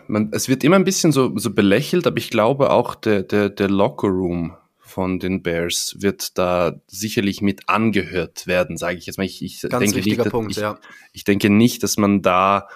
man, 0.06 0.30
es 0.32 0.48
wird 0.48 0.62
immer 0.62 0.76
ein 0.76 0.84
bisschen 0.84 1.12
so, 1.12 1.36
so 1.36 1.52
belächelt, 1.52 2.06
aber 2.06 2.18
ich 2.18 2.30
glaube 2.30 2.70
auch 2.70 2.94
der, 2.94 3.22
der, 3.22 3.50
der 3.50 3.68
Locker 3.68 4.08
Room 4.08 4.56
von 4.78 5.18
den 5.18 5.42
Bears 5.42 5.96
wird 5.98 6.38
da 6.38 6.80
sicherlich 6.86 7.42
mit 7.42 7.68
angehört 7.68 8.46
werden, 8.46 8.76
sage 8.76 8.98
ich 8.98 9.06
jetzt 9.06 9.18
mal. 9.18 9.24
Ich, 9.24 9.42
ich 9.42 9.60
Ganz 9.62 9.80
denke 9.80 9.96
wichtiger 9.96 10.24
nicht, 10.24 10.30
Punkt, 10.30 10.52
ich, 10.52 10.58
ja. 10.58 10.78
ich 11.12 11.24
denke 11.24 11.50
nicht, 11.50 11.82
dass 11.82 11.96
man 11.96 12.22
da 12.22 12.68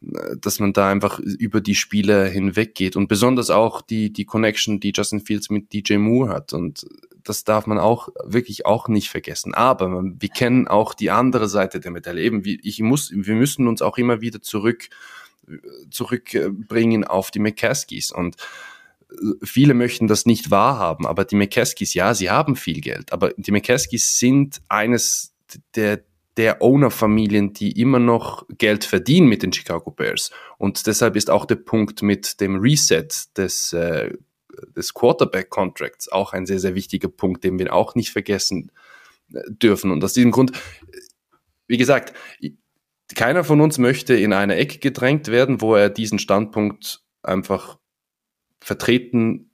dass 0.00 0.60
man 0.60 0.72
da 0.72 0.88
einfach 0.88 1.18
über 1.18 1.60
die 1.60 1.74
Spieler 1.74 2.26
hinweggeht. 2.26 2.94
Und 2.96 3.08
besonders 3.08 3.50
auch 3.50 3.82
die, 3.82 4.12
die 4.12 4.24
Connection, 4.24 4.80
die 4.80 4.92
Justin 4.94 5.20
Fields 5.20 5.50
mit 5.50 5.72
DJ 5.72 5.96
Moore 5.96 6.30
hat. 6.30 6.52
Und 6.52 6.86
das 7.24 7.44
darf 7.44 7.66
man 7.66 7.78
auch 7.78 8.08
wirklich 8.24 8.64
auch 8.64 8.88
nicht 8.88 9.10
vergessen. 9.10 9.54
Aber 9.54 10.02
wir 10.02 10.28
kennen 10.28 10.68
auch 10.68 10.94
die 10.94 11.10
andere 11.10 11.48
Seite 11.48 11.80
der 11.80 11.90
Medaille. 11.90 12.22
Eben, 12.22 12.42
ich 12.44 12.80
muss, 12.80 13.10
wir 13.12 13.34
müssen 13.34 13.66
uns 13.66 13.82
auch 13.82 13.98
immer 13.98 14.20
wieder 14.20 14.40
zurück, 14.40 14.88
zurückbringen 15.90 17.04
auf 17.04 17.30
die 17.30 17.40
McCaskies. 17.40 18.12
Und 18.12 18.36
viele 19.42 19.74
möchten 19.74 20.06
das 20.06 20.26
nicht 20.26 20.50
wahrhaben, 20.50 21.06
aber 21.06 21.24
die 21.24 21.36
McCaskies, 21.36 21.94
ja, 21.94 22.14
sie 22.14 22.30
haben 22.30 22.56
viel 22.56 22.80
Geld, 22.80 23.12
aber 23.12 23.32
die 23.36 23.52
McCaskies 23.52 24.18
sind 24.18 24.60
eines 24.68 25.34
der, 25.74 26.00
der 26.38 26.62
Owner-Familien, 26.62 27.52
die 27.52 27.72
immer 27.78 27.98
noch 27.98 28.46
Geld 28.56 28.84
verdienen 28.84 29.28
mit 29.28 29.42
den 29.42 29.52
Chicago 29.52 29.90
Bears. 29.90 30.30
Und 30.56 30.86
deshalb 30.86 31.16
ist 31.16 31.30
auch 31.30 31.44
der 31.44 31.56
Punkt 31.56 32.00
mit 32.00 32.40
dem 32.40 32.60
Reset 32.60 33.08
des, 33.36 33.72
äh, 33.72 34.16
des 34.76 34.94
Quarterback-Contracts 34.94 36.10
auch 36.10 36.32
ein 36.32 36.46
sehr, 36.46 36.60
sehr 36.60 36.74
wichtiger 36.74 37.08
Punkt, 37.08 37.42
den 37.42 37.58
wir 37.58 37.74
auch 37.74 37.96
nicht 37.96 38.10
vergessen 38.10 38.70
äh, 39.34 39.40
dürfen. 39.48 39.90
Und 39.90 40.02
aus 40.04 40.12
diesem 40.12 40.30
Grund, 40.30 40.52
wie 41.66 41.76
gesagt, 41.76 42.14
keiner 43.16 43.42
von 43.42 43.60
uns 43.60 43.78
möchte 43.78 44.14
in 44.14 44.32
eine 44.32 44.54
Ecke 44.54 44.78
gedrängt 44.78 45.28
werden, 45.28 45.60
wo 45.60 45.74
er 45.74 45.90
diesen 45.90 46.20
Standpunkt 46.20 47.02
einfach 47.22 47.78
vertreten 48.60 49.47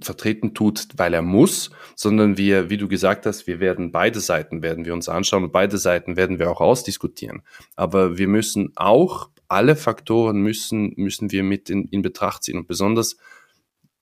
vertreten 0.00 0.54
tut, 0.54 0.88
weil 0.96 1.14
er 1.14 1.22
muss, 1.22 1.70
sondern 1.94 2.36
wir, 2.36 2.68
wie 2.68 2.76
du 2.76 2.88
gesagt 2.88 3.24
hast, 3.24 3.46
wir 3.46 3.60
werden 3.60 3.92
beide 3.92 4.20
Seiten 4.20 4.62
werden 4.62 4.84
wir 4.84 4.92
uns 4.92 5.08
anschauen 5.08 5.44
und 5.44 5.52
beide 5.52 5.78
Seiten 5.78 6.16
werden 6.16 6.38
wir 6.38 6.50
auch 6.50 6.60
ausdiskutieren. 6.60 7.42
Aber 7.76 8.18
wir 8.18 8.28
müssen 8.28 8.72
auch 8.76 9.30
alle 9.48 9.76
Faktoren 9.76 10.38
müssen 10.40 10.92
müssen 10.96 11.30
wir 11.30 11.42
mit 11.42 11.70
in, 11.70 11.86
in 11.86 12.02
Betracht 12.02 12.42
ziehen 12.42 12.58
und 12.58 12.68
besonders 12.68 13.16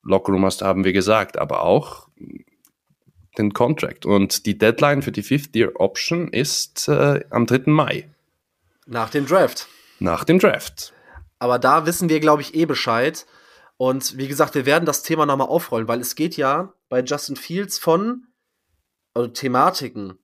Lockerroom 0.03 0.45
haben 0.45 0.85
wir 0.85 0.93
gesagt, 0.93 1.39
aber 1.39 1.63
auch 1.63 2.09
den 3.39 3.53
Contract 3.53 4.07
und 4.07 4.47
die 4.47 4.59
Deadline 4.59 5.03
für 5.03 5.13
die 5.13 5.23
Fifth 5.23 5.57
Year 5.57 5.73
Option 5.77 6.29
ist 6.29 6.89
äh, 6.89 7.25
am 7.31 7.47
3. 7.47 7.63
Mai. 7.67 8.09
Nach 8.87 9.11
dem 9.11 9.27
Draft. 9.27 9.69
Nach 9.99 10.25
dem 10.25 10.39
Draft. 10.39 10.93
Aber 11.39 11.59
da 11.59 11.87
wissen 11.87 12.09
wir, 12.09 12.21
glaube 12.21 12.43
ich, 12.43 12.55
eh 12.55 12.65
Bescheid. 12.65 13.27
Und 13.85 14.17
wie 14.17 14.29
gesagt, 14.29 14.55
wir 14.55 14.65
werden 14.65 14.87
das 14.87 15.03
Thema 15.03 15.27
nochmal 15.27 15.49
aufrollen, 15.49 15.89
weil 15.89 16.01
es 16.01 16.15
geht 16.15 16.39
ja 16.39 16.73
bei 16.89 17.03
Justin 17.03 17.37
Fields 17.37 17.79
von 17.79 18.29
also 19.13 19.29
Thematiken, 19.29 20.19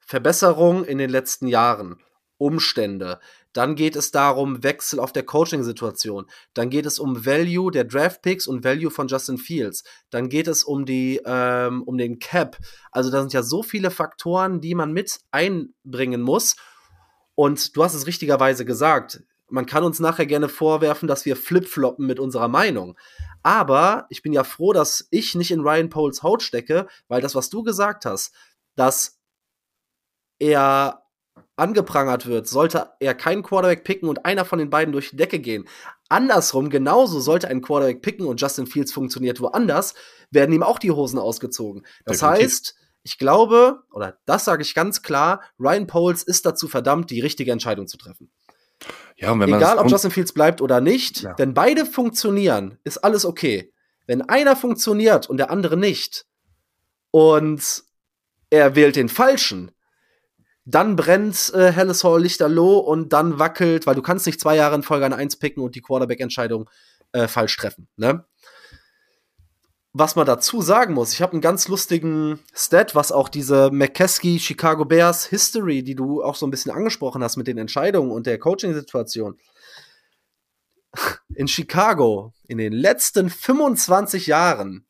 Verbesserung 0.00 0.84
in 0.84 0.98
den 0.98 1.08
letzten 1.08 1.46
Jahren, 1.46 1.96
Umstände. 2.36 3.18
Dann 3.54 3.74
geht 3.74 3.96
es 3.96 4.10
darum, 4.10 4.62
Wechsel 4.62 5.00
auf 5.00 5.12
der 5.12 5.22
Coaching-Situation. 5.22 6.26
Dann 6.52 6.68
geht 6.68 6.84
es 6.84 6.98
um 6.98 7.24
Value 7.24 7.70
der 7.70 7.84
Draft-Picks 7.84 8.46
und 8.46 8.64
Value 8.64 8.90
von 8.90 9.08
Justin 9.08 9.38
Fields. 9.38 9.82
Dann 10.10 10.28
geht 10.28 10.46
es 10.46 10.62
um, 10.62 10.84
die, 10.84 11.18
ähm, 11.24 11.84
um 11.84 11.96
den 11.96 12.18
Cap. 12.18 12.58
Also 12.92 13.10
da 13.10 13.20
sind 13.20 13.32
ja 13.32 13.42
so 13.42 13.62
viele 13.62 13.90
Faktoren, 13.90 14.60
die 14.60 14.74
man 14.74 14.92
mit 14.92 15.20
einbringen 15.30 16.20
muss. 16.20 16.56
Und 17.34 17.74
du 17.78 17.82
hast 17.82 17.94
es 17.94 18.06
richtigerweise 18.06 18.66
gesagt 18.66 19.22
man 19.48 19.66
kann 19.66 19.84
uns 19.84 20.00
nachher 20.00 20.26
gerne 20.26 20.48
vorwerfen, 20.48 21.08
dass 21.08 21.24
wir 21.24 21.36
flipfloppen 21.36 22.06
mit 22.06 22.18
unserer 22.20 22.48
Meinung. 22.48 22.96
Aber 23.42 24.06
ich 24.10 24.22
bin 24.22 24.32
ja 24.32 24.44
froh, 24.44 24.72
dass 24.72 25.06
ich 25.10 25.34
nicht 25.34 25.50
in 25.50 25.60
Ryan 25.60 25.88
Poles 25.88 26.22
Haut 26.22 26.42
stecke, 26.42 26.88
weil 27.08 27.20
das, 27.20 27.34
was 27.34 27.48
du 27.48 27.62
gesagt 27.62 28.04
hast, 28.04 28.34
dass 28.74 29.20
er 30.38 31.02
angeprangert 31.56 32.26
wird, 32.26 32.48
sollte 32.48 32.90
er 33.00 33.14
keinen 33.14 33.42
Quarterback 33.42 33.84
picken 33.84 34.08
und 34.08 34.26
einer 34.26 34.44
von 34.44 34.58
den 34.58 34.70
beiden 34.70 34.92
durch 34.92 35.10
die 35.10 35.16
Decke 35.16 35.38
gehen. 35.38 35.66
Andersrum, 36.08 36.70
genauso 36.70 37.20
sollte 37.20 37.48
ein 37.48 37.62
Quarterback 37.62 38.02
picken 38.02 38.26
und 38.26 38.40
Justin 38.40 38.66
Fields 38.66 38.92
funktioniert 38.92 39.40
woanders, 39.40 39.94
werden 40.30 40.54
ihm 40.54 40.62
auch 40.62 40.78
die 40.78 40.90
Hosen 40.90 41.18
ausgezogen. 41.18 41.86
Das 42.04 42.18
Definitiv. 42.18 42.44
heißt, 42.44 42.74
ich 43.02 43.18
glaube, 43.18 43.84
oder 43.92 44.18
das 44.26 44.44
sage 44.44 44.62
ich 44.62 44.74
ganz 44.74 45.02
klar, 45.02 45.40
Ryan 45.58 45.86
Poles 45.86 46.22
ist 46.22 46.44
dazu 46.44 46.68
verdammt, 46.68 47.10
die 47.10 47.20
richtige 47.20 47.52
Entscheidung 47.52 47.86
zu 47.86 47.96
treffen. 47.96 48.30
Ja, 49.16 49.34
Egal, 49.34 49.78
ob 49.78 49.90
Justin 49.90 50.10
Fields 50.10 50.32
bleibt 50.32 50.60
oder 50.60 50.80
nicht, 50.80 51.22
ja. 51.22 51.34
wenn 51.38 51.54
beide 51.54 51.86
funktionieren, 51.86 52.78
ist 52.84 52.98
alles 52.98 53.24
okay. 53.24 53.72
Wenn 54.06 54.22
einer 54.22 54.56
funktioniert 54.56 55.28
und 55.28 55.38
der 55.38 55.50
andere 55.50 55.76
nicht 55.76 56.26
und 57.10 57.82
er 58.50 58.76
wählt 58.76 58.96
den 58.96 59.08
falschen, 59.08 59.72
dann 60.66 60.96
brennt 60.96 61.52
äh, 61.54 61.72
Helles 61.72 62.04
Hall 62.04 62.20
lichterloh 62.20 62.78
und 62.78 63.12
dann 63.12 63.38
wackelt, 63.38 63.86
weil 63.86 63.94
du 63.94 64.02
kannst 64.02 64.26
nicht 64.26 64.40
zwei 64.40 64.56
Jahre 64.56 64.74
in 64.74 64.82
Folge 64.82 65.06
an 65.06 65.12
eins 65.12 65.36
picken 65.36 65.62
und 65.62 65.74
die 65.74 65.80
Quarterback-Entscheidung 65.80 66.68
äh, 67.12 67.28
falsch 67.28 67.56
treffen. 67.56 67.88
Ne? 67.96 68.24
Was 69.98 70.14
man 70.14 70.26
dazu 70.26 70.60
sagen 70.60 70.92
muss, 70.92 71.14
ich 71.14 71.22
habe 71.22 71.32
einen 71.32 71.40
ganz 71.40 71.68
lustigen 71.68 72.38
Stat, 72.54 72.94
was 72.94 73.12
auch 73.12 73.30
diese 73.30 73.70
McKesky 73.70 74.38
Chicago 74.38 74.84
Bears 74.84 75.24
History, 75.24 75.82
die 75.82 75.94
du 75.94 76.22
auch 76.22 76.34
so 76.34 76.46
ein 76.46 76.50
bisschen 76.50 76.70
angesprochen 76.70 77.22
hast 77.22 77.38
mit 77.38 77.46
den 77.46 77.56
Entscheidungen 77.56 78.10
und 78.10 78.26
der 78.26 78.38
Coaching-Situation. 78.38 79.38
In 81.34 81.48
Chicago 81.48 82.34
in 82.46 82.58
den 82.58 82.74
letzten 82.74 83.30
25 83.30 84.26
Jahren 84.26 84.86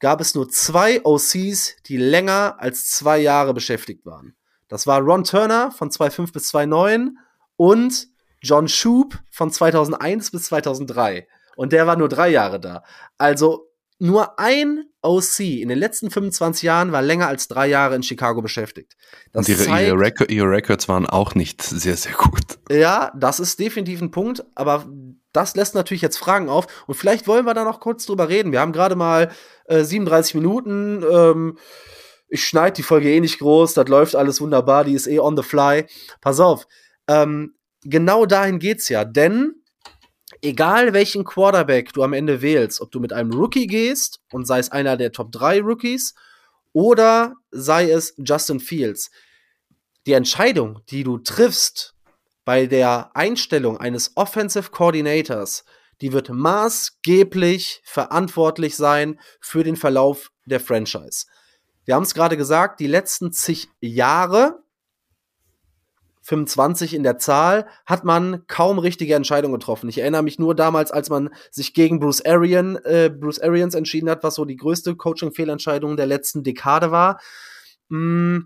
gab 0.00 0.20
es 0.20 0.34
nur 0.34 0.48
zwei 0.48 1.04
OCs, 1.04 1.76
die 1.86 1.96
länger 1.96 2.56
als 2.58 2.90
zwei 2.90 3.18
Jahre 3.18 3.54
beschäftigt 3.54 4.04
waren. 4.06 4.34
Das 4.66 4.88
war 4.88 5.00
Ron 5.00 5.22
Turner 5.22 5.70
von 5.70 5.88
2005 5.88 6.32
bis 6.32 6.48
2009 6.48 7.16
und 7.56 8.08
John 8.42 8.66
Shoup 8.66 9.20
von 9.30 9.52
2001 9.52 10.32
bis 10.32 10.46
2003. 10.46 11.28
Und 11.54 11.72
der 11.72 11.86
war 11.86 11.94
nur 11.94 12.08
drei 12.08 12.30
Jahre 12.30 12.58
da. 12.58 12.82
Also 13.16 13.69
nur 14.00 14.38
ein 14.38 14.84
OC 15.02 15.40
in 15.40 15.68
den 15.68 15.78
letzten 15.78 16.10
25 16.10 16.62
Jahren 16.62 16.92
war 16.92 17.02
länger 17.02 17.28
als 17.28 17.48
drei 17.48 17.66
Jahre 17.66 17.94
in 17.94 18.02
Chicago 18.02 18.42
beschäftigt. 18.42 18.96
Das 19.32 19.46
Und 19.46 19.54
ihre, 19.54 19.64
zeigt, 19.64 19.88
ihre, 19.88 19.98
Record, 19.98 20.30
ihre 20.30 20.50
Records 20.50 20.88
waren 20.88 21.06
auch 21.06 21.34
nicht 21.34 21.62
sehr, 21.62 21.96
sehr 21.96 22.12
gut. 22.12 22.58
Ja, 22.70 23.12
das 23.16 23.40
ist 23.40 23.60
definitiv 23.60 24.00
ein 24.00 24.10
Punkt, 24.10 24.44
aber 24.54 24.86
das 25.32 25.54
lässt 25.54 25.74
natürlich 25.74 26.02
jetzt 26.02 26.18
Fragen 26.18 26.48
auf. 26.48 26.66
Und 26.86 26.94
vielleicht 26.94 27.26
wollen 27.28 27.46
wir 27.46 27.54
da 27.54 27.64
noch 27.64 27.80
kurz 27.80 28.06
drüber 28.06 28.28
reden. 28.28 28.52
Wir 28.52 28.60
haben 28.60 28.72
gerade 28.72 28.96
mal 28.96 29.30
äh, 29.66 29.84
37 29.84 30.34
Minuten. 30.34 31.04
Ähm, 31.10 31.58
ich 32.28 32.44
schneide 32.44 32.76
die 32.76 32.82
Folge 32.82 33.10
eh 33.10 33.20
nicht 33.20 33.38
groß, 33.40 33.74
das 33.74 33.88
läuft 33.88 34.14
alles 34.14 34.40
wunderbar, 34.40 34.84
die 34.84 34.94
ist 34.94 35.08
eh 35.08 35.18
on 35.18 35.36
the 35.36 35.42
fly. 35.42 35.86
Pass 36.20 36.40
auf. 36.40 36.66
Ähm, 37.08 37.54
genau 37.82 38.24
dahin 38.24 38.58
geht's 38.60 38.88
ja, 38.88 39.04
denn 39.04 39.59
egal 40.42 40.92
welchen 40.92 41.24
Quarterback 41.24 41.92
du 41.92 42.02
am 42.02 42.12
Ende 42.12 42.42
wählst, 42.42 42.80
ob 42.80 42.90
du 42.90 43.00
mit 43.00 43.12
einem 43.12 43.32
Rookie 43.32 43.66
gehst 43.66 44.20
und 44.32 44.46
sei 44.46 44.58
es 44.58 44.70
einer 44.70 44.96
der 44.96 45.12
Top 45.12 45.32
3 45.32 45.60
Rookies 45.60 46.14
oder 46.72 47.34
sei 47.50 47.90
es 47.90 48.14
Justin 48.18 48.60
Fields, 48.60 49.10
die 50.06 50.12
Entscheidung, 50.12 50.80
die 50.90 51.04
du 51.04 51.18
triffst 51.18 51.94
bei 52.44 52.66
der 52.66 53.14
Einstellung 53.14 53.78
eines 53.78 54.16
Offensive 54.16 54.70
Coordinators, 54.70 55.64
die 56.00 56.12
wird 56.12 56.30
maßgeblich 56.30 57.82
verantwortlich 57.84 58.76
sein 58.76 59.20
für 59.40 59.62
den 59.62 59.76
Verlauf 59.76 60.32
der 60.46 60.60
Franchise. 60.60 61.26
Wir 61.84 61.94
haben 61.94 62.04
es 62.04 62.14
gerade 62.14 62.36
gesagt, 62.36 62.80
die 62.80 62.86
letzten 62.86 63.32
zig 63.32 63.68
Jahre 63.80 64.62
25 66.30 66.94
in 66.94 67.02
der 67.02 67.18
Zahl, 67.18 67.66
hat 67.84 68.04
man 68.04 68.46
kaum 68.46 68.78
richtige 68.78 69.16
Entscheidungen 69.16 69.54
getroffen. 69.54 69.88
Ich 69.88 69.98
erinnere 69.98 70.22
mich 70.22 70.38
nur 70.38 70.54
damals, 70.54 70.92
als 70.92 71.10
man 71.10 71.30
sich 71.50 71.74
gegen 71.74 71.98
Bruce 71.98 72.24
Arian, 72.24 72.76
äh, 72.84 73.10
Bruce 73.12 73.40
Arians 73.40 73.74
entschieden 73.74 74.08
hat, 74.08 74.22
was 74.22 74.36
so 74.36 74.44
die 74.44 74.56
größte 74.56 74.94
Coaching-Fehlentscheidung 74.94 75.96
der 75.96 76.06
letzten 76.06 76.44
Dekade 76.44 76.92
war. 76.92 77.20
Mm, 77.88 78.42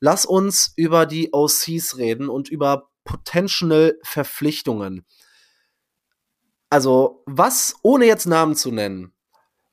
lass 0.00 0.26
uns 0.26 0.72
über 0.74 1.06
die 1.06 1.32
OCs 1.32 1.98
reden 1.98 2.28
und 2.28 2.48
über 2.48 2.90
Potential 3.04 3.96
Verpflichtungen. 4.02 5.06
Also, 6.68 7.22
was, 7.26 7.76
ohne 7.82 8.06
jetzt 8.06 8.26
Namen 8.26 8.56
zu 8.56 8.72
nennen, 8.72 9.12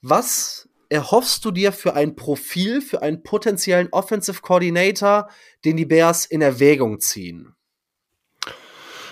was 0.02 0.70
erhoffst 0.90 1.44
du 1.46 1.52
dir 1.52 1.72
für 1.72 1.94
ein 1.94 2.16
Profil, 2.16 2.82
für 2.82 3.02
einen 3.02 3.24
potenziellen 3.24 3.90
Offensive 3.92 4.42
Coordinator, 4.42 5.30
den 5.66 5.78
die 5.78 5.86
Bears 5.86 6.26
in 6.26 6.42
Erwägung 6.42 7.00
ziehen? 7.00 7.54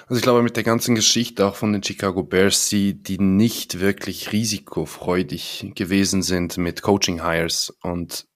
Also 0.08 0.20
ich 0.20 0.22
glaube, 0.22 0.44
mit 0.44 0.56
der 0.56 0.64
ganzen 0.64 0.94
Geschichte 0.94 1.48
auch 1.48 1.56
von 1.56 1.74
den 1.74 1.82
Chicago 1.82 2.22
Bears, 2.22 2.70
sie, 2.70 2.94
die 2.94 3.18
nicht 3.18 3.80
wirklich 3.80 4.32
risikofreudig 4.32 5.72
gewesen 5.74 6.22
sind 6.22 6.58
mit 6.58 6.84
Coaching 6.84 7.24
Hires. 7.24 7.76
Und 7.82 8.28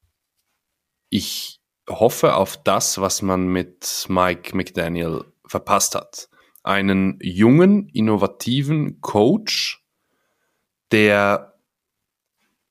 ich 1.10 1.60
hoffe 1.88 2.34
auf 2.36 2.58
das, 2.64 3.00
was 3.00 3.22
man 3.22 3.48
mit 3.48 4.06
Mike 4.10 4.56
McDaniel 4.56 5.26
verpasst 5.46 5.94
hat. 5.94 6.30
Einen 6.64 7.20
jungen, 7.22 7.88
innovativen 7.90 9.00
Coach, 9.00 9.86
der 10.92 11.49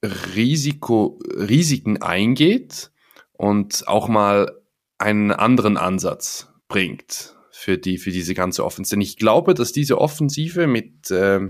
Risiko, 0.03 1.19
Risiken 1.35 2.03
eingeht 2.03 2.91
und 3.33 3.87
auch 3.89 4.09
mal 4.09 4.61
einen 4.99 5.33
anderen 5.33 5.77
Ansatz 5.77 6.49
bringt 6.69 7.37
für 7.51 7.79
die, 7.79 7.99
für 7.99 8.11
diese 8.11 8.35
ganze 8.35 8.65
Offensive. 8.65 8.97
Denn 8.97 9.01
ich 9.01 9.17
glaube, 9.17 9.55
dass 9.55 9.73
diese 9.73 10.01
Offensive 10.01 10.67
mit, 10.67 11.11
äh, 11.11 11.41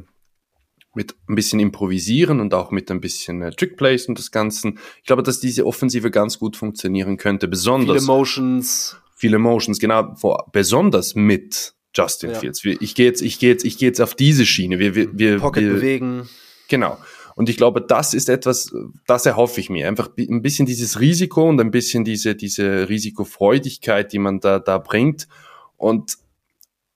mit 0.95 1.15
ein 1.29 1.35
bisschen 1.35 1.61
improvisieren 1.61 2.41
und 2.41 2.55
auch 2.55 2.71
mit 2.71 2.91
ein 2.91 3.01
bisschen 3.01 3.43
äh, 3.43 3.51
Trickplays 3.51 4.07
und 4.07 4.19
das 4.19 4.31
Ganzen, 4.31 4.79
ich 4.99 5.05
glaube, 5.05 5.23
dass 5.23 5.41
diese 5.41 5.67
Offensive 5.67 6.11
ganz 6.11 6.39
gut 6.39 6.57
funktionieren 6.57 7.17
könnte, 7.17 7.49
besonders. 7.49 7.99
Viele 8.05 8.07
Motions. 8.07 8.97
Viele 9.17 9.39
Motions, 9.39 9.79
genau, 9.79 10.15
vor, 10.15 10.49
besonders 10.53 11.15
mit 11.15 11.75
Justin 11.95 12.31
Ja. 12.31 12.39
Fields. 12.39 12.65
Ich 12.65 12.95
gehe 12.95 13.07
jetzt, 13.07 13.21
ich 13.21 13.39
gehe 13.39 13.51
jetzt, 13.51 13.65
ich 13.65 13.77
gehe 13.79 13.89
jetzt 13.89 14.01
auf 14.01 14.15
diese 14.15 14.47
Schiene. 14.47 14.79
Wir, 14.79 14.95
wir, 14.95 15.19
wir, 15.19 15.39
Pocket 15.39 15.65
wir, 15.65 15.73
bewegen. 15.73 16.29
Genau. 16.69 16.99
Und 17.39 17.49
ich 17.49 17.57
glaube, 17.57 17.81
das 17.81 18.15
ist 18.15 18.29
etwas, 18.29 18.75
das 19.07 19.25
erhoffe 19.25 19.61
ich 19.61 19.71
mir. 19.71 19.87
Einfach 19.87 20.11
ein 20.19 20.43
bisschen 20.43 20.67
dieses 20.67 20.99
Risiko 20.99 21.49
und 21.49 21.61
ein 21.61 21.71
bisschen 21.71 22.03
diese, 22.03 22.35
diese 22.35 22.89
Risikofreudigkeit, 22.89 24.13
die 24.13 24.19
man 24.19 24.41
da, 24.41 24.59
da 24.59 24.79
bringt. 24.79 25.29
Und 25.77 26.19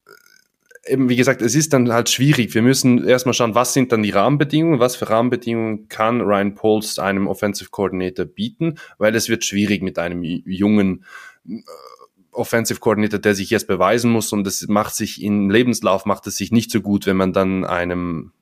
äh, 0.05 0.95
eben, 0.95 1.09
wie 1.09 1.15
gesagt, 1.15 1.43
es 1.43 1.55
ist 1.55 1.73
dann 1.73 1.93
halt 1.93 2.11
schwierig. 2.11 2.57
Wir 2.57 2.63
müssen 2.63 3.07
erstmal 3.07 3.35
schauen, 3.35 3.55
was 3.55 3.73
sind 3.73 3.93
dann 3.93 4.03
die 4.03 4.11
Rahmenbedingungen, 4.11 4.81
was 4.81 4.97
für 4.97 5.09
Rahmenbedingungen 5.09 5.87
kann 5.87 6.21
Ryan 6.21 6.57
Poles 6.57 6.99
einem 6.99 7.29
Offensive 7.29 7.71
Coordinator 7.71 8.25
bieten, 8.25 8.81
weil 8.99 9.15
es 9.15 9.29
wird 9.29 9.45
schwierig 9.45 9.81
mit 9.81 9.97
einem 10.01 10.25
jungen 10.25 11.05
äh, 11.49 11.61
Offensive 12.33 12.81
Coordinator, 12.81 13.21
der 13.21 13.37
sich 13.37 13.51
jetzt 13.51 13.69
beweisen 13.69 14.11
muss 14.11 14.33
und 14.33 14.45
es 14.49 14.67
macht 14.67 14.97
sich 14.97 15.23
im 15.23 15.51
Lebenslauf 15.51 16.05
macht 16.05 16.27
es 16.27 16.35
sich 16.35 16.51
nicht 16.51 16.73
so 16.73 16.81
gut, 16.81 17.07
wenn 17.07 17.17
man 17.17 17.33
dann 17.33 17.65
einem 17.65 18.33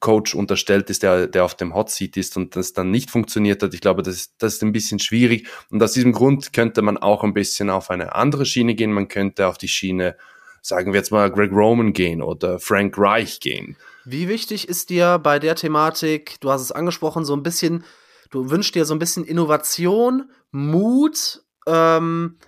Coach 0.00 0.34
unterstellt 0.34 0.90
ist, 0.90 1.02
der, 1.02 1.26
der 1.26 1.44
auf 1.44 1.54
dem 1.54 1.74
Hot 1.74 1.90
Seat 1.90 2.16
ist 2.16 2.36
und 2.36 2.54
das 2.54 2.72
dann 2.72 2.90
nicht 2.90 3.10
funktioniert 3.10 3.62
hat. 3.62 3.74
Ich 3.74 3.80
glaube, 3.80 4.02
das 4.02 4.14
ist, 4.14 4.34
das 4.38 4.54
ist 4.54 4.62
ein 4.62 4.72
bisschen 4.72 4.98
schwierig. 5.00 5.48
Und 5.70 5.82
aus 5.82 5.92
diesem 5.92 6.12
Grund 6.12 6.52
könnte 6.52 6.82
man 6.82 6.96
auch 6.96 7.24
ein 7.24 7.34
bisschen 7.34 7.68
auf 7.68 7.90
eine 7.90 8.14
andere 8.14 8.46
Schiene 8.46 8.74
gehen. 8.74 8.92
Man 8.92 9.08
könnte 9.08 9.48
auf 9.48 9.58
die 9.58 9.68
Schiene, 9.68 10.16
sagen 10.62 10.92
wir 10.92 11.00
jetzt 11.00 11.10
mal, 11.10 11.30
Greg 11.30 11.50
Roman 11.52 11.92
gehen 11.92 12.22
oder 12.22 12.60
Frank 12.60 12.96
Reich 12.96 13.40
gehen. 13.40 13.76
Wie 14.04 14.28
wichtig 14.28 14.68
ist 14.68 14.90
dir 14.90 15.18
bei 15.18 15.38
der 15.38 15.56
Thematik, 15.56 16.40
du 16.40 16.50
hast 16.50 16.62
es 16.62 16.72
angesprochen, 16.72 17.24
so 17.24 17.34
ein 17.34 17.42
bisschen, 17.42 17.84
du 18.30 18.50
wünschst 18.50 18.74
dir 18.74 18.84
so 18.84 18.94
ein 18.94 18.98
bisschen 18.98 19.24
Innovation, 19.24 20.30
Mut, 20.50 21.42
ähm, 21.66 22.38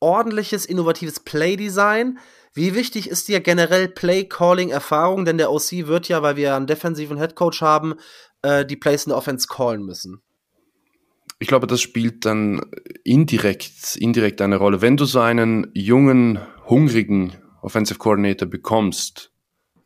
ordentliches, 0.00 0.64
innovatives 0.64 1.20
Playdesign. 1.20 2.18
Wie 2.56 2.74
wichtig 2.74 3.10
ist 3.10 3.28
dir 3.28 3.40
generell 3.40 3.86
Play-Calling-Erfahrung? 3.86 5.26
Denn 5.26 5.36
der 5.36 5.52
OC 5.52 5.86
wird 5.88 6.08
ja, 6.08 6.22
weil 6.22 6.36
wir 6.36 6.56
einen 6.56 6.66
defensiven 6.66 7.18
Headcoach 7.18 7.60
haben, 7.60 7.96
äh, 8.40 8.64
die 8.64 8.76
Plays 8.76 9.04
in 9.04 9.10
der 9.10 9.18
Offense 9.18 9.46
callen 9.46 9.84
müssen. 9.84 10.22
Ich 11.38 11.48
glaube, 11.48 11.66
das 11.66 11.82
spielt 11.82 12.24
dann 12.24 12.62
indirekt, 13.04 13.96
indirekt 13.96 14.40
eine 14.40 14.56
Rolle. 14.56 14.80
Wenn 14.80 14.96
du 14.96 15.04
so 15.04 15.20
einen 15.20 15.70
jungen, 15.74 16.38
hungrigen 16.66 17.34
Offensive 17.60 17.98
Coordinator 17.98 18.48
bekommst, 18.48 19.32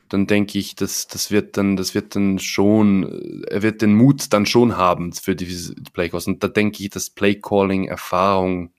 dann 0.08 0.28
denke 0.28 0.56
ich, 0.56 0.76
dass 0.76 1.08
das 1.08 1.32
wird 1.32 1.56
dann, 1.56 1.74
das 1.74 1.96
wird 1.96 2.14
dann 2.14 2.38
schon, 2.38 3.42
er 3.48 3.62
wird 3.62 3.82
den 3.82 3.94
Mut 3.94 4.32
dann 4.32 4.46
schon 4.46 4.76
haben 4.76 5.12
für 5.12 5.34
diese 5.34 5.74
Playcalls. 5.92 6.28
Und 6.28 6.44
da 6.44 6.46
denke 6.46 6.84
ich, 6.84 6.90
dass 6.90 7.10
Playcalling-Erfahrung, 7.10 8.66
äh, 8.66 8.70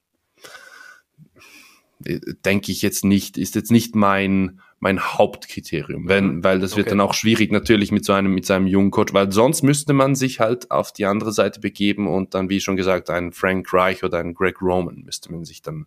denke 2.45 2.71
ich 2.71 2.81
jetzt 2.81 3.03
nicht, 3.03 3.37
ist 3.37 3.55
jetzt 3.55 3.71
nicht 3.71 3.95
mein, 3.95 4.59
mein 4.79 4.99
Hauptkriterium, 4.99 6.07
wenn, 6.07 6.43
weil 6.43 6.59
das 6.59 6.75
wird 6.75 6.87
Okay. 6.87 6.97
dann 6.97 7.01
auch 7.01 7.13
schwierig 7.13 7.51
natürlich 7.51 7.91
mit 7.91 8.03
so 8.03 8.13
einem, 8.13 8.33
mit 8.33 8.45
seinem 8.45 8.67
jungen 8.67 8.91
Coach, 8.91 9.13
weil 9.13 9.31
sonst 9.31 9.61
müsste 9.61 9.93
man 9.93 10.15
sich 10.15 10.39
halt 10.39 10.71
auf 10.71 10.91
die 10.91 11.05
andere 11.05 11.31
Seite 11.31 11.59
begeben 11.59 12.07
und 12.07 12.33
dann, 12.33 12.49
wie 12.49 12.59
schon 12.59 12.75
gesagt, 12.75 13.09
einen 13.09 13.31
Frank 13.31 13.71
Reich 13.73 14.03
oder 14.03 14.19
einen 14.19 14.33
Greg 14.33 14.61
Roman 14.61 15.03
müsste 15.03 15.31
man 15.31 15.45
sich 15.45 15.61
dann, 15.61 15.85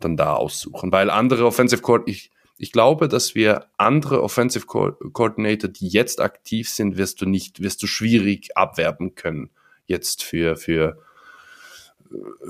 dann 0.00 0.16
da 0.16 0.34
aussuchen, 0.34 0.92
weil 0.92 1.10
andere 1.10 1.46
Offensive 1.46 1.82
Court, 1.82 2.08
ich, 2.08 2.30
ich 2.58 2.72
glaube, 2.72 3.08
dass 3.08 3.34
wir 3.34 3.66
andere 3.78 4.22
Offensive 4.22 4.66
Co 4.66 4.92
Coordinator, 5.12 5.70
die 5.70 5.88
jetzt 5.88 6.20
aktiv 6.20 6.68
sind, 6.68 6.98
wirst 6.98 7.20
du 7.22 7.26
nicht, 7.26 7.62
wirst 7.62 7.82
du 7.82 7.86
schwierig 7.86 8.56
abwerben 8.56 9.14
können 9.14 9.50
jetzt 9.86 10.22
für, 10.22 10.56
für, 10.56 10.98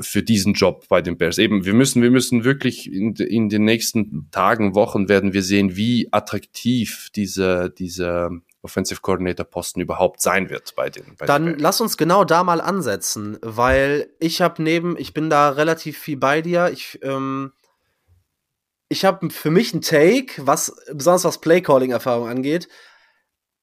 für 0.00 0.22
diesen 0.22 0.54
Job 0.54 0.86
bei 0.88 1.02
den 1.02 1.18
Bears. 1.18 1.38
Eben, 1.38 1.64
wir 1.64 1.74
müssen, 1.74 2.02
wir 2.02 2.10
müssen 2.10 2.44
wirklich 2.44 2.90
in, 2.92 3.14
in 3.14 3.48
den 3.48 3.64
nächsten 3.64 4.30
Tagen, 4.30 4.74
Wochen 4.74 5.08
werden 5.08 5.32
wir 5.32 5.42
sehen, 5.42 5.76
wie 5.76 6.08
attraktiv 6.12 7.08
dieser, 7.14 7.68
dieser 7.68 8.30
Offensive 8.62 9.00
Coordinator 9.00 9.44
Posten 9.44 9.80
überhaupt 9.80 10.20
sein 10.20 10.50
wird 10.50 10.74
bei 10.76 10.90
den, 10.90 11.04
bei 11.16 11.24
den 11.24 11.26
Dann 11.26 11.44
Bears. 11.44 11.60
lass 11.60 11.80
uns 11.80 11.96
genau 11.96 12.24
da 12.24 12.44
mal 12.44 12.60
ansetzen, 12.60 13.38
weil 13.42 14.10
ich 14.18 14.40
habe 14.40 14.62
neben, 14.62 14.96
ich 14.98 15.14
bin 15.14 15.30
da 15.30 15.50
relativ 15.50 15.98
viel 15.98 16.16
bei 16.16 16.42
dir. 16.42 16.70
Ich, 16.72 16.98
ähm, 17.02 17.52
ich 18.88 19.04
habe 19.04 19.30
für 19.30 19.50
mich 19.50 19.72
einen 19.72 19.82
Take, 19.82 20.46
was 20.46 20.74
besonders 20.92 21.24
was 21.24 21.40
Playcalling-Erfahrung 21.40 22.28
angeht. 22.28 22.68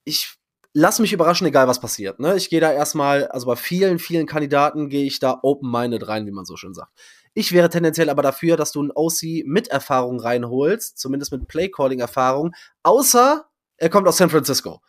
Ich 0.04 0.37
lass 0.78 1.00
mich 1.00 1.12
überraschen, 1.12 1.48
egal 1.48 1.68
was 1.68 1.80
passiert. 1.80 2.20
Ne? 2.20 2.36
Ich 2.36 2.52
gehe 2.52 2.62
da 2.62 2.72
erstmal, 2.72 3.28
also 3.28 3.48
bei 3.48 3.56
vielen, 3.56 3.98
vielen 3.98 4.28
Kandidaten 4.28 4.90
gehe 4.90 5.06
ich 5.06 5.20
da 5.20 5.40
open-minded 5.42 6.08
rein, 6.08 6.28
wie 6.28 6.32
man 6.32 6.46
so 6.46 6.56
schön 6.56 6.76
sagt. 6.76 6.92
Ich 7.34 7.52
wäre 7.52 7.70
tendenziell 7.70 8.12
aber 8.12 8.22
dafür, 8.22 8.58
dass 8.58 8.74
du 8.74 8.82
einen 8.82 8.92
OC 8.94 9.44
mit 9.46 9.70
Erfahrung 9.70 10.20
reinholst, 10.20 11.00
zumindest 11.00 11.32
mit 11.32 11.48
Playcalling-Erfahrung, 11.48 12.54
außer 12.84 13.48
er 13.78 13.90
kommt 13.90 14.08
aus 14.08 14.18
San 14.18 14.30
Francisco. 14.30 14.82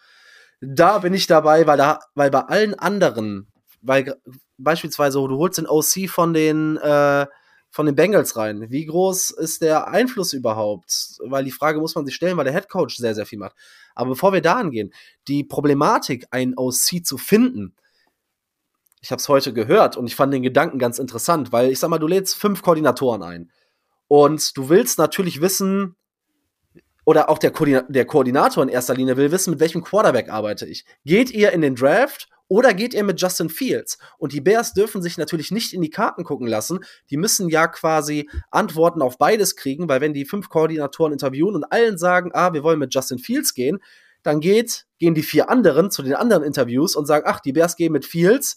Da 0.60 0.98
bin 0.98 1.14
ich 1.14 1.26
dabei, 1.26 1.66
weil 1.66 1.78
da, 1.78 2.00
weil 2.14 2.30
bei 2.30 2.40
allen 2.40 2.74
anderen, 2.74 3.48
weil 3.80 4.14
beispielsweise 4.58 5.18
du 5.18 5.38
holst 5.38 5.56
den 5.56 5.66
OC 5.66 6.10
von 6.10 6.34
den 6.34 6.76
äh, 6.76 7.26
von 7.70 7.86
den 7.86 7.94
Bengals 7.94 8.36
rein. 8.36 8.70
Wie 8.70 8.86
groß 8.86 9.30
ist 9.30 9.62
der 9.62 9.88
Einfluss 9.88 10.32
überhaupt? 10.32 11.18
Weil 11.24 11.44
die 11.44 11.52
Frage 11.52 11.80
muss 11.80 11.94
man 11.94 12.06
sich 12.06 12.14
stellen, 12.14 12.36
weil 12.36 12.44
der 12.44 12.54
Head 12.54 12.68
Coach 12.68 12.96
sehr, 12.96 13.14
sehr 13.14 13.26
viel 13.26 13.38
macht. 13.38 13.54
Aber 13.98 14.10
bevor 14.10 14.32
wir 14.32 14.40
da 14.40 14.54
angehen, 14.54 14.94
die 15.26 15.42
Problematik, 15.42 16.26
einen 16.30 16.56
OC 16.56 17.04
zu 17.04 17.18
finden, 17.18 17.74
ich 19.00 19.10
habe 19.10 19.18
es 19.18 19.28
heute 19.28 19.52
gehört 19.52 19.96
und 19.96 20.06
ich 20.06 20.14
fand 20.14 20.32
den 20.32 20.42
Gedanken 20.42 20.78
ganz 20.78 21.00
interessant, 21.00 21.50
weil 21.50 21.70
ich 21.70 21.80
sag 21.80 21.90
mal, 21.90 21.98
du 21.98 22.06
lädst 22.06 22.36
fünf 22.36 22.62
Koordinatoren 22.62 23.24
ein 23.24 23.50
und 24.06 24.56
du 24.56 24.68
willst 24.68 24.98
natürlich 24.98 25.40
wissen, 25.40 25.96
oder 27.04 27.28
auch 27.28 27.38
der, 27.38 27.50
Koordina 27.50 27.82
der 27.88 28.04
Koordinator 28.04 28.62
in 28.62 28.68
erster 28.68 28.94
Linie 28.94 29.16
will 29.16 29.32
wissen, 29.32 29.50
mit 29.50 29.60
welchem 29.60 29.82
Quarterback 29.82 30.28
arbeite 30.28 30.66
ich. 30.66 30.84
Geht 31.04 31.30
ihr 31.30 31.50
in 31.52 31.62
den 31.62 31.74
Draft 31.74 32.28
oder 32.48 32.74
geht 32.74 32.94
ihr 32.94 33.04
mit 33.04 33.20
Justin 33.20 33.50
Fields? 33.50 33.98
Und 34.16 34.32
die 34.32 34.40
Bears 34.40 34.72
dürfen 34.72 35.02
sich 35.02 35.18
natürlich 35.18 35.50
nicht 35.50 35.72
in 35.72 35.82
die 35.82 35.90
Karten 35.90 36.24
gucken 36.24 36.46
lassen. 36.46 36.80
Die 37.10 37.18
müssen 37.18 37.48
ja 37.48 37.68
quasi 37.68 38.28
Antworten 38.50 39.02
auf 39.02 39.18
beides 39.18 39.54
kriegen, 39.54 39.88
weil 39.88 40.00
wenn 40.00 40.14
die 40.14 40.24
fünf 40.24 40.48
Koordinatoren 40.48 41.12
interviewen 41.12 41.54
und 41.54 41.64
allen 41.64 41.98
sagen, 41.98 42.30
ah, 42.32 42.52
wir 42.54 42.62
wollen 42.62 42.78
mit 42.78 42.92
Justin 42.94 43.18
Fields 43.18 43.54
gehen, 43.54 43.78
dann 44.22 44.40
geht, 44.40 44.86
gehen 44.98 45.14
die 45.14 45.22
vier 45.22 45.50
anderen 45.50 45.90
zu 45.90 46.02
den 46.02 46.14
anderen 46.14 46.42
Interviews 46.42 46.96
und 46.96 47.06
sagen, 47.06 47.24
ach, 47.28 47.40
die 47.40 47.52
Bears 47.52 47.76
gehen 47.76 47.92
mit 47.92 48.04
Fields. 48.04 48.56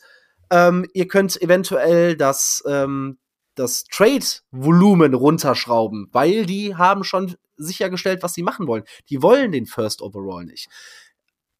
Ähm, 0.49 0.85
ihr 0.93 1.07
könnt 1.07 1.41
eventuell 1.41 2.15
das, 2.15 2.63
ähm, 2.65 3.19
das 3.55 3.83
Trade-Volumen 3.85 5.13
runterschrauben, 5.13 6.09
weil 6.11 6.45
die 6.45 6.75
haben 6.75 7.03
schon 7.03 7.35
sichergestellt, 7.57 8.23
was 8.23 8.33
sie 8.33 8.43
machen 8.43 8.67
wollen. 8.67 8.83
Die 9.09 9.21
wollen 9.21 9.51
den 9.51 9.65
First 9.65 10.01
Overall 10.01 10.45
nicht. 10.45 10.67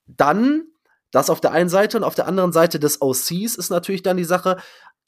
Dann, 0.07 0.65
das 1.12 1.30
auf 1.30 1.41
der 1.41 1.51
einen 1.51 1.70
Seite 1.70 1.97
und 1.97 2.03
auf 2.03 2.16
der 2.16 2.28
anderen 2.28 2.51
Seite 2.51 2.80
des 2.80 3.01
OCs 3.01 3.55
ist 3.55 3.70
natürlich 3.70 4.03
dann 4.03 4.18
die 4.18 4.24
Sache, 4.24 4.57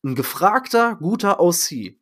ein 0.04 0.16
gefragter, 0.16 0.95
guter 0.95 1.39
OC 1.39 1.95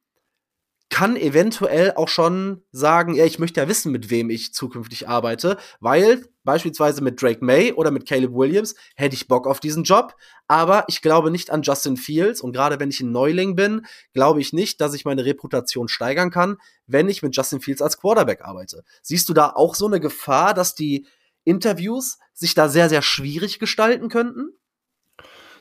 kann 0.91 1.16
eventuell 1.16 1.93
auch 1.95 2.10
schon 2.10 2.64
sagen, 2.74 3.16
ja, 3.16 3.26
ich 3.26 3.39
möchte 3.39 3.62
ja 3.62 3.68
wissen, 3.70 3.93
mit 3.93 4.10
wem 4.10 4.30
ich 4.30 4.54
zukünftig 4.54 5.08
arbeite, 5.08 5.58
weil 5.80 6.28
beispielsweise 6.43 7.02
mit 7.02 7.22
Drake 7.22 7.43
May 7.43 7.72
oder 7.72 7.91
mit 7.91 8.06
Caleb 8.06 8.34
Williams 8.34 8.76
hätte 8.95 9.16
ich 9.16 9.30
Bock 9.30 9.47
auf 9.47 9.62
diesen 9.62 9.84
Job, 9.84 10.16
aber 10.49 10.84
ich 10.89 11.02
glaube 11.02 11.32
nicht 11.32 11.49
an 11.49 11.62
Justin 11.62 11.95
Fields 11.95 12.41
und 12.41 12.52
gerade 12.52 12.78
wenn 12.80 12.89
ich 12.89 12.99
ein 12.99 13.12
Neuling 13.14 13.56
bin, 13.56 13.86
glaube 14.14 14.41
ich 14.41 14.52
nicht, 14.52 14.82
dass 14.82 14.93
ich 14.93 15.06
meine 15.06 15.24
Reputation 15.24 15.88
steigern 15.88 16.30
kann, 16.30 16.58
wenn 16.88 17.08
ich 17.08 17.24
mit 17.24 17.36
Justin 17.38 17.62
Fields 17.62 17.82
als 17.82 17.97
Quarterback 17.97 18.41
arbeite. 18.41 18.84
Siehst 19.02 19.30
du 19.30 19.34
da 19.34 19.52
auch 19.52 19.76
so 19.76 19.88
eine 19.88 20.02
Gefahr, 20.02 20.54
dass 20.54 20.76
die 20.76 21.08
Interviews 21.44 22.18
sich 22.34 22.54
da 22.54 22.70
sehr, 22.70 22.89
sehr 22.89 23.02
schwierig 23.02 23.60
gestalten 23.60 24.10
könnten? 24.10 24.50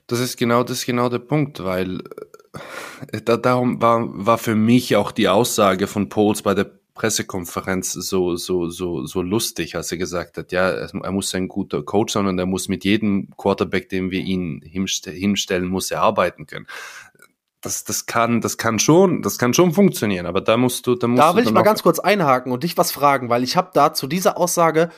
Das 0.07 0.18
ist 0.20 0.37
genau, 0.37 0.64
das 0.64 0.78
ist 0.78 0.87
genau 0.87 1.09
der 1.09 1.20
Punkt, 1.20 1.62
weil 1.62 2.01
äh, 3.12 3.20
da, 3.22 3.37
darum 3.37 3.81
war, 3.81 4.07
war 4.11 4.39
für 4.39 4.55
mich 4.57 4.97
auch 4.97 5.12
die 5.12 5.28
Aussage 5.28 5.87
von 5.87 6.09
Pauls 6.09 6.43
bei 6.43 6.55
der 6.55 6.81
Pressekonferenz 6.95 7.93
so, 7.93 8.37
so, 8.37 8.68
so, 8.68 9.07
so 9.07 9.22
lustig, 9.22 9.74
als 9.74 9.91
er 9.91 9.99
gesagt 9.99 10.37
hat, 10.37 10.53
ja, 10.53 10.68
er 10.68 11.12
muss 11.12 11.35
ein 11.35 11.49
guter 11.49 11.83
Coach 11.83 12.12
sein 12.12 12.26
und 12.26 12.39
er 12.39 12.45
muss 12.45 12.68
mit 12.68 12.85
jedem 12.85 13.31
Quarterback, 13.39 13.89
dem 13.89 14.11
wir 14.11 14.20
ihn 14.20 14.61
hinste 14.62 15.11
hinstellen, 15.11 15.66
muss 15.66 15.91
er 15.91 16.03
arbeiten 16.03 16.47
können. 16.47 16.66
Das, 17.62 17.85
das 17.85 18.05
kann, 18.05 18.41
das 18.43 18.59
kann 18.59 18.78
schon, 18.78 19.22
das 19.22 19.39
kann 19.39 19.55
schon 19.55 19.72
funktionieren, 19.72 20.26
aber 20.26 20.41
da 20.41 20.57
musst 20.57 20.87
du, 20.87 20.95
da 20.95 21.07
musst 21.07 21.22
Da 21.22 21.37
will 21.37 21.45
ich 21.45 21.53
mal 21.53 21.62
ganz 21.62 21.83
kurz 21.83 22.01
einhaken 22.01 22.53
und 22.53 22.64
dich 22.64 22.76
was 22.76 22.93
fragen, 22.93 23.31
weil 23.31 23.45
ich 23.45 23.57
habe 23.57 23.70
da 23.72 23.95
zu 23.95 24.07
dieser 24.07 24.37
Aussage 24.37 24.91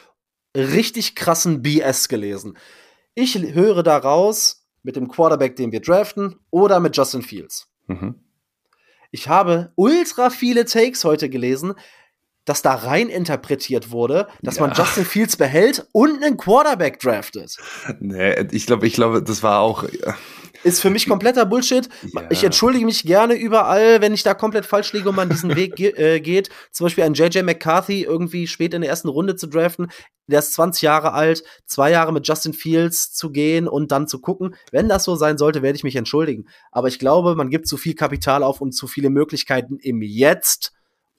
richtig 0.57 1.15
krassen 1.15 1.63
BS 1.63 2.09
gelesen. 2.09 2.57
Ich 3.15 3.35
höre 3.37 3.83
daraus 3.83 4.67
mit 4.83 4.97
dem 4.97 5.09
Quarterback, 5.09 5.57
den 5.57 5.73
wir 5.73 5.81
draften, 5.81 6.37
oder 6.51 6.81
mit 6.81 6.97
Justin 6.97 7.23
Fields. 7.23 7.69
Mhm. 7.87 8.17
Ich 9.11 9.29
habe 9.29 9.73
ultra 9.77 10.31
viele 10.31 10.65
Takes 10.65 11.05
heute 11.05 11.29
gelesen, 11.29 11.75
dass 12.45 12.63
da 12.63 12.75
rein 12.75 13.09
interpretiert 13.09 13.91
wurde, 13.91 14.27
dass 14.43 14.57
ja. 14.57 14.67
man 14.67 14.73
Justin 14.75 15.05
Fields 15.05 15.37
behält 15.37 15.87
und 15.93 16.25
einen 16.25 16.37
Quarterback 16.37 16.99
draftet. 16.99 17.57
Nee, 18.01 18.35
ich 18.51 18.67
glaube, 18.67 18.87
ich 18.87 18.95
glaube, 18.95 19.23
das 19.23 19.43
war 19.43 19.61
auch. 19.61 19.85
Ist 20.65 20.81
für 20.81 20.91
mich 20.91 21.09
kompletter 21.09 21.45
Bullshit. 21.47 21.89
Ja. 22.13 22.23
Ich 22.31 22.45
entschuldige 22.45 22.85
mich 22.85 23.05
gerne 23.05 23.35
überall, 23.35 24.01
wenn 24.01 24.15
ich 24.15 24.23
da 24.23 24.35
komplett 24.35 24.67
falsch 24.67 24.93
liege 24.93 25.09
und 25.09 25.17
man 25.17 25.29
diesen 25.29 25.55
Weg 25.57 25.77
ge 25.77 25.93
äh, 25.97 26.21
geht. 26.21 26.51
Zum 26.71 26.87
Beispiel 26.87 27.05
ein 27.05 27.15
JJ 27.15 27.43
McCarthy 27.43 28.03
irgendwie 28.03 28.47
spät 28.47 28.75
in 28.75 28.83
der 28.83 28.91
ersten 28.91 29.09
Runde 29.09 29.37
zu 29.37 29.47
draften. 29.47 29.89
Der 30.29 30.39
ist 30.39 30.55
20 30.55 30.83
Jahre 30.83 31.13
alt, 31.13 31.43
zwei 31.67 31.91
Jahre 31.91 32.13
mit 32.13 32.27
Justin 32.27 32.53
Fields 32.53 33.13
zu 33.13 33.31
gehen 33.31 33.67
und 33.67 33.91
dann 33.91 34.07
zu 34.07 34.21
gucken. 34.21 34.55
Wenn 34.71 34.89
das 34.89 35.05
so 35.05 35.17
sein 35.17 35.37
sollte, 35.37 35.63
werde 35.63 35.77
ich 35.77 35.85
mich 35.85 35.97
entschuldigen. 35.97 36.47
Aber 36.71 36.89
ich 36.89 36.99
glaube, 36.99 37.35
man 37.35 37.51
gibt 37.51 37.67
zu 37.67 37.77
viel 37.77 37.95
Kapital 37.95 38.43
auf 38.43 38.61
und 38.61 38.73
zu 38.73 38.87
viele 38.87 39.11
Möglichkeiten 39.11 39.79
im 39.79 40.01
Jetzt 40.01 40.73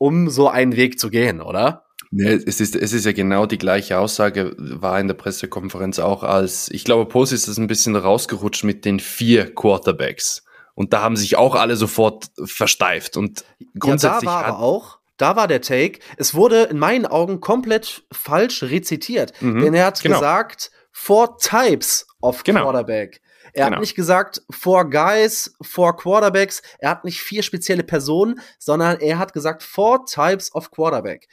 um 0.04 0.30
so 0.30 0.50
einen 0.50 0.76
Weg 0.76 1.00
zu 1.00 1.10
gehen, 1.10 1.40
oder? 1.40 1.86
Nee, 2.16 2.34
es 2.46 2.60
ist, 2.60 2.76
es 2.76 2.94
ist 2.94 3.06
ja 3.06 3.12
genau 3.12 3.48
die 3.48 3.58
gleiche 3.58 3.98
Aussage, 3.98 4.54
war 4.58 5.00
in 5.00 5.08
der 5.08 5.16
Pressekonferenz 5.16 5.98
auch 5.98 6.22
als, 6.22 6.70
ich 6.70 6.84
glaube, 6.84 7.10
Post 7.10 7.34
ist 7.34 7.48
das 7.48 7.58
ein 7.58 7.66
bisschen 7.66 7.96
rausgerutscht 7.96 8.64
mit 8.64 8.86
den 8.86 9.00
vier 9.00 9.54
Quarterbacks. 9.56 10.44
Und 10.76 10.94
da 10.94 11.02
haben 11.02 11.16
sich 11.16 11.38
auch 11.38 11.56
alle 11.56 11.76
sofort 11.76 12.28
versteift. 12.44 13.18
Und 13.18 13.44
grundsätzlich. 13.80 14.30
Ja, 14.30 14.42
da 14.42 14.46
war 14.46 14.46
aber 14.46 14.60
auch, 14.60 15.00
da 15.18 15.36
war 15.36 15.48
der 15.48 15.62
Take, 15.62 16.00
es 16.18 16.36
wurde 16.36 16.64
in 16.64 16.78
meinen 16.78 17.08
Augen 17.08 17.40
komplett 17.40 18.04
falsch 18.12 18.62
rezitiert. 18.62 19.34
Mhm, 19.42 19.62
denn 19.62 19.74
er 19.74 19.88
hat 19.88 20.00
genau. 20.04 20.20
gesagt, 20.20 20.70
four 20.92 21.40
types 21.40 22.06
of 22.22 22.44
genau. 22.44 22.62
Quarterback. 22.62 23.22
Er 23.54 23.66
genau. 23.66 23.78
hat 23.78 23.82
nicht 23.82 23.96
gesagt, 23.96 24.44
four 24.52 24.88
guys, 24.88 25.56
four 25.64 25.98
quarterbacks. 25.98 26.62
Er 26.78 26.92
hat 26.92 27.06
nicht 27.06 27.22
vier 27.22 27.42
spezielle 27.42 27.84
Personen, 27.84 28.40
sondern 28.60 29.00
er 29.00 29.18
hat 29.18 29.34
gesagt, 29.34 29.64
four 29.64 30.06
types 30.06 30.54
of 30.54 30.70
quarterback. 30.70 31.28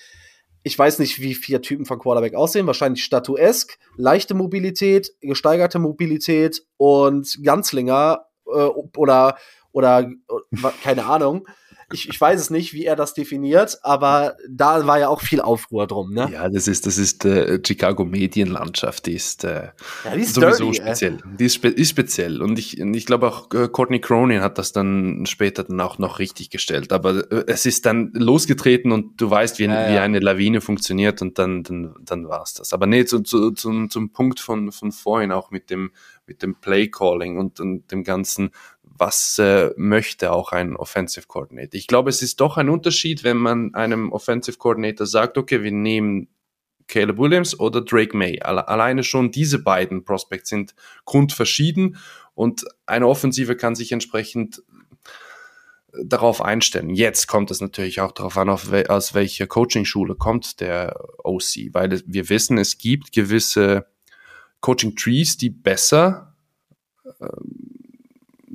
Ich 0.62 0.78
weiß 0.78 0.98
nicht, 0.98 1.20
wie 1.20 1.34
vier 1.34 1.62
Typen 1.62 1.86
von 1.86 1.98
Quarterback 1.98 2.34
aussehen. 2.34 2.66
Wahrscheinlich 2.66 3.02
statuesk, 3.02 3.78
leichte 3.96 4.34
Mobilität, 4.34 5.12
gesteigerte 5.20 5.78
Mobilität 5.78 6.62
und 6.76 7.38
Ganzlinger 7.42 8.26
äh, 8.46 8.50
oder, 8.50 9.36
oder, 9.72 10.10
oder 10.52 10.72
keine 10.82 11.06
Ahnung 11.06 11.46
ich, 11.92 12.08
ich 12.08 12.20
weiß 12.20 12.40
es 12.40 12.50
nicht, 12.50 12.72
wie 12.72 12.84
er 12.84 12.96
das 12.96 13.14
definiert, 13.14 13.78
aber 13.82 14.36
da 14.48 14.86
war 14.86 14.98
ja 14.98 15.08
auch 15.08 15.20
viel 15.20 15.40
Aufruhr 15.40 15.86
drum, 15.86 16.12
ne? 16.12 16.28
Ja, 16.32 16.48
das 16.48 16.68
ist, 16.68 16.86
das 16.86 16.98
ist 16.98 17.24
äh, 17.24 17.60
Chicago 17.66 18.04
Medienlandschaft, 18.04 19.06
die 19.06 19.14
ist, 19.14 19.44
äh, 19.44 19.68
ja, 20.04 20.14
die 20.14 20.20
ist 20.20 20.34
sowieso 20.34 20.70
dirty, 20.70 20.82
speziell. 20.82 21.14
Äh. 21.14 21.36
Die 21.38 21.44
ist, 21.46 21.54
spe 21.54 21.68
ist 21.68 21.90
speziell. 21.90 22.42
Und 22.42 22.58
ich, 22.58 22.78
ich 22.78 23.06
glaube 23.06 23.28
auch 23.28 23.52
äh, 23.52 23.68
Courtney 23.68 24.00
Cronin 24.00 24.40
hat 24.40 24.58
das 24.58 24.72
dann 24.72 25.24
später 25.26 25.64
dann 25.64 25.80
auch 25.80 25.98
noch 25.98 26.18
richtig 26.18 26.50
gestellt. 26.50 26.92
Aber 26.92 27.30
äh, 27.30 27.44
es 27.46 27.66
ist 27.66 27.86
dann 27.86 28.12
losgetreten 28.14 28.92
und 28.92 29.20
du 29.20 29.30
weißt, 29.30 29.58
wie, 29.58 29.64
ja, 29.64 29.88
wie 29.88 29.94
ja. 29.94 30.02
eine 30.02 30.20
Lawine 30.20 30.60
funktioniert 30.60 31.22
und 31.22 31.38
dann, 31.38 31.62
dann, 31.62 31.94
dann 32.00 32.28
war 32.28 32.42
es 32.42 32.54
das. 32.54 32.72
Aber 32.72 32.86
nee, 32.86 33.04
zu, 33.04 33.20
zu, 33.20 33.50
zum, 33.52 33.90
zum 33.90 34.10
Punkt 34.12 34.40
von, 34.40 34.72
von 34.72 34.92
vorhin 34.92 35.32
auch 35.32 35.50
mit 35.50 35.70
dem, 35.70 35.92
mit 36.26 36.42
dem 36.42 36.54
Play 36.54 36.88
Calling 36.88 37.38
und, 37.38 37.60
und 37.60 37.90
dem 37.90 38.04
ganzen 38.04 38.50
was 39.00 39.38
äh, 39.38 39.70
möchte 39.76 40.30
auch 40.30 40.52
ein 40.52 40.76
Offensive 40.76 41.26
Coordinator. 41.26 41.74
Ich 41.74 41.86
glaube, 41.86 42.10
es 42.10 42.20
ist 42.20 42.40
doch 42.40 42.58
ein 42.58 42.68
Unterschied, 42.68 43.24
wenn 43.24 43.38
man 43.38 43.74
einem 43.74 44.12
Offensive 44.12 44.58
Coordinator 44.58 45.06
sagt, 45.06 45.38
okay, 45.38 45.62
wir 45.62 45.72
nehmen 45.72 46.28
Caleb 46.86 47.18
Williams 47.18 47.58
oder 47.58 47.80
Drake 47.80 48.16
May. 48.16 48.40
Alleine 48.42 49.02
schon 49.02 49.30
diese 49.30 49.60
beiden 49.60 50.04
Prospects 50.04 50.50
sind 50.50 50.74
grundverschieden 51.06 51.96
und 52.34 52.64
eine 52.84 53.06
Offensive 53.06 53.56
kann 53.56 53.74
sich 53.74 53.92
entsprechend 53.92 54.62
äh, 55.92 56.04
darauf 56.04 56.42
einstellen. 56.42 56.90
Jetzt 56.90 57.26
kommt 57.26 57.50
es 57.50 57.62
natürlich 57.62 58.02
auch 58.02 58.12
darauf 58.12 58.36
an, 58.36 58.48
we 58.48 58.90
aus 58.90 59.14
welcher 59.14 59.46
Coaching-Schule 59.46 60.14
kommt 60.14 60.60
der 60.60 60.94
OC, 61.24 61.72
weil 61.72 62.02
wir 62.04 62.28
wissen, 62.28 62.58
es 62.58 62.76
gibt 62.76 63.12
gewisse 63.12 63.86
Coaching-Trees, 64.60 65.38
die 65.38 65.50
besser 65.50 66.34
ähm, 67.20 67.79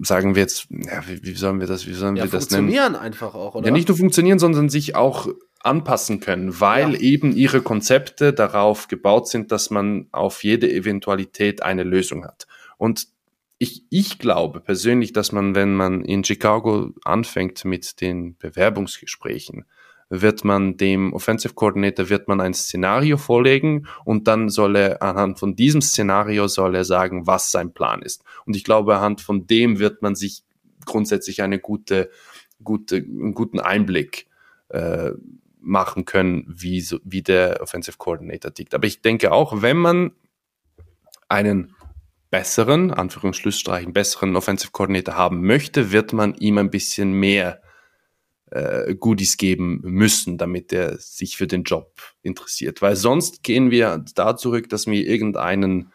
sagen 0.02 0.36
wir 0.36 0.42
jetzt, 0.42 0.68
ja, 0.70 1.04
wie, 1.08 1.24
wie 1.24 1.34
sollen 1.36 1.60
wir 1.60 1.68
das, 1.68 1.88
wie 1.88 1.94
sollen 1.94 2.16
ja, 2.16 2.24
wir 2.24 2.30
das 2.32 2.50
nennen? 2.50 2.68
Funktionieren 2.68 2.96
einfach 2.96 3.36
auch, 3.36 3.56
oder? 3.56 3.68
Ja, 3.68 3.72
nicht 3.72 3.88
nur 3.88 3.98
funktionieren, 3.98 4.40
sondern 4.40 4.70
sich 4.70 4.96
auch 4.96 5.28
anpassen 5.60 6.20
können, 6.20 6.60
weil 6.60 6.94
ja. 6.94 7.00
eben 7.00 7.36
ihre 7.36 7.62
Konzepte 7.62 8.34
darauf 8.34 8.88
gebaut 8.88 9.28
sind, 9.28 9.52
dass 9.52 9.70
man 9.70 10.08
auf 10.12 10.44
jede 10.44 10.72
Eventualität 10.72 11.64
eine 11.64 11.84
Lösung 11.84 12.26
hat. 12.26 12.46
Und 12.78 13.08
ich, 13.58 13.86
ich 13.90 14.20
glaube 14.20 14.60
persönlich, 14.60 15.14
dass 15.14 15.32
man, 15.32 15.56
wenn 15.56 15.76
man 15.76 16.04
in 16.04 16.24
Chicago 16.24 16.92
anfängt 17.04 17.66
mit 17.66 18.02
den 18.02 18.38
Bewerbungsgesprächen, 18.38 19.66
wird 20.22 20.44
man 20.44 20.78
dem 20.78 21.14
Offensive 21.14 21.54
Coordinator 21.54 22.10
wird 22.10 22.28
man 22.28 22.42
ein 22.42 22.54
Szenario 22.54 23.18
vorlegen 23.18 23.88
und 24.04 24.28
dann 24.28 24.50
soll 24.50 24.76
er 24.76 25.02
anhand 25.02 25.40
von 25.40 25.56
diesem 25.56 25.82
Szenario 25.82 26.48
soll 26.48 26.76
er 26.76 26.86
sagen, 26.86 27.28
was 27.28 27.52
sein 27.52 27.74
Plan 27.74 28.02
ist. 28.02 28.24
Und 28.46 28.56
ich 28.56 28.64
glaube, 28.64 28.96
anhand 28.96 29.22
von 29.22 29.48
dem 29.48 29.80
wird 29.80 30.02
man 30.02 30.16
sich 30.16 30.44
grundsätzlich 30.86 31.42
eine 31.42 31.60
gute, 31.60 32.10
gute, 32.64 32.98
einen 32.98 33.34
guten 33.34 33.60
Einblick 33.60 34.28
äh, 34.70 35.12
machen 35.60 36.06
können, 36.06 36.46
wie, 36.48 36.82
so, 36.82 37.00
wie 37.04 37.24
der 37.24 37.62
Offensive 37.62 37.98
Coordinator 37.98 38.54
tickt. 38.54 38.76
Aber 38.76 38.86
ich 38.86 39.02
denke 39.02 39.32
auch, 39.32 39.62
wenn 39.62 39.78
man 39.78 40.12
einen 41.28 41.76
besseren, 42.30 42.92
Anführungsschlussstreichen, 42.92 43.94
besseren 43.94 44.36
Offensive 44.36 44.72
Coordinator 44.72 45.16
haben 45.16 45.42
möchte, 45.46 45.92
wird 45.92 46.14
man 46.14 46.36
ihm 46.36 46.58
ein 46.58 46.70
bisschen 46.70 47.14
mehr 47.14 47.62
äh, 48.52 48.96
Goodies 48.96 49.38
geben 49.38 49.82
müssen, 49.84 50.38
damit 50.38 50.72
er 50.72 50.98
sich 50.98 51.38
für 51.38 51.48
den 51.48 51.64
Job 51.64 51.94
interessiert. 52.22 52.82
Weil 52.82 52.96
sonst 52.96 53.44
gehen 53.44 53.72
wir 53.72 54.04
da 54.16 54.38
zurück, 54.38 54.70
dass 54.70 54.88
wir 54.88 55.06
irgendeinen 55.06 55.92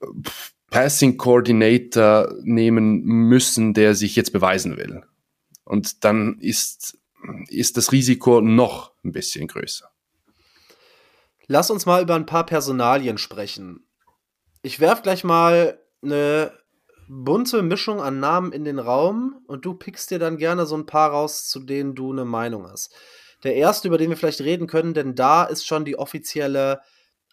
äh, 0.00 0.06
Passing 0.70 1.16
Coordinator 1.16 2.34
nehmen 2.42 3.02
müssen, 3.02 3.72
der 3.72 3.94
sich 3.94 4.16
jetzt 4.16 4.32
beweisen 4.32 4.76
will. 4.76 5.02
Und 5.64 6.04
dann 6.04 6.38
ist, 6.40 6.98
ist 7.48 7.76
das 7.76 7.92
Risiko 7.92 8.40
noch 8.40 8.92
ein 9.04 9.12
bisschen 9.12 9.48
größer. 9.48 9.90
Lass 11.46 11.70
uns 11.70 11.86
mal 11.86 12.02
über 12.02 12.14
ein 12.14 12.26
paar 12.26 12.44
Personalien 12.44 13.18
sprechen. 13.18 13.86
Ich 14.62 14.80
werfe 14.80 15.02
gleich 15.02 15.22
mal 15.22 15.80
eine 16.02 16.52
bunte 17.08 17.62
Mischung 17.62 18.00
an 18.00 18.20
Namen 18.20 18.52
in 18.52 18.64
den 18.64 18.78
Raum 18.78 19.40
und 19.46 19.64
du 19.64 19.74
pickst 19.74 20.10
dir 20.10 20.18
dann 20.18 20.36
gerne 20.36 20.66
so 20.66 20.76
ein 20.76 20.86
paar 20.86 21.10
raus, 21.10 21.48
zu 21.48 21.60
denen 21.60 21.94
du 21.94 22.12
eine 22.12 22.24
Meinung 22.24 22.68
hast. 22.68 22.94
Der 23.44 23.54
erste, 23.54 23.88
über 23.88 23.98
den 23.98 24.10
wir 24.10 24.16
vielleicht 24.16 24.40
reden 24.40 24.66
können, 24.66 24.94
denn 24.94 25.14
da 25.14 25.44
ist 25.44 25.66
schon 25.66 25.84
die 25.84 25.98
offizielle 25.98 26.80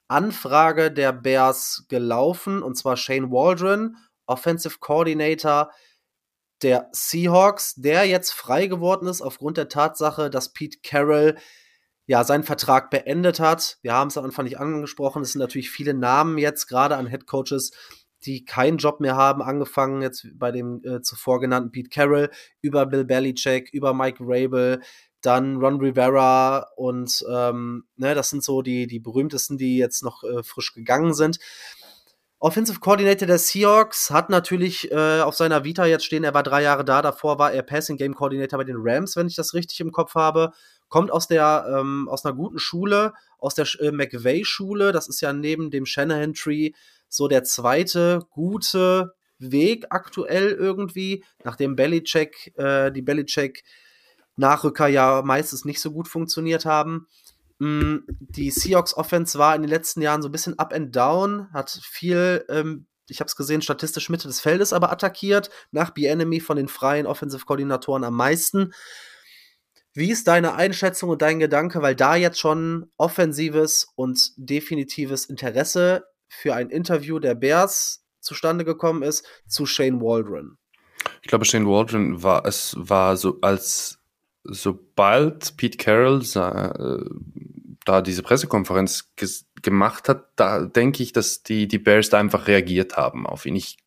Anfrage 0.07 0.91
der 0.91 1.13
Bears 1.13 1.85
gelaufen, 1.87 2.61
und 2.61 2.75
zwar 2.75 2.97
Shane 2.97 3.31
Waldron, 3.31 3.95
Offensive 4.25 4.79
Coordinator 4.79 5.71
der 6.61 6.89
Seahawks, 6.93 7.75
der 7.75 8.05
jetzt 8.05 8.31
frei 8.31 8.67
geworden 8.67 9.07
ist 9.07 9.21
aufgrund 9.21 9.57
der 9.57 9.69
Tatsache, 9.69 10.29
dass 10.29 10.53
Pete 10.53 10.79
Carroll 10.81 11.35
ja 12.05 12.23
seinen 12.23 12.43
Vertrag 12.43 12.89
beendet 12.89 13.39
hat. 13.39 13.77
Wir 13.81 13.93
haben 13.93 14.07
es 14.07 14.17
am 14.17 14.25
Anfang 14.25 14.45
nicht 14.45 14.59
angesprochen. 14.59 15.23
Es 15.23 15.33
sind 15.33 15.39
natürlich 15.39 15.69
viele 15.69 15.93
Namen 15.93 16.37
jetzt 16.37 16.67
gerade 16.67 16.95
an 16.95 17.07
Head 17.07 17.27
Coaches, 17.27 17.71
die 18.25 18.45
keinen 18.45 18.77
Job 18.77 18.99
mehr 18.99 19.15
haben, 19.15 19.41
angefangen 19.41 20.01
jetzt 20.01 20.27
bei 20.35 20.51
dem 20.51 20.81
äh, 20.83 21.01
zuvor 21.01 21.39
genannten 21.39 21.71
Pete 21.71 21.89
Carroll, 21.89 22.29
über 22.61 22.85
Bill 22.85 23.05
Belichick, 23.05 23.69
über 23.73 23.93
Mike 23.93 24.19
Rabel, 24.21 24.81
dann 25.21 25.57
Ron 25.57 25.79
Rivera 25.79 26.67
und 26.75 27.25
ähm, 27.31 27.85
ne, 27.95 28.13
das 28.13 28.29
sind 28.29 28.43
so 28.43 28.61
die, 28.61 28.87
die 28.87 28.99
berühmtesten, 28.99 29.57
die 29.57 29.77
jetzt 29.77 30.03
noch 30.03 30.23
äh, 30.23 30.43
frisch 30.43 30.73
gegangen 30.73 31.13
sind. 31.13 31.39
Offensive 32.39 32.81
Coordinator 32.81 33.25
der 33.25 33.39
Seahawks 33.39 34.11
hat 34.11 34.29
natürlich 34.29 34.91
äh, 34.91 35.21
auf 35.21 35.33
seiner 35.33 35.63
Vita 35.63 35.85
jetzt 35.85 36.03
stehen, 36.03 36.25
er 36.25 36.33
war 36.33 36.43
drei 36.43 36.61
Jahre 36.61 36.83
da, 36.83 37.01
davor 37.01 37.39
war 37.39 37.53
er 37.53 37.63
Passing 37.63 37.95
Game 37.95 38.15
Coordinator 38.15 38.57
bei 38.57 38.65
den 38.65 38.75
Rams, 38.77 39.15
wenn 39.15 39.27
ich 39.27 39.35
das 39.35 39.53
richtig 39.53 39.79
im 39.79 39.93
Kopf 39.93 40.15
habe. 40.15 40.51
Kommt 40.89 41.09
aus 41.09 41.29
der, 41.29 41.65
ähm, 41.69 42.09
aus 42.09 42.25
einer 42.25 42.35
guten 42.35 42.59
Schule, 42.59 43.13
aus 43.39 43.55
der 43.55 43.65
äh, 43.79 43.91
McVay-Schule, 43.91 44.91
das 44.91 45.07
ist 45.07 45.21
ja 45.21 45.31
neben 45.31 45.71
dem 45.71 45.85
Shanahan-Tree 45.85 46.71
so 47.13 47.27
der 47.27 47.43
zweite 47.43 48.25
gute 48.31 49.13
Weg 49.37 49.85
aktuell 49.89 50.51
irgendwie, 50.51 51.23
nachdem 51.43 51.75
Belichick, 51.75 52.53
äh, 52.57 52.91
die 52.91 53.01
Belichick 53.01 53.63
Nachrücker 54.35 54.87
ja 54.87 55.21
meistens 55.23 55.63
nicht 55.63 55.79
so 55.79 55.91
gut 55.91 56.07
funktioniert 56.07 56.65
haben. 56.65 57.07
Mm, 57.59 57.97
die 58.19 58.49
Seahawks 58.49 58.95
Offense 58.97 59.37
war 59.37 59.55
in 59.55 59.61
den 59.61 59.69
letzten 59.69 60.01
Jahren 60.01 60.23
so 60.23 60.29
ein 60.29 60.31
bisschen 60.31 60.57
up 60.57 60.73
and 60.73 60.95
down, 60.95 61.51
hat 61.53 61.69
viel, 61.83 62.45
ähm, 62.49 62.87
ich 63.07 63.19
habe 63.19 63.27
es 63.27 63.35
gesehen, 63.35 63.61
statistisch 63.61 64.09
Mitte 64.09 64.27
des 64.27 64.41
Feldes 64.41 64.73
aber 64.73 64.91
attackiert, 64.91 65.51
nach 65.71 65.91
B-Enemy 65.91 66.39
von 66.39 66.57
den 66.57 66.67
freien 66.67 67.05
Offensive-Koordinatoren 67.05 68.03
am 68.03 68.15
meisten. 68.15 68.73
Wie 69.93 70.09
ist 70.09 70.27
deine 70.27 70.55
Einschätzung 70.55 71.11
und 71.11 71.21
dein 71.21 71.37
Gedanke, 71.37 71.83
weil 71.83 71.95
da 71.95 72.15
jetzt 72.15 72.39
schon 72.39 72.91
offensives 72.97 73.89
und 73.95 74.31
definitives 74.37 75.25
Interesse 75.25 76.05
für 76.39 76.53
ein 76.55 76.69
Interview 76.69 77.19
der 77.19 77.35
Bears 77.35 78.05
zustande 78.19 78.65
gekommen 78.65 79.03
ist 79.03 79.25
zu 79.47 79.65
Shane 79.65 80.01
Waldron. 80.01 80.57
Ich 81.21 81.27
glaube, 81.27 81.45
Shane 81.45 81.67
Waldron 81.67 82.23
war, 82.23 82.45
es 82.45 82.75
war 82.77 83.17
so, 83.17 83.37
als 83.41 83.99
sobald 84.43 85.55
Pete 85.57 85.77
Carroll 85.77 86.21
äh, 86.21 87.05
da 87.85 88.01
diese 88.01 88.23
Pressekonferenz 88.23 89.11
gemacht 89.61 90.09
hat, 90.09 90.29
da 90.35 90.65
denke 90.65 91.03
ich, 91.03 91.13
dass 91.13 91.43
die, 91.43 91.67
die 91.67 91.79
Bears 91.79 92.09
da 92.09 92.19
einfach 92.19 92.47
reagiert 92.47 92.97
haben 92.97 93.25
auf 93.25 93.45
ihn. 93.45 93.55
Ich 93.55 93.77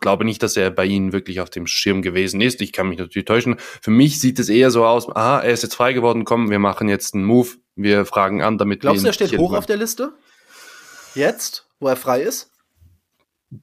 glaube 0.00 0.24
nicht, 0.24 0.42
dass 0.42 0.56
er 0.56 0.70
bei 0.70 0.86
ihnen 0.86 1.12
wirklich 1.12 1.40
auf 1.40 1.50
dem 1.50 1.66
Schirm 1.66 2.02
gewesen 2.02 2.40
ist. 2.40 2.60
Ich 2.60 2.72
kann 2.72 2.88
mich 2.88 2.98
natürlich 2.98 3.26
täuschen. 3.26 3.56
Für 3.58 3.90
mich 3.90 4.20
sieht 4.20 4.38
es 4.38 4.48
eher 4.48 4.70
so 4.70 4.84
aus, 4.84 5.08
aha, 5.08 5.40
er 5.40 5.52
ist 5.52 5.62
jetzt 5.62 5.74
frei 5.74 5.92
geworden, 5.92 6.24
komm, 6.24 6.50
wir 6.50 6.60
machen 6.60 6.88
jetzt 6.88 7.14
einen 7.14 7.24
Move, 7.24 7.48
wir 7.74 8.04
fragen 8.04 8.42
an, 8.42 8.58
damit 8.58 8.80
Glaubst 8.80 9.02
du, 9.02 9.08
er 9.08 9.12
steht 9.12 9.36
hoch 9.36 9.54
auf 9.54 9.66
der 9.66 9.76
Liste? 9.76 10.12
Jetzt, 11.18 11.68
wo 11.80 11.88
er 11.88 11.96
frei 11.96 12.22
ist? 12.22 12.52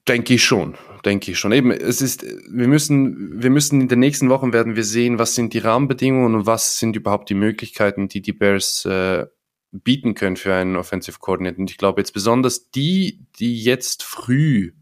Denke 0.08 0.34
ich 0.34 0.44
schon, 0.44 0.76
denke 1.06 1.32
ich 1.32 1.40
schon. 1.40 1.54
Eben, 1.54 1.72
es 1.72 2.02
ist, 2.02 2.24
wir 2.24 2.68
müssen, 2.68 3.42
wir 3.42 3.50
müssen 3.50 3.82
in 3.82 3.88
den 3.88 4.00
nächsten 4.00 4.30
Wochen 4.30 4.52
werden 4.52 4.76
wir 4.76 4.84
sehen, 4.84 5.20
was 5.20 5.36
sind 5.36 5.54
die 5.54 5.60
Rahmenbedingungen 5.60 6.36
und 6.36 6.46
was 6.46 6.80
sind 6.80 6.96
überhaupt 6.96 7.30
die 7.30 7.36
Möglichkeiten, 7.36 8.10
die 8.10 8.22
die 8.22 8.34
Bears 8.34 8.84
äh, 8.86 9.28
bieten 9.72 10.16
können 10.16 10.36
für 10.36 10.54
einen 10.54 10.76
Offensive 10.76 11.20
Coordinator. 11.20 11.60
Und 11.60 11.72
ich 11.72 11.78
glaube 11.78 12.02
jetzt 12.02 12.12
besonders 12.12 12.72
die, 12.72 13.26
die 13.40 13.64
jetzt 13.64 14.04
früh 14.04 14.74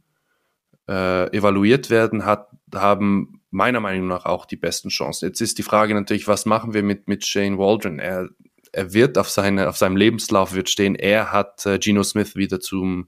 äh, 0.88 1.36
evaluiert 1.36 1.92
werden, 1.92 2.26
hat, 2.26 2.50
haben 2.74 3.42
meiner 3.52 3.82
Meinung 3.82 4.08
nach 4.08 4.26
auch 4.26 4.46
die 4.46 4.56
besten 4.56 4.90
Chancen. 4.90 5.28
Jetzt 5.28 5.42
ist 5.42 5.60
die 5.60 5.64
Frage 5.64 5.94
natürlich, 5.94 6.28
was 6.28 6.48
machen 6.48 6.74
wir 6.74 6.82
mit, 6.82 7.08
mit 7.08 7.24
Shane 7.26 7.60
Waldron? 7.60 8.00
Er, 8.00 8.30
er 8.74 8.94
wird 8.94 9.18
auf, 9.18 9.30
seine, 9.30 9.70
auf 9.70 9.78
seinem 9.78 9.96
Lebenslauf 9.96 10.54
wird 10.54 10.70
stehen, 10.70 10.96
er 10.96 11.32
hat 11.32 11.66
äh, 11.66 11.80
Geno 11.80 12.04
Smith 12.04 12.36
wieder 12.36 12.60
zum 12.60 13.08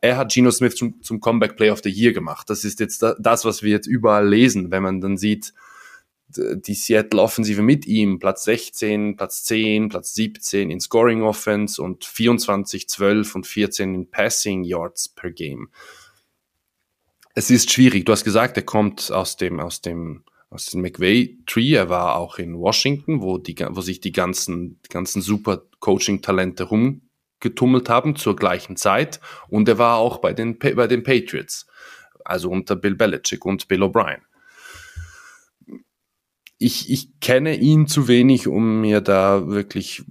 er 0.00 0.16
hat 0.16 0.32
Geno 0.32 0.50
Smith 0.50 0.76
zum, 0.76 1.02
zum 1.02 1.20
Comeback 1.20 1.56
Play 1.56 1.70
of 1.70 1.80
the 1.82 1.90
Year 1.90 2.12
gemacht. 2.12 2.48
Das 2.48 2.64
ist 2.64 2.80
jetzt 2.80 3.04
das, 3.18 3.44
was 3.44 3.62
wir 3.62 3.70
jetzt 3.70 3.86
überall 3.86 4.26
lesen, 4.26 4.70
wenn 4.70 4.82
man 4.82 5.00
dann 5.00 5.18
sieht, 5.18 5.52
die 6.36 6.74
Seattle 6.74 7.20
Offensive 7.20 7.62
mit 7.62 7.86
ihm, 7.86 8.18
Platz 8.18 8.44
16, 8.44 9.16
Platz 9.16 9.44
10, 9.44 9.88
Platz 9.88 10.14
17 10.14 10.70
in 10.70 10.80
Scoring 10.80 11.22
Offense 11.22 11.82
und 11.82 12.04
24, 12.04 12.88
12 12.88 13.34
und 13.34 13.46
14 13.46 13.94
in 13.94 14.10
Passing 14.10 14.62
Yards 14.64 15.08
per 15.08 15.30
Game. 15.30 15.70
Es 17.34 17.50
ist 17.50 17.70
schwierig. 17.70 18.04
Du 18.04 18.12
hast 18.12 18.24
gesagt, 18.24 18.56
er 18.56 18.64
kommt 18.64 19.10
aus 19.10 19.36
dem, 19.36 19.60
aus 19.60 19.80
dem, 19.80 20.24
aus 20.50 20.66
dem 20.66 20.82
McVay 20.82 21.38
Tree. 21.46 21.74
Er 21.74 21.88
war 21.88 22.16
auch 22.16 22.38
in 22.38 22.58
Washington, 22.58 23.22
wo 23.22 23.38
die, 23.38 23.56
wo 23.70 23.80
sich 23.80 24.00
die 24.00 24.12
ganzen, 24.12 24.80
die 24.82 24.88
ganzen 24.88 25.22
super 25.22 25.62
Coaching 25.80 26.22
Talente 26.22 26.64
rum 26.64 27.02
getummelt 27.40 27.88
haben 27.88 28.16
zur 28.16 28.36
gleichen 28.36 28.76
Zeit. 28.76 29.20
Und 29.48 29.68
er 29.68 29.78
war 29.78 29.98
auch 29.98 30.18
bei 30.18 30.32
den, 30.32 30.58
bei 30.58 30.86
den 30.86 31.02
Patriots, 31.02 31.66
also 32.24 32.50
unter 32.50 32.76
Bill 32.76 32.94
Belichick 32.94 33.44
und 33.44 33.68
Bill 33.68 33.82
O'Brien. 33.82 34.22
Ich, 36.58 36.90
ich 36.90 37.20
kenne 37.20 37.56
ihn 37.56 37.86
zu 37.86 38.08
wenig, 38.08 38.48
um 38.48 38.80
mir 38.80 39.00
da 39.00 39.46
wirklich, 39.46 40.02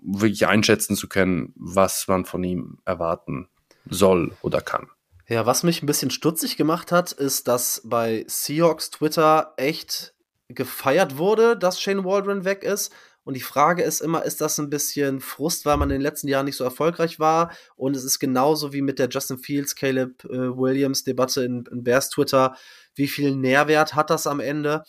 wirklich 0.00 0.48
einschätzen 0.48 0.96
zu 0.96 1.08
können, 1.08 1.52
was 1.54 2.08
man 2.08 2.24
von 2.24 2.42
ihm 2.42 2.78
erwarten 2.84 3.48
soll 3.88 4.36
oder 4.42 4.60
kann. 4.60 4.88
Ja, 5.28 5.44
was 5.44 5.64
mich 5.64 5.82
ein 5.82 5.86
bisschen 5.86 6.10
stutzig 6.10 6.56
gemacht 6.56 6.92
hat, 6.92 7.10
ist, 7.12 7.48
dass 7.48 7.82
bei 7.84 8.24
Seahawks 8.28 8.90
Twitter 8.90 9.54
echt 9.56 10.14
gefeiert 10.48 11.18
wurde, 11.18 11.56
dass 11.56 11.80
Shane 11.80 12.04
Waldron 12.04 12.44
weg 12.44 12.62
ist. 12.62 12.92
Und 13.24 13.34
die 13.34 13.40
Frage 13.40 13.82
ist 13.82 14.00
immer, 14.00 14.24
ist 14.24 14.40
das 14.40 14.56
ein 14.60 14.70
bisschen 14.70 15.20
Frust, 15.20 15.66
weil 15.66 15.78
man 15.78 15.90
in 15.90 15.96
den 15.96 16.02
letzten 16.02 16.28
Jahren 16.28 16.46
nicht 16.46 16.56
so 16.56 16.62
erfolgreich 16.62 17.18
war? 17.18 17.50
Und 17.74 17.96
es 17.96 18.04
ist 18.04 18.20
genauso 18.20 18.72
wie 18.72 18.82
mit 18.82 19.00
der 19.00 19.08
Justin 19.08 19.38
Fields, 19.38 19.74
Caleb 19.74 20.24
äh, 20.26 20.56
Williams 20.56 21.02
Debatte 21.02 21.42
in, 21.42 21.64
in 21.72 21.82
Bears 21.82 22.08
Twitter. 22.08 22.54
Wie 22.94 23.08
viel 23.08 23.34
Nährwert 23.34 23.96
hat 23.96 24.10
das 24.10 24.28
am 24.28 24.38
Ende? 24.38 24.84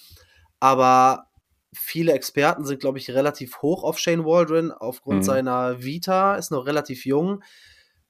Aber 0.59 1.29
viele 1.73 2.13
Experten 2.13 2.63
sind, 2.63 2.79
glaube 2.79 2.99
ich, 2.99 3.09
relativ 3.09 3.63
hoch 3.63 3.83
auf 3.83 3.97
Shane 3.97 4.23
Waldron 4.23 4.71
aufgrund 4.71 5.19
mhm. 5.19 5.23
seiner 5.23 5.81
Vita, 5.81 6.35
ist 6.35 6.51
noch 6.51 6.67
relativ 6.67 7.05
jung. 7.05 7.41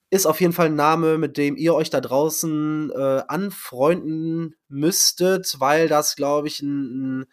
Ist 0.10 0.26
auf 0.26 0.40
jeden 0.40 0.54
Fall 0.54 0.68
ein 0.68 0.76
Name, 0.76 1.18
mit 1.18 1.38
dem 1.38 1.58
ihr 1.58 1.74
euch 1.74 1.90
da 1.90 2.00
draußen 2.00 2.92
äh, 2.92 3.24
anfreunden 3.28 4.56
müsstet, 4.70 5.56
weil 5.60 5.90
das, 5.90 6.16
glaube 6.16 6.48
ich, 6.48 6.62
ein, 6.62 7.26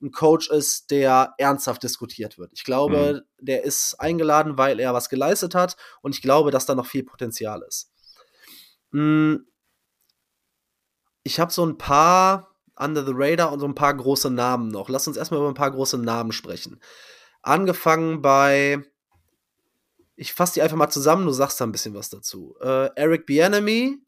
ein 0.00 0.10
Coach 0.12 0.48
ist, 0.48 0.90
der 0.90 1.34
ernsthaft 1.38 1.82
diskutiert 1.82 2.38
wird. 2.38 2.52
Ich 2.54 2.64
glaube, 2.64 3.24
mhm. 3.24 3.46
der 3.46 3.64
ist 3.64 3.96
eingeladen, 3.98 4.56
weil 4.58 4.78
er 4.78 4.94
was 4.94 5.08
geleistet 5.08 5.54
hat 5.54 5.76
und 6.02 6.14
ich 6.14 6.22
glaube, 6.22 6.50
dass 6.50 6.66
da 6.66 6.74
noch 6.74 6.86
viel 6.86 7.02
Potenzial 7.02 7.62
ist. 7.66 7.90
Hm. 8.92 9.46
Ich 11.22 11.38
habe 11.38 11.52
so 11.52 11.64
ein 11.64 11.78
paar 11.78 12.56
Under 12.76 13.04
the 13.04 13.12
Radar 13.14 13.52
und 13.52 13.60
so 13.60 13.66
ein 13.66 13.74
paar 13.74 13.94
große 13.94 14.30
Namen 14.30 14.68
noch. 14.68 14.88
Lass 14.88 15.06
uns 15.06 15.16
erstmal 15.16 15.40
über 15.40 15.48
ein 15.48 15.54
paar 15.54 15.70
große 15.70 15.98
Namen 15.98 16.32
sprechen. 16.32 16.80
Angefangen 17.42 18.22
bei, 18.22 18.82
ich 20.20 20.32
fasse 20.34 20.54
die 20.54 20.62
einfach 20.62 20.76
mal 20.76 20.90
zusammen, 20.90 21.24
du 21.24 21.32
sagst 21.32 21.60
da 21.60 21.64
ein 21.64 21.72
bisschen 21.72 21.94
was 21.94 22.10
dazu. 22.10 22.54
Äh, 22.60 22.90
Eric 22.94 23.26
Bienemy, 23.26 23.98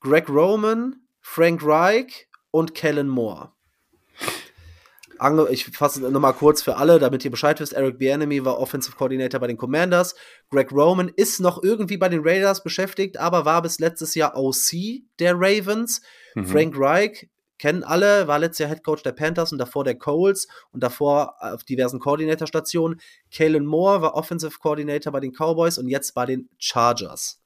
Greg 0.00 0.28
Roman, 0.28 0.96
Frank 1.20 1.60
Reich 1.62 2.28
und 2.50 2.74
Kellen 2.74 3.08
Moore 3.08 3.52
ich 5.50 5.66
fasse 5.66 6.00
nochmal 6.00 6.32
kurz 6.32 6.62
für 6.62 6.76
alle, 6.76 6.98
damit 6.98 7.24
ihr 7.24 7.30
Bescheid 7.30 7.60
wisst. 7.60 7.74
Eric 7.74 7.98
Bienemy 7.98 8.44
war 8.44 8.58
Offensive 8.58 8.96
Coordinator 8.96 9.38
bei 9.38 9.48
den 9.48 9.58
Commanders. 9.58 10.14
Greg 10.50 10.72
Roman 10.72 11.10
ist 11.14 11.40
noch 11.40 11.62
irgendwie 11.62 11.98
bei 11.98 12.08
den 12.08 12.22
Raiders 12.24 12.62
beschäftigt, 12.62 13.18
aber 13.18 13.44
war 13.44 13.60
bis 13.60 13.78
letztes 13.78 14.14
Jahr 14.14 14.36
OC 14.36 15.02
der 15.18 15.34
Ravens. 15.34 16.00
Mhm. 16.34 16.46
Frank 16.46 16.74
Reich 16.78 17.28
kennen 17.60 17.84
alle, 17.84 18.26
war 18.26 18.38
letztes 18.38 18.60
Jahr 18.60 18.70
Head 18.70 18.82
Coach 18.82 19.02
der 19.02 19.12
Panthers 19.12 19.52
und 19.52 19.58
davor 19.58 19.84
der 19.84 19.94
Colts 19.94 20.48
und 20.72 20.82
davor 20.82 21.34
auf 21.40 21.62
diversen 21.62 22.00
Coordinator-Stationen. 22.00 23.00
Kalen 23.30 23.66
Moore 23.66 24.00
war 24.00 24.14
Offensive 24.14 24.58
Coordinator 24.58 25.12
bei 25.12 25.20
den 25.20 25.32
Cowboys 25.32 25.76
und 25.78 25.88
jetzt 25.88 26.14
bei 26.14 26.24
den 26.24 26.48
Chargers. 26.58 27.38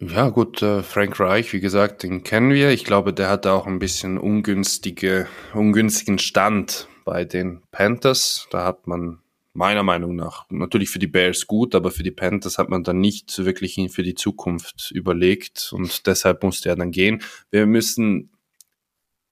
Ja, 0.00 0.28
gut, 0.28 0.62
äh, 0.62 0.84
Frank 0.84 1.18
Reich, 1.18 1.52
wie 1.52 1.58
gesagt, 1.58 2.04
den 2.04 2.22
kennen 2.22 2.52
wir. 2.52 2.70
Ich 2.70 2.84
glaube, 2.84 3.12
der 3.12 3.28
hatte 3.28 3.50
auch 3.50 3.66
ein 3.66 3.80
bisschen 3.80 4.16
ungünstige, 4.16 5.26
ungünstigen 5.54 6.20
Stand 6.20 6.86
bei 7.04 7.24
den 7.24 7.62
Panthers. 7.72 8.46
Da 8.52 8.64
hat 8.64 8.86
man 8.86 9.18
meiner 9.58 9.82
Meinung 9.82 10.14
nach 10.14 10.46
natürlich 10.50 10.88
für 10.88 11.00
die 11.00 11.08
Bears 11.08 11.46
gut, 11.46 11.74
aber 11.74 11.90
für 11.90 12.04
die 12.04 12.12
Panthers 12.12 12.58
hat 12.58 12.70
man 12.70 12.84
dann 12.84 13.00
nicht 13.00 13.44
wirklich 13.44 13.74
für 13.90 14.04
die 14.04 14.14
Zukunft 14.14 14.90
überlegt 14.92 15.72
und 15.72 16.06
deshalb 16.06 16.44
musste 16.44 16.68
er 16.68 16.76
dann 16.76 16.92
gehen. 16.92 17.22
Wir 17.50 17.66
müssen 17.66 18.30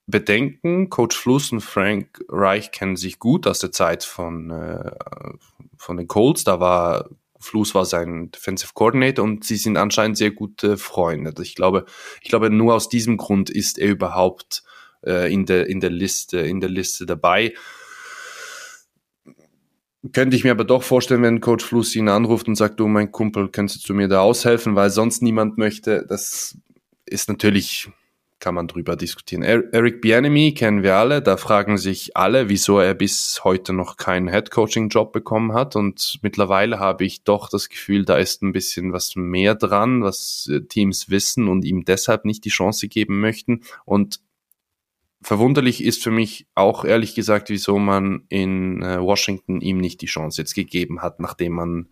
bedenken, 0.06 0.90
Coach 0.90 1.16
Fluss 1.16 1.52
und 1.52 1.60
Frank 1.60 2.24
Reich 2.28 2.72
kennen 2.72 2.96
sich 2.96 3.18
gut 3.18 3.46
aus 3.46 3.60
der 3.60 3.70
Zeit 3.70 4.02
von, 4.04 4.50
äh, 4.50 4.90
von 5.76 5.96
den 5.96 6.08
Colts. 6.08 6.44
Da 6.44 6.58
war 6.58 7.08
Fluss 7.38 7.74
war 7.74 7.84
sein 7.84 8.30
Defensive 8.32 8.72
Coordinator 8.74 9.24
und 9.24 9.44
sie 9.44 9.56
sind 9.56 9.76
anscheinend 9.76 10.16
sehr 10.16 10.32
gute 10.32 10.76
Freunde. 10.76 11.34
Ich 11.42 11.54
glaube, 11.54 11.84
ich 12.20 12.28
glaube, 12.28 12.50
nur 12.50 12.74
aus 12.74 12.88
diesem 12.88 13.16
Grund 13.16 13.48
ist 13.48 13.78
er 13.78 13.90
überhaupt 13.90 14.64
äh, 15.04 15.32
in, 15.32 15.46
der, 15.46 15.68
in, 15.68 15.80
der 15.80 15.90
Liste, 15.90 16.38
in 16.40 16.60
der 16.60 16.70
Liste 16.70 17.06
dabei. 17.06 17.54
Könnte 20.12 20.36
ich 20.36 20.44
mir 20.44 20.50
aber 20.50 20.64
doch 20.64 20.82
vorstellen, 20.82 21.22
wenn 21.22 21.40
Coach 21.40 21.64
Fluss 21.64 21.94
ihn 21.96 22.08
anruft 22.08 22.48
und 22.48 22.56
sagt, 22.56 22.80
du 22.80 22.88
mein 22.88 23.12
Kumpel, 23.12 23.48
könntest 23.48 23.88
du 23.88 23.94
mir 23.94 24.08
da 24.08 24.20
aushelfen, 24.20 24.74
weil 24.74 24.90
sonst 24.90 25.22
niemand 25.22 25.58
möchte. 25.58 26.04
Das 26.08 26.58
ist 27.06 27.28
natürlich 27.28 27.88
kann 28.38 28.54
man 28.54 28.68
drüber 28.68 28.96
diskutieren. 28.96 29.42
Eric 29.42 30.00
Bienemy 30.02 30.52
kennen 30.52 30.82
wir 30.82 30.96
alle, 30.96 31.22
da 31.22 31.36
fragen 31.36 31.78
sich 31.78 32.16
alle, 32.16 32.48
wieso 32.48 32.78
er 32.78 32.94
bis 32.94 33.40
heute 33.44 33.72
noch 33.72 33.96
keinen 33.96 34.28
Head-Coaching-Job 34.28 35.12
bekommen 35.12 35.54
hat 35.54 35.74
und 35.74 36.18
mittlerweile 36.22 36.78
habe 36.78 37.04
ich 37.04 37.24
doch 37.24 37.48
das 37.48 37.68
Gefühl, 37.68 38.04
da 38.04 38.18
ist 38.18 38.42
ein 38.42 38.52
bisschen 38.52 38.92
was 38.92 39.16
mehr 39.16 39.54
dran, 39.54 40.02
was 40.02 40.50
Teams 40.68 41.08
wissen 41.08 41.48
und 41.48 41.64
ihm 41.64 41.84
deshalb 41.84 42.24
nicht 42.24 42.44
die 42.44 42.50
Chance 42.50 42.88
geben 42.88 43.20
möchten 43.20 43.62
und 43.84 44.20
verwunderlich 45.26 45.82
ist 45.82 46.04
für 46.04 46.12
mich 46.12 46.46
auch 46.54 46.84
ehrlich 46.84 47.16
gesagt, 47.16 47.48
wieso 47.48 47.80
man 47.80 48.22
in 48.28 48.80
äh, 48.82 49.00
Washington 49.00 49.60
ihm 49.60 49.78
nicht 49.78 50.00
die 50.00 50.06
Chance 50.06 50.40
jetzt 50.40 50.54
gegeben 50.54 51.02
hat, 51.02 51.18
nachdem 51.18 51.54
man 51.54 51.88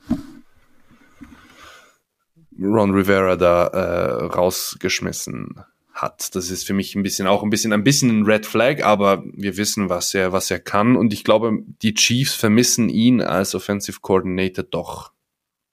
Ron 2.57 2.93
Rivera 2.93 3.35
da 3.35 3.67
äh, 3.67 4.25
rausgeschmissen 4.27 5.65
hat. 5.93 6.37
Das 6.37 6.49
ist 6.49 6.65
für 6.65 6.75
mich 6.75 6.95
ein 6.95 7.03
bisschen 7.03 7.27
auch 7.27 7.43
ein 7.43 7.51
bisschen 7.51 7.73
ein 7.73 7.83
bisschen 7.83 8.21
ein 8.21 8.25
Red 8.25 8.47
Flag, 8.47 8.85
aber 8.85 9.25
wir 9.33 9.57
wissen, 9.57 9.89
was 9.89 10.15
er 10.15 10.31
was 10.31 10.53
er 10.53 10.61
kann 10.61 10.95
und 10.95 11.13
ich 11.13 11.25
glaube, 11.25 11.59
die 11.83 11.95
Chiefs 11.95 12.35
vermissen 12.35 12.89
ihn 12.89 13.21
als 13.21 13.57
Offensive 13.57 13.99
Coordinator 14.01 14.63
doch 14.63 15.11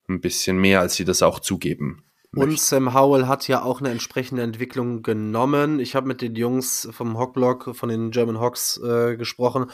ein 0.10 0.20
bisschen 0.20 0.58
mehr, 0.58 0.80
als 0.80 0.96
sie 0.96 1.06
das 1.06 1.22
auch 1.22 1.40
zugeben. 1.40 2.06
Und 2.34 2.58
Sam 2.58 2.94
Howell 2.94 3.28
hat 3.28 3.50
ja 3.50 3.62
auch 3.62 3.82
eine 3.82 3.90
entsprechende 3.90 4.42
Entwicklung 4.42 5.02
genommen. 5.02 5.80
Ich 5.80 5.96
habe 5.96 6.08
mit 6.08 6.22
den 6.22 6.36
Jungs 6.36 6.88
vom 6.92 7.18
Hockblock, 7.18 7.76
von 7.76 7.90
den 7.90 8.12
German 8.12 8.40
Hawks 8.40 8.78
äh, 8.78 9.18
gesprochen. 9.18 9.70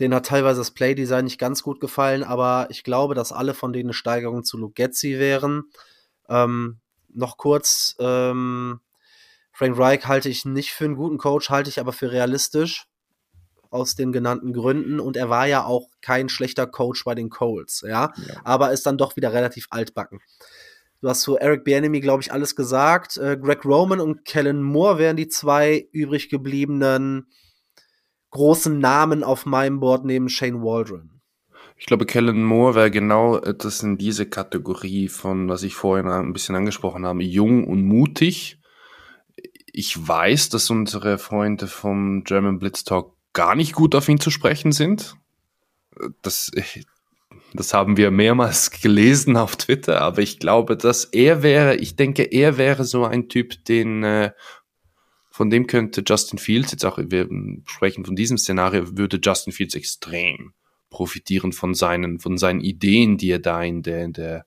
Denen 0.00 0.14
hat 0.14 0.24
teilweise 0.24 0.60
das 0.60 0.70
Playdesign 0.70 1.24
nicht 1.24 1.38
ganz 1.38 1.62
gut 1.62 1.80
gefallen, 1.80 2.24
aber 2.24 2.68
ich 2.70 2.82
glaube, 2.82 3.14
dass 3.14 3.30
alle 3.30 3.52
von 3.52 3.74
denen 3.74 3.88
eine 3.88 3.92
Steigerung 3.92 4.42
zu 4.42 4.56
Lugetzi 4.56 5.18
wären. 5.18 5.64
Ähm, 6.30 6.80
noch 7.12 7.36
kurz, 7.36 7.94
ähm, 7.98 8.80
Frank 9.52 9.78
Reich 9.78 10.06
halte 10.06 10.30
ich 10.30 10.46
nicht 10.46 10.70
für 10.70 10.86
einen 10.86 10.96
guten 10.96 11.18
Coach, 11.18 11.50
halte 11.50 11.68
ich 11.68 11.78
aber 11.78 11.92
für 11.92 12.10
realistisch 12.10 12.86
aus 13.70 13.96
den 13.96 14.12
genannten 14.12 14.54
Gründen 14.54 14.98
und 14.98 15.16
er 15.18 15.28
war 15.28 15.46
ja 15.46 15.64
auch 15.64 15.88
kein 16.00 16.30
schlechter 16.30 16.66
Coach 16.66 17.04
bei 17.04 17.14
den 17.14 17.28
Colts, 17.28 17.82
ja, 17.86 18.12
ja. 18.16 18.34
aber 18.44 18.72
ist 18.72 18.86
dann 18.86 18.96
doch 18.96 19.16
wieder 19.16 19.34
relativ 19.34 19.66
altbacken. 19.68 20.20
Du 21.00 21.08
hast 21.08 21.20
zu 21.20 21.36
Eric 21.36 21.64
Bieniemy, 21.64 22.00
glaube 22.00 22.22
ich, 22.22 22.32
alles 22.32 22.56
gesagt. 22.56 23.16
Äh, 23.18 23.36
Greg 23.36 23.64
Roman 23.64 24.00
und 24.00 24.24
Kellen 24.24 24.62
Moore 24.62 24.98
wären 24.98 25.16
die 25.16 25.28
zwei 25.28 25.88
übrig 25.92 26.28
gebliebenen 26.28 27.28
großen 28.30 28.78
Namen 28.78 29.22
auf 29.22 29.46
meinem 29.46 29.80
Board 29.80 30.04
neben 30.04 30.28
Shane 30.28 30.60
Waldron. 30.62 31.20
Ich 31.76 31.86
glaube, 31.86 32.06
Kellen 32.06 32.42
Moore 32.42 32.74
wäre 32.74 32.90
genau 32.90 33.38
etwas 33.38 33.82
in 33.84 33.96
diese 33.96 34.26
Kategorie 34.26 35.08
von, 35.08 35.48
was 35.48 35.62
ich 35.62 35.76
vorhin 35.76 36.08
ein 36.08 36.32
bisschen 36.32 36.56
angesprochen 36.56 37.06
habe, 37.06 37.22
jung 37.22 37.64
und 37.64 37.84
mutig. 37.84 38.58
Ich 39.72 40.08
weiß, 40.08 40.48
dass 40.48 40.70
unsere 40.70 41.18
Freunde 41.18 41.68
vom 41.68 42.24
German 42.24 42.58
Blitz 42.58 42.82
Talk 42.82 43.14
gar 43.32 43.54
nicht 43.54 43.74
gut 43.74 43.94
auf 43.94 44.08
ihn 44.08 44.18
zu 44.18 44.30
sprechen 44.30 44.72
sind. 44.72 45.14
Das, 46.22 46.50
das 47.54 47.74
haben 47.74 47.96
wir 47.96 48.10
mehrmals 48.10 48.70
gelesen 48.82 49.36
auf 49.36 49.56
Twitter, 49.56 50.00
aber 50.00 50.22
ich 50.22 50.38
glaube, 50.38 50.76
dass 50.76 51.04
er 51.04 51.42
wäre, 51.42 51.76
ich 51.76 51.96
denke, 51.96 52.22
er 52.24 52.58
wäre 52.58 52.84
so 52.84 53.04
ein 53.04 53.28
Typ, 53.28 53.64
den, 53.64 54.04
äh, 54.04 54.32
von 55.30 55.50
dem 55.50 55.66
könnte 55.66 56.02
Justin 56.06 56.38
Fields, 56.38 56.72
jetzt 56.72 56.84
auch, 56.84 56.98
wir 56.98 57.28
sprechen 57.66 58.04
von 58.04 58.16
diesem 58.16 58.38
Szenario, 58.38 58.96
würde 58.96 59.20
Justin 59.22 59.52
Fields 59.52 59.74
extrem 59.74 60.52
profitieren 60.90 61.52
von 61.52 61.74
seinen, 61.74 62.18
von 62.18 62.38
seinen 62.38 62.60
Ideen, 62.60 63.18
die 63.18 63.30
er 63.30 63.38
da 63.38 63.62
in 63.62 63.82
der, 63.82 64.04
in 64.04 64.12
der, 64.12 64.46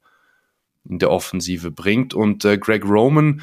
in 0.84 1.00
der 1.00 1.12
Offensive 1.12 1.72
bringt. 1.72 2.14
Und 2.14 2.44
äh, 2.46 2.58
Greg 2.58 2.84
Roman, 2.86 3.42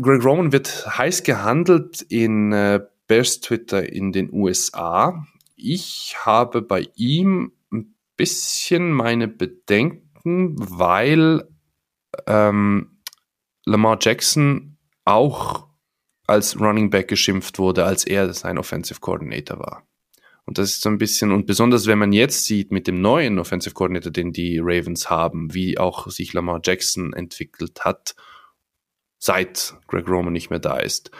Greg 0.00 0.24
Roman 0.24 0.52
wird 0.52 0.86
heiß 0.98 1.22
gehandelt 1.22 2.02
in 2.02 2.52
äh, 2.52 2.80
Bears 3.06 3.40
Twitter 3.40 3.90
in 3.90 4.12
den 4.12 4.32
USA. 4.32 5.26
Ich 5.56 6.16
habe 6.24 6.62
bei 6.62 6.88
ihm 6.96 7.52
bisschen 8.18 8.92
meine 8.92 9.28
Bedenken, 9.28 10.56
weil 10.58 11.48
ähm, 12.26 13.00
Lamar 13.64 13.96
Jackson 13.98 14.76
auch 15.06 15.68
als 16.26 16.60
Running 16.60 16.90
Back 16.90 17.08
geschimpft 17.08 17.58
wurde, 17.58 17.84
als 17.84 18.04
er 18.04 18.34
sein 18.34 18.58
Offensive 18.58 19.00
Coordinator 19.00 19.58
war. 19.58 19.88
Und 20.44 20.58
das 20.58 20.70
ist 20.70 20.80
so 20.82 20.88
ein 20.88 20.98
bisschen, 20.98 21.32
und 21.32 21.46
besonders 21.46 21.86
wenn 21.86 21.98
man 21.98 22.12
jetzt 22.12 22.44
sieht 22.46 22.72
mit 22.72 22.86
dem 22.86 23.00
neuen 23.00 23.38
Offensive 23.38 23.74
Coordinator, 23.74 24.10
den 24.10 24.32
die 24.32 24.58
Ravens 24.58 25.10
haben, 25.10 25.54
wie 25.54 25.78
auch 25.78 26.10
sich 26.10 26.32
Lamar 26.32 26.60
Jackson 26.62 27.12
entwickelt 27.12 27.84
hat, 27.84 28.14
seit 29.18 29.74
Greg 29.86 30.08
Roman 30.08 30.32
nicht 30.32 30.50
mehr 30.50 30.58
da 30.58 30.78
ist, 30.78 31.10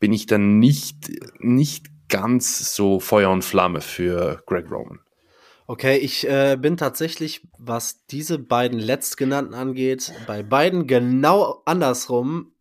bin 0.00 0.12
ich 0.12 0.26
dann 0.26 0.58
nicht, 0.58 1.10
nicht 1.38 1.86
ganz 2.08 2.74
so 2.74 3.00
Feuer 3.00 3.30
und 3.30 3.44
Flamme 3.44 3.80
für 3.80 4.42
Greg 4.46 4.70
Roman. 4.70 5.00
Okay, 5.70 5.98
ich 5.98 6.26
äh, 6.26 6.56
bin 6.58 6.78
tatsächlich, 6.78 7.46
was 7.58 8.06
diese 8.06 8.38
beiden 8.38 8.78
letztgenannten 8.78 9.52
angeht, 9.52 10.14
bei 10.26 10.42
beiden 10.42 10.86
genau 10.86 11.62
andersrum, 11.66 12.54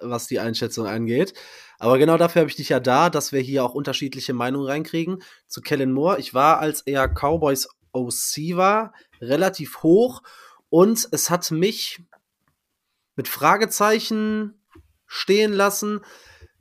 was 0.00 0.26
die 0.26 0.40
Einschätzung 0.40 0.88
angeht. 0.88 1.34
Aber 1.78 1.98
genau 1.98 2.16
dafür 2.16 2.40
habe 2.40 2.50
ich 2.50 2.56
dich 2.56 2.70
ja 2.70 2.80
da, 2.80 3.10
dass 3.10 3.30
wir 3.30 3.40
hier 3.40 3.64
auch 3.64 3.74
unterschiedliche 3.74 4.34
Meinungen 4.34 4.66
reinkriegen. 4.66 5.22
Zu 5.46 5.60
Kellen 5.60 5.92
Moore, 5.92 6.18
ich 6.18 6.34
war, 6.34 6.58
als 6.58 6.80
er 6.80 7.06
Cowboys 7.06 7.68
OC 7.92 8.56
war, 8.56 8.92
relativ 9.20 9.84
hoch 9.84 10.22
und 10.68 11.06
es 11.12 11.30
hat 11.30 11.52
mich 11.52 12.02
mit 13.14 13.28
Fragezeichen 13.28 14.60
stehen 15.06 15.52
lassen, 15.52 16.00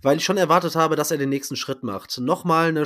weil 0.04 0.18
ich 0.18 0.26
schon 0.26 0.38
erwartet 0.38 0.76
habe, 0.76 0.96
dass 0.96 1.10
er 1.10 1.18
den 1.18 1.30
nächsten 1.30 1.56
Schritt 1.56 1.82
macht. 1.82 2.20
Nochmal 2.20 2.68
eine 2.68 2.86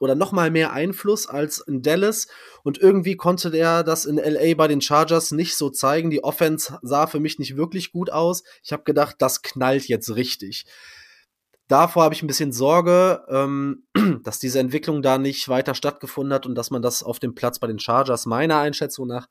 oder 0.00 0.16
nochmal 0.16 0.50
mehr 0.50 0.72
Einfluss 0.72 1.28
als 1.28 1.60
in 1.60 1.82
Dallas 1.82 2.26
und 2.64 2.78
irgendwie 2.78 3.16
konnte 3.16 3.50
der 3.50 3.84
das 3.84 4.06
in 4.06 4.16
LA 4.16 4.54
bei 4.56 4.66
den 4.66 4.80
Chargers 4.80 5.30
nicht 5.30 5.56
so 5.56 5.70
zeigen. 5.70 6.10
Die 6.10 6.24
Offense 6.24 6.78
sah 6.82 7.06
für 7.06 7.20
mich 7.20 7.38
nicht 7.38 7.56
wirklich 7.56 7.92
gut 7.92 8.10
aus. 8.10 8.42
Ich 8.64 8.72
habe 8.72 8.82
gedacht, 8.82 9.16
das 9.18 9.42
knallt 9.42 9.86
jetzt 9.86 10.16
richtig. 10.16 10.66
Davor 11.68 12.02
habe 12.02 12.14
ich 12.14 12.22
ein 12.22 12.26
bisschen 12.26 12.50
Sorge, 12.50 13.24
ähm, 13.28 13.84
dass 14.24 14.40
diese 14.40 14.58
Entwicklung 14.58 15.02
da 15.02 15.18
nicht 15.18 15.48
weiter 15.48 15.74
stattgefunden 15.74 16.34
hat 16.34 16.46
und 16.46 16.56
dass 16.56 16.70
man 16.70 16.82
das 16.82 17.04
auf 17.04 17.20
dem 17.20 17.36
Platz 17.36 17.60
bei 17.60 17.68
den 17.68 17.78
Chargers 17.78 18.26
meiner 18.26 18.58
Einschätzung 18.58 19.06
nach 19.06 19.28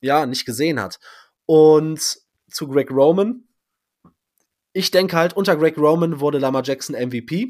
ja 0.00 0.26
nicht 0.26 0.44
gesehen 0.44 0.80
hat. 0.80 0.98
Und 1.46 2.18
zu 2.50 2.66
Greg 2.66 2.90
Roman, 2.90 3.44
ich 4.72 4.90
denke 4.90 5.16
halt, 5.16 5.36
unter 5.36 5.56
Greg 5.56 5.76
Roman 5.76 6.18
wurde 6.18 6.38
Lamar 6.38 6.62
Jackson 6.64 6.96
MVP. 6.96 7.48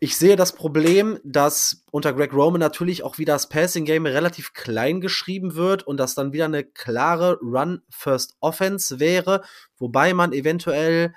Ich 0.00 0.16
sehe 0.16 0.36
das 0.36 0.52
Problem, 0.52 1.18
dass 1.24 1.84
unter 1.90 2.12
Greg 2.12 2.32
Roman 2.32 2.60
natürlich 2.60 3.02
auch 3.02 3.18
wieder 3.18 3.32
das 3.32 3.48
Passing 3.48 3.84
Game 3.84 4.06
relativ 4.06 4.52
klein 4.52 5.00
geschrieben 5.00 5.56
wird 5.56 5.82
und 5.82 5.96
dass 5.96 6.14
dann 6.14 6.32
wieder 6.32 6.44
eine 6.44 6.62
klare 6.62 7.38
Run-First-Offense 7.42 9.00
wäre, 9.00 9.42
wobei 9.76 10.14
man 10.14 10.32
eventuell 10.32 11.14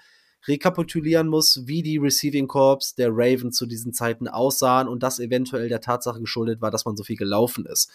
rekapitulieren 0.48 1.28
muss, 1.28 1.68
wie 1.68 1.84
die 1.84 2.00
Receiving 2.00 2.48
Corps 2.48 2.96
der 2.98 3.10
Raven 3.12 3.52
zu 3.52 3.68
diesen 3.68 3.94
Zeiten 3.94 4.28
aussahen 4.28 4.88
und 4.88 5.04
das 5.04 5.20
eventuell 5.20 5.70
der 5.70 5.82
Tatsache 5.82 6.20
geschuldet 6.20 6.60
war, 6.62 6.72
dass 6.72 6.86
man 6.86 6.98
so 6.98 7.04
viel 7.04 7.18
gelaufen 7.18 7.68
ist. 7.68 7.92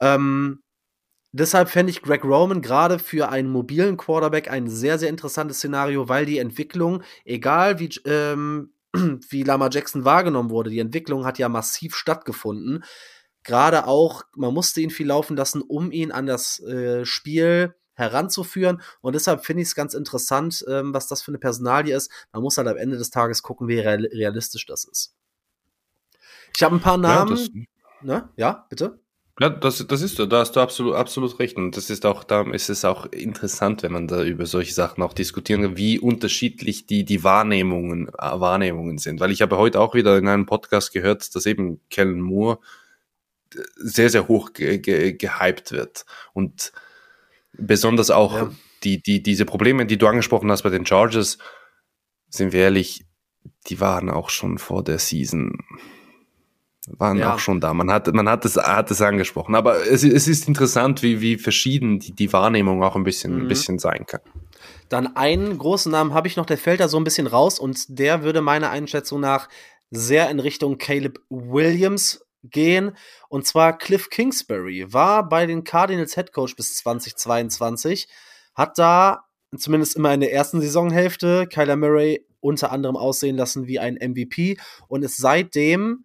Ähm, 0.00 0.62
Deshalb 1.32 1.68
fände 1.68 1.90
ich 1.90 2.02
Greg 2.02 2.24
Roman 2.24 2.60
gerade 2.60 2.98
für 2.98 3.28
einen 3.28 3.50
mobilen 3.50 3.96
Quarterback 3.96 4.50
ein 4.50 4.68
sehr, 4.68 4.98
sehr 4.98 5.08
interessantes 5.08 5.58
Szenario, 5.58 6.08
weil 6.08 6.26
die 6.26 6.38
Entwicklung, 6.38 7.04
egal 7.24 7.78
wie, 7.78 7.88
ähm, 8.04 8.72
wie 8.92 9.42
Lama 9.42 9.68
Jackson 9.70 10.04
wahrgenommen 10.04 10.50
wurde, 10.50 10.70
die 10.70 10.78
Entwicklung 10.78 11.24
hat 11.24 11.38
ja 11.38 11.48
massiv 11.48 11.94
stattgefunden. 11.94 12.84
Gerade 13.42 13.86
auch, 13.86 14.24
man 14.36 14.52
musste 14.52 14.80
ihn 14.80 14.90
viel 14.90 15.06
laufen 15.06 15.36
lassen, 15.36 15.62
um 15.62 15.90
ihn 15.92 16.12
an 16.12 16.26
das 16.26 16.60
äh, 16.60 17.04
Spiel 17.04 17.74
heranzuführen. 17.94 18.82
Und 19.00 19.14
deshalb 19.14 19.44
finde 19.44 19.62
ich 19.62 19.68
es 19.68 19.74
ganz 19.74 19.94
interessant, 19.94 20.64
ähm, 20.68 20.92
was 20.92 21.06
das 21.06 21.22
für 21.22 21.30
eine 21.30 21.38
Personalie 21.38 21.94
ist. 21.94 22.10
Man 22.32 22.42
muss 22.42 22.58
halt 22.58 22.68
am 22.68 22.76
Ende 22.76 22.98
des 22.98 23.10
Tages 23.10 23.42
gucken, 23.42 23.68
wie 23.68 23.78
realistisch 23.78 24.66
das 24.66 24.84
ist. 24.84 25.14
Ich 26.54 26.62
habe 26.62 26.76
ein 26.76 26.80
paar 26.80 26.98
Namen. 26.98 27.36
Ja, 27.36 27.66
ne? 28.02 28.28
ja 28.36 28.66
bitte? 28.68 29.00
Ja, 29.40 29.48
das, 29.48 29.86
das 29.86 30.02
ist 30.02 30.16
so, 30.16 30.26
da 30.26 30.40
hast 30.40 30.52
du 30.52 30.60
absolut, 30.60 30.94
absolut 30.94 31.38
recht. 31.38 31.56
Und 31.56 31.74
das 31.74 31.88
ist 31.88 32.04
auch, 32.04 32.24
da 32.24 32.42
ist 32.52 32.68
es 32.68 32.84
auch 32.84 33.06
interessant, 33.06 33.82
wenn 33.82 33.92
man 33.92 34.06
da 34.06 34.22
über 34.22 34.44
solche 34.44 34.74
Sachen 34.74 35.02
auch 35.02 35.14
diskutieren 35.14 35.62
kann, 35.62 35.76
wie 35.78 35.98
unterschiedlich 35.98 36.84
die, 36.84 37.06
die 37.06 37.24
Wahrnehmungen, 37.24 38.08
äh, 38.08 38.12
Wahrnehmungen 38.18 38.98
sind. 38.98 39.18
Weil 39.18 39.30
ich 39.30 39.40
habe 39.40 39.56
heute 39.56 39.80
auch 39.80 39.94
wieder 39.94 40.18
in 40.18 40.28
einem 40.28 40.44
Podcast 40.44 40.92
gehört, 40.92 41.34
dass 41.34 41.46
eben 41.46 41.80
Kellen 41.88 42.20
Moore 42.20 42.58
sehr, 43.76 44.10
sehr 44.10 44.28
hoch 44.28 44.52
ge 44.52 44.78
ge 44.78 45.14
gehypt 45.14 45.72
wird. 45.72 46.04
Und 46.34 46.72
besonders 47.54 48.10
auch 48.10 48.34
ja. 48.34 48.50
die, 48.84 49.02
die, 49.02 49.22
diese 49.22 49.46
Probleme, 49.46 49.86
die 49.86 49.96
du 49.96 50.06
angesprochen 50.06 50.50
hast 50.50 50.64
bei 50.64 50.70
den 50.70 50.84
Chargers, 50.84 51.38
sind 52.28 52.52
wir 52.52 52.60
ehrlich, 52.60 53.06
die 53.68 53.80
waren 53.80 54.10
auch 54.10 54.28
schon 54.28 54.58
vor 54.58 54.84
der 54.84 54.98
Season 54.98 55.56
waren 56.98 57.18
ja. 57.18 57.34
auch 57.34 57.38
schon 57.38 57.60
da. 57.60 57.74
Man 57.74 57.90
hat, 57.90 58.12
man 58.12 58.28
hat 58.28 58.44
es, 58.44 58.56
hat 58.56 58.90
es 58.90 59.00
angesprochen. 59.00 59.54
Aber 59.54 59.86
es, 59.86 60.02
es 60.04 60.28
ist 60.28 60.48
interessant, 60.48 61.02
wie, 61.02 61.20
wie 61.20 61.36
verschieden 61.36 61.98
die, 61.98 62.12
die 62.12 62.32
Wahrnehmung 62.32 62.82
auch 62.82 62.96
ein 62.96 63.04
bisschen, 63.04 63.34
mhm. 63.34 63.42
ein 63.42 63.48
bisschen 63.48 63.78
sein 63.78 64.06
kann. 64.06 64.20
Dann 64.88 65.16
einen 65.16 65.56
großen 65.56 65.90
Namen 65.90 66.14
habe 66.14 66.28
ich 66.28 66.36
noch, 66.36 66.46
der 66.46 66.58
fällt 66.58 66.80
da 66.80 66.88
so 66.88 66.98
ein 66.98 67.04
bisschen 67.04 67.26
raus 67.26 67.58
und 67.58 67.98
der 67.98 68.22
würde 68.22 68.40
meiner 68.40 68.70
Einschätzung 68.70 69.20
nach 69.20 69.48
sehr 69.90 70.30
in 70.30 70.40
Richtung 70.40 70.78
Caleb 70.78 71.20
Williams 71.28 72.24
gehen. 72.42 72.96
Und 73.28 73.46
zwar 73.46 73.76
Cliff 73.78 74.10
Kingsbury 74.10 74.92
war 74.92 75.28
bei 75.28 75.46
den 75.46 75.64
Cardinals 75.64 76.14
Head 76.14 76.32
Coach 76.32 76.56
bis 76.56 76.76
2022, 76.78 78.08
hat 78.54 78.78
da 78.78 79.24
zumindest 79.56 79.96
immer 79.96 80.14
in 80.14 80.20
der 80.20 80.32
ersten 80.32 80.60
Saisonhälfte 80.60 81.46
Kyler 81.46 81.76
Murray 81.76 82.24
unter 82.40 82.72
anderem 82.72 82.96
aussehen 82.96 83.36
lassen 83.36 83.66
wie 83.66 83.78
ein 83.78 83.94
MVP 83.94 84.58
und 84.88 85.02
ist 85.02 85.18
seitdem 85.18 86.04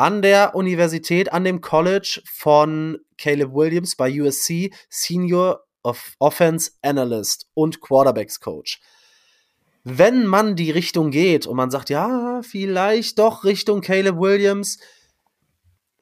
an 0.00 0.22
der 0.22 0.54
Universität, 0.54 1.30
an 1.30 1.44
dem 1.44 1.60
College 1.60 2.22
von 2.24 3.00
Caleb 3.18 3.52
Williams 3.52 3.96
bei 3.96 4.10
USC 4.10 4.72
Senior 4.88 5.66
of 5.82 6.14
Offense 6.18 6.70
Analyst 6.80 7.48
und 7.52 7.82
Quarterbacks 7.82 8.40
Coach. 8.40 8.80
Wenn 9.84 10.24
man 10.24 10.56
die 10.56 10.70
Richtung 10.70 11.10
geht 11.10 11.46
und 11.46 11.54
man 11.54 11.70
sagt, 11.70 11.90
ja, 11.90 12.40
vielleicht 12.42 13.18
doch 13.18 13.44
Richtung 13.44 13.82
Caleb 13.82 14.16
Williams 14.16 14.78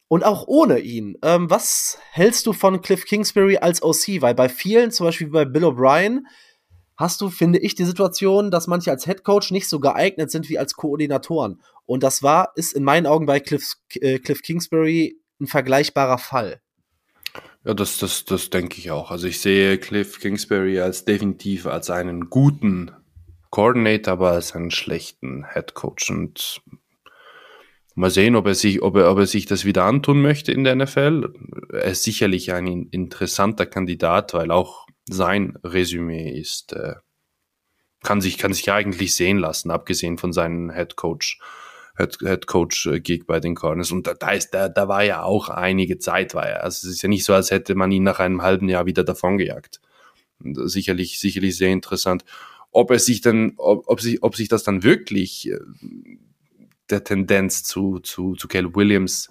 und 0.07 0.23
auch 0.23 0.47
ohne 0.47 0.79
ihn, 0.79 1.17
ähm, 1.21 1.49
was 1.49 1.99
hältst 2.11 2.45
du 2.45 2.53
von 2.53 2.79
Cliff 2.79 3.03
Kingsbury 3.03 3.57
als 3.57 3.83
OC? 3.83 4.21
Weil 4.21 4.33
bei 4.33 4.47
vielen, 4.47 4.91
zum 4.91 5.07
Beispiel 5.07 5.27
bei 5.27 5.43
Bill 5.43 5.65
O'Brien, 5.65 6.21
hast 6.99 7.21
du, 7.21 7.29
finde 7.29 7.59
ich, 7.59 7.75
die 7.75 7.85
Situation, 7.85 8.51
dass 8.51 8.67
manche 8.67 8.91
als 8.91 9.05
Head 9.05 9.23
Coach 9.23 9.51
nicht 9.51 9.69
so 9.69 9.79
geeignet 9.79 10.29
sind 10.29 10.49
wie 10.49 10.59
als 10.59 10.73
Koordinatoren. 10.73 11.61
Und 11.85 12.03
das 12.03 12.21
war, 12.21 12.51
ist 12.55 12.73
in 12.73 12.83
meinen 12.83 13.07
Augen 13.07 13.25
bei 13.25 13.39
Cliff, 13.39 13.75
äh, 13.95 14.19
Cliff 14.19 14.41
Kingsbury 14.41 15.17
ein 15.39 15.47
vergleichbarer 15.47 16.17
Fall. 16.17 16.61
Ja, 17.63 17.73
das, 17.73 17.99
das, 17.99 18.25
das 18.25 18.49
denke 18.49 18.79
ich 18.79 18.91
auch. 18.91 19.11
Also 19.11 19.27
ich 19.27 19.39
sehe 19.39 19.77
Cliff 19.77 20.19
Kingsbury 20.19 20.81
als 20.81 21.05
definitiv 21.05 21.67
als 21.67 21.89
einen 21.89 22.29
guten 22.29 22.91
Coordinator, 23.49 24.13
aber 24.13 24.31
als 24.31 24.53
einen 24.53 24.69
schlechten 24.69 25.45
Head 25.53 25.75
Coach. 25.75 26.09
Und 26.09 26.61
mal 27.95 28.11
sehen, 28.11 28.35
ob 28.35 28.45
er 28.45 28.55
sich, 28.55 28.81
ob 28.81 28.97
er, 28.97 29.09
ob 29.09 29.19
er 29.19 29.25
sich 29.25 29.45
das 29.45 29.63
wieder 29.63 29.85
antun 29.85 30.21
möchte 30.21 30.51
in 30.51 30.65
der 30.65 30.75
NFL. 30.75 31.33
Er 31.71 31.85
ist 31.85 32.03
sicherlich 32.03 32.51
ein 32.51 32.87
interessanter 32.91 33.65
Kandidat, 33.65 34.33
weil 34.33 34.51
auch 34.51 34.88
sein 35.11 35.57
Resümee 35.63 36.31
ist, 36.39 36.73
äh, 36.73 36.95
kann 38.03 38.21
sich, 38.21 38.37
kann 38.37 38.53
sich 38.53 38.71
eigentlich 38.71 39.15
sehen 39.15 39.37
lassen, 39.37 39.71
abgesehen 39.71 40.17
von 40.17 40.33
seinem 40.33 40.71
Head 40.71 40.95
Coach. 40.95 41.39
Head 41.97 42.47
Coach 42.47 42.87
äh, 42.87 43.01
Gig 43.01 43.25
bei 43.27 43.41
den 43.41 43.55
Cardinals 43.55 43.91
und 43.91 44.07
da, 44.07 44.13
da 44.13 44.31
ist 44.31 44.51
da, 44.51 44.69
da 44.69 44.87
war 44.87 45.03
ja 45.03 45.23
auch 45.23 45.49
einige 45.49 45.97
Zeit 45.97 46.33
war 46.33 46.47
er. 46.47 46.63
Also 46.63 46.87
es 46.87 46.95
ist 46.95 47.01
ja 47.01 47.09
nicht 47.09 47.25
so, 47.25 47.33
als 47.33 47.51
hätte 47.51 47.75
man 47.75 47.91
ihn 47.91 48.03
nach 48.03 48.19
einem 48.19 48.41
halben 48.41 48.69
Jahr 48.69 48.85
wieder 48.85 49.03
davongejagt. 49.03 49.81
Äh, 50.43 50.53
sicherlich 50.67 51.19
sicherlich 51.19 51.57
sehr 51.57 51.71
interessant, 51.71 52.23
ob 52.71 52.91
er 52.91 52.99
sich 52.99 53.19
dann 53.21 53.53
ob, 53.57 53.87
ob 53.87 53.99
sich 53.99 54.23
ob 54.23 54.35
sich 54.35 54.47
das 54.47 54.63
dann 54.63 54.83
wirklich 54.83 55.49
äh, 55.49 55.59
der 56.89 57.03
Tendenz 57.03 57.63
zu 57.63 57.99
zu 57.99 58.35
zu 58.35 58.47
Caleb 58.47 58.75
Williams 58.77 59.29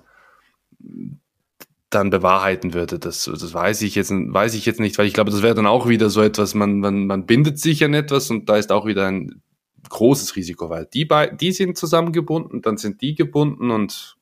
dann 1.90 2.10
bewahrheiten 2.10 2.74
würde, 2.74 2.98
das, 2.98 3.24
das 3.24 3.54
weiß 3.54 3.82
ich 3.82 3.94
jetzt, 3.94 4.10
weiß 4.10 4.54
ich 4.54 4.66
jetzt 4.66 4.80
nicht, 4.80 4.98
weil 4.98 5.06
ich 5.06 5.14
glaube, 5.14 5.30
das 5.30 5.42
wäre 5.42 5.54
dann 5.54 5.66
auch 5.66 5.88
wieder 5.88 6.10
so 6.10 6.22
etwas, 6.22 6.54
man, 6.54 6.80
man, 6.80 7.06
man 7.06 7.24
bindet 7.24 7.58
sich 7.58 7.82
an 7.82 7.94
etwas 7.94 8.30
und 8.30 8.48
da 8.48 8.56
ist 8.56 8.72
auch 8.72 8.84
wieder 8.84 9.06
ein 9.06 9.42
großes 9.88 10.36
Risiko, 10.36 10.68
weil 10.68 10.86
die, 10.86 11.08
die 11.40 11.52
sind 11.52 11.78
zusammengebunden, 11.78 12.60
dann 12.60 12.76
sind 12.76 13.00
die 13.00 13.14
gebunden 13.14 13.70
und 13.70 14.18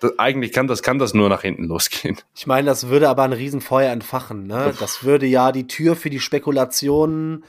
das, 0.00 0.18
eigentlich 0.18 0.52
kann 0.52 0.66
das, 0.66 0.82
kann 0.82 0.98
das 0.98 1.14
nur 1.14 1.28
nach 1.28 1.42
hinten 1.42 1.64
losgehen. 1.64 2.16
Ich 2.34 2.46
meine, 2.46 2.66
das 2.66 2.88
würde 2.88 3.08
aber 3.08 3.22
ein 3.22 3.32
Riesenfeuer 3.32 3.92
entfachen. 3.92 4.46
Ne? 4.46 4.74
Das 4.80 5.04
würde 5.04 5.26
ja 5.26 5.52
die 5.52 5.66
Tür 5.66 5.96
für 5.96 6.10
die 6.10 6.18
Spekulationen 6.18 7.44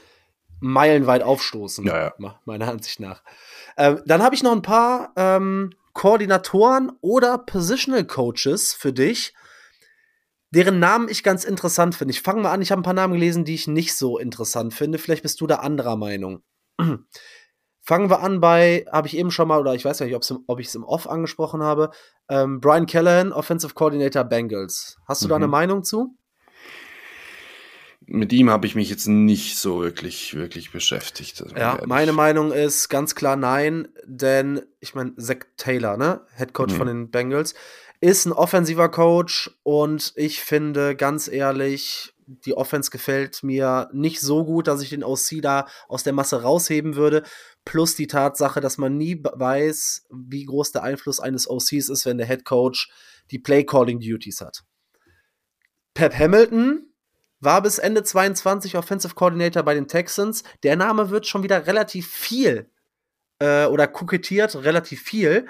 meilenweit 0.60 1.22
aufstoßen, 1.22 1.84
ja, 1.84 2.12
ja. 2.18 2.40
meiner 2.44 2.68
Ansicht 2.68 3.00
nach. 3.00 3.22
Ähm, 3.76 4.00
dann 4.06 4.22
habe 4.22 4.34
ich 4.34 4.42
noch 4.42 4.52
ein 4.52 4.62
paar 4.62 5.12
ähm, 5.16 5.70
Koordinatoren 5.94 6.92
oder 7.00 7.38
Positional 7.38 8.04
Coaches 8.04 8.72
für 8.72 8.92
dich, 8.92 9.34
deren 10.54 10.78
Namen 10.78 11.08
ich 11.08 11.22
ganz 11.22 11.44
interessant 11.44 11.94
finde. 11.94 12.12
Ich 12.12 12.22
fange 12.22 12.42
mal 12.42 12.52
an, 12.52 12.62
ich 12.62 12.70
habe 12.70 12.80
ein 12.80 12.84
paar 12.84 12.94
Namen 12.94 13.14
gelesen, 13.14 13.44
die 13.44 13.54
ich 13.54 13.66
nicht 13.66 13.94
so 13.94 14.18
interessant 14.18 14.72
finde. 14.72 14.98
Vielleicht 14.98 15.22
bist 15.22 15.40
du 15.40 15.46
da 15.46 15.56
anderer 15.56 15.96
Meinung. 15.96 16.42
Fangen 17.86 18.08
wir 18.08 18.20
an 18.20 18.40
bei, 18.40 18.86
habe 18.90 19.08
ich 19.08 19.16
eben 19.16 19.30
schon 19.30 19.46
mal, 19.46 19.60
oder 19.60 19.74
ich 19.74 19.84
weiß 19.84 20.00
nicht, 20.00 20.14
ob 20.14 20.58
ich 20.58 20.68
es 20.68 20.74
im 20.74 20.84
Off 20.84 21.06
angesprochen 21.06 21.62
habe, 21.62 21.90
ähm, 22.30 22.60
Brian 22.60 22.86
Callahan, 22.86 23.30
Offensive 23.30 23.74
Coordinator 23.74 24.24
Bengals. 24.24 24.96
Hast 25.06 25.20
du 25.20 25.26
mhm. 25.26 25.30
da 25.30 25.36
eine 25.36 25.46
mhm. 25.48 25.52
Meinung 25.52 25.84
zu? 25.84 26.16
Mit 28.06 28.32
ihm 28.32 28.50
habe 28.50 28.66
ich 28.66 28.74
mich 28.74 28.90
jetzt 28.90 29.06
nicht 29.06 29.58
so 29.58 29.82
wirklich, 29.82 30.34
wirklich 30.34 30.72
beschäftigt. 30.72 31.42
Ja, 31.56 31.80
meine 31.86 32.12
Meinung 32.12 32.52
ist 32.52 32.88
ganz 32.88 33.14
klar 33.14 33.36
nein, 33.36 33.88
denn 34.04 34.62
ich 34.80 34.94
meine, 34.94 35.14
Zach 35.16 35.38
Taylor, 35.56 35.96
ne, 35.96 36.20
Head 36.36 36.52
Coach 36.52 36.74
mhm. 36.74 36.78
von 36.78 36.86
den 36.86 37.10
Bengals, 37.10 37.54
ist 38.04 38.26
ein 38.26 38.32
offensiver 38.32 38.90
Coach 38.90 39.50
und 39.62 40.12
ich 40.16 40.42
finde 40.42 40.94
ganz 40.94 41.26
ehrlich, 41.26 42.12
die 42.26 42.54
Offense 42.54 42.90
gefällt 42.90 43.42
mir 43.42 43.88
nicht 43.94 44.20
so 44.20 44.44
gut, 44.44 44.66
dass 44.66 44.82
ich 44.82 44.90
den 44.90 45.02
OC 45.02 45.40
da 45.40 45.66
aus 45.88 46.02
der 46.02 46.12
Masse 46.12 46.42
rausheben 46.42 46.96
würde. 46.96 47.22
Plus 47.64 47.96
die 47.96 48.06
Tatsache, 48.06 48.60
dass 48.60 48.76
man 48.76 48.98
nie 48.98 49.22
weiß, 49.24 50.06
wie 50.10 50.44
groß 50.44 50.72
der 50.72 50.82
Einfluss 50.82 51.18
eines 51.18 51.48
OCs 51.48 51.88
ist, 51.88 52.04
wenn 52.04 52.18
der 52.18 52.26
Head 52.26 52.44
Coach 52.44 52.90
die 53.30 53.38
Play-Calling-Duties 53.38 54.42
hat. 54.42 54.64
Pep 55.94 56.18
Hamilton 56.18 56.86
war 57.40 57.62
bis 57.62 57.78
Ende 57.78 58.02
22 58.02 58.76
Offensive 58.76 59.14
Coordinator 59.14 59.62
bei 59.62 59.72
den 59.72 59.88
Texans. 59.88 60.42
Der 60.62 60.76
Name 60.76 61.08
wird 61.08 61.26
schon 61.26 61.42
wieder 61.42 61.66
relativ 61.66 62.10
viel 62.10 62.70
äh, 63.38 63.64
oder 63.64 63.86
kokettiert 63.86 64.56
relativ 64.56 65.02
viel. 65.02 65.46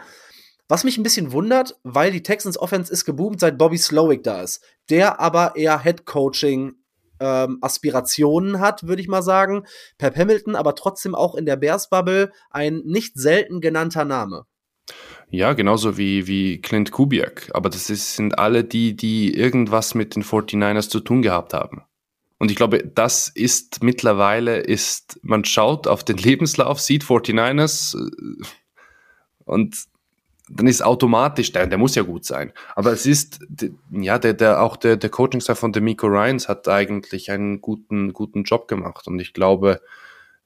Was 0.68 0.84
mich 0.84 0.96
ein 0.96 1.02
bisschen 1.02 1.32
wundert, 1.32 1.78
weil 1.82 2.10
die 2.10 2.22
Texans 2.22 2.58
Offense 2.58 2.92
ist 2.92 3.04
geboomt, 3.04 3.40
seit 3.40 3.58
Bobby 3.58 3.76
Slowick 3.76 4.22
da 4.22 4.42
ist. 4.42 4.62
Der 4.88 5.20
aber 5.20 5.56
eher 5.56 5.82
Head 5.82 6.06
Coaching 6.06 6.74
ähm, 7.20 7.58
Aspirationen 7.60 8.60
hat, 8.60 8.86
würde 8.86 9.02
ich 9.02 9.08
mal 9.08 9.22
sagen. 9.22 9.64
Pep 9.98 10.16
Hamilton, 10.16 10.56
aber 10.56 10.74
trotzdem 10.74 11.14
auch 11.14 11.34
in 11.34 11.46
der 11.46 11.56
Bears 11.56 11.90
Bubble 11.90 12.32
ein 12.50 12.82
nicht 12.84 13.18
selten 13.18 13.60
genannter 13.60 14.04
Name. 14.04 14.46
Ja, 15.30 15.52
genauso 15.52 15.96
wie, 15.96 16.26
wie 16.26 16.60
Clint 16.60 16.92
Kubiak. 16.92 17.50
Aber 17.54 17.68
das 17.68 17.90
ist, 17.90 18.16
sind 18.16 18.38
alle 18.38 18.64
die, 18.64 18.96
die 18.96 19.34
irgendwas 19.34 19.94
mit 19.94 20.14
den 20.14 20.22
49ers 20.22 20.88
zu 20.88 21.00
tun 21.00 21.22
gehabt 21.22 21.52
haben. 21.54 21.82
Und 22.38 22.50
ich 22.50 22.56
glaube, 22.56 22.84
das 22.94 23.28
ist 23.28 23.82
mittlerweile, 23.82 24.58
ist, 24.58 25.18
man 25.22 25.44
schaut 25.44 25.86
auf 25.86 26.04
den 26.04 26.16
Lebenslauf, 26.18 26.80
sieht 26.80 27.04
49ers 27.04 27.96
äh, 27.96 28.44
und 29.44 29.76
dann 30.48 30.66
ist 30.66 30.82
automatisch, 30.82 31.52
der, 31.52 31.66
der 31.66 31.78
muss 31.78 31.94
ja 31.94 32.02
gut 32.02 32.24
sein. 32.24 32.52
Aber 32.76 32.92
es 32.92 33.06
ist, 33.06 33.40
ja, 33.90 34.18
der, 34.18 34.34
der, 34.34 34.62
auch 34.62 34.76
der, 34.76 34.96
der 34.96 35.10
Coaching-Staff 35.10 35.58
von 35.58 35.72
Demico 35.72 36.06
Ryans 36.06 36.48
hat 36.48 36.68
eigentlich 36.68 37.30
einen 37.30 37.60
guten, 37.60 38.12
guten 38.12 38.44
Job 38.44 38.68
gemacht. 38.68 39.06
Und 39.06 39.18
ich 39.20 39.32
glaube, 39.32 39.80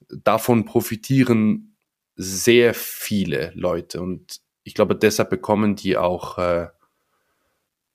davon 0.09 0.65
profitieren 0.65 1.75
sehr 2.15 2.75
viele 2.75 3.53
Leute. 3.55 4.01
Und 4.01 4.41
ich 4.63 4.75
glaube, 4.75 4.95
deshalb 4.95 5.31
bekommen 5.31 5.75
die 5.75 5.97
auch, 5.97 6.39
äh, 6.39 6.69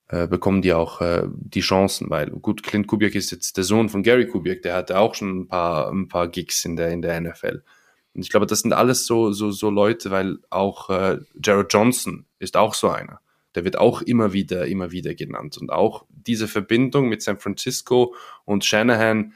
äh, 0.10 0.28
bekommen 0.28 0.62
die 0.62 0.74
auch 0.74 1.00
äh, 1.00 1.24
die 1.30 1.62
Chancen, 1.62 2.10
weil 2.10 2.30
gut, 2.32 2.64
Clint 2.64 2.88
Kubiak 2.88 3.16
ist 3.16 3.32
jetzt 3.32 3.56
der 3.56 3.64
Sohn 3.64 3.88
von 3.88 4.04
Gary 4.04 4.28
Kubiak, 4.28 4.62
der 4.62 4.76
hatte 4.76 5.00
auch 5.00 5.16
schon 5.16 5.42
ein 5.42 5.48
paar, 5.48 5.90
ein 5.90 6.10
paar 6.10 6.28
Gigs 6.28 6.66
in 6.66 6.76
der, 6.76 6.90
in 6.90 7.02
der 7.02 7.20
NFL. 7.22 7.64
Und 8.14 8.22
ich 8.22 8.30
glaube, 8.30 8.46
das 8.46 8.60
sind 8.60 8.74
alles 8.74 9.06
so, 9.06 9.32
so, 9.32 9.52
so 9.52 9.70
Leute, 9.70 10.12
weil 10.12 10.38
auch 10.50 10.90
äh, 10.90 11.20
Jared 11.44 11.74
Johnson 11.74 12.26
ist 12.40 12.56
auch 12.56 12.74
so 12.74 12.90
einer. 12.90 13.20
Der 13.56 13.64
wird 13.64 13.78
auch 13.78 14.02
immer 14.02 14.34
wieder, 14.34 14.68
immer 14.68 14.92
wieder 14.92 15.16
genannt. 15.16 15.58
Und 15.58 15.72
auch 15.72 16.06
diese 16.10 16.48
Verbindung 16.48 17.10
mit 17.10 17.22
San 17.22 17.40
Francisco 17.40 18.16
und 18.46 18.66
Shanahan, 18.66 19.34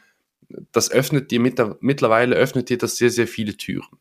das 0.71 0.91
öffnet 0.91 1.31
dir 1.31 1.39
mit, 1.39 1.61
mittlerweile 1.81 2.35
öffnet 2.35 2.69
dir 2.69 2.77
das 2.77 2.97
sehr, 2.97 3.09
sehr 3.09 3.27
viele 3.27 3.57
Türen. 3.57 3.99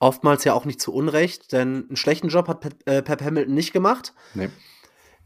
Oftmals 0.00 0.44
ja 0.44 0.52
auch 0.52 0.64
nicht 0.64 0.80
zu 0.80 0.92
Unrecht, 0.92 1.52
denn 1.52 1.86
einen 1.88 1.96
schlechten 1.96 2.28
Job 2.28 2.48
hat 2.48 2.60
Pep, 2.60 2.74
äh, 2.86 3.02
Pep 3.02 3.22
Hamilton 3.22 3.54
nicht 3.54 3.72
gemacht. 3.72 4.12
Nee. 4.34 4.50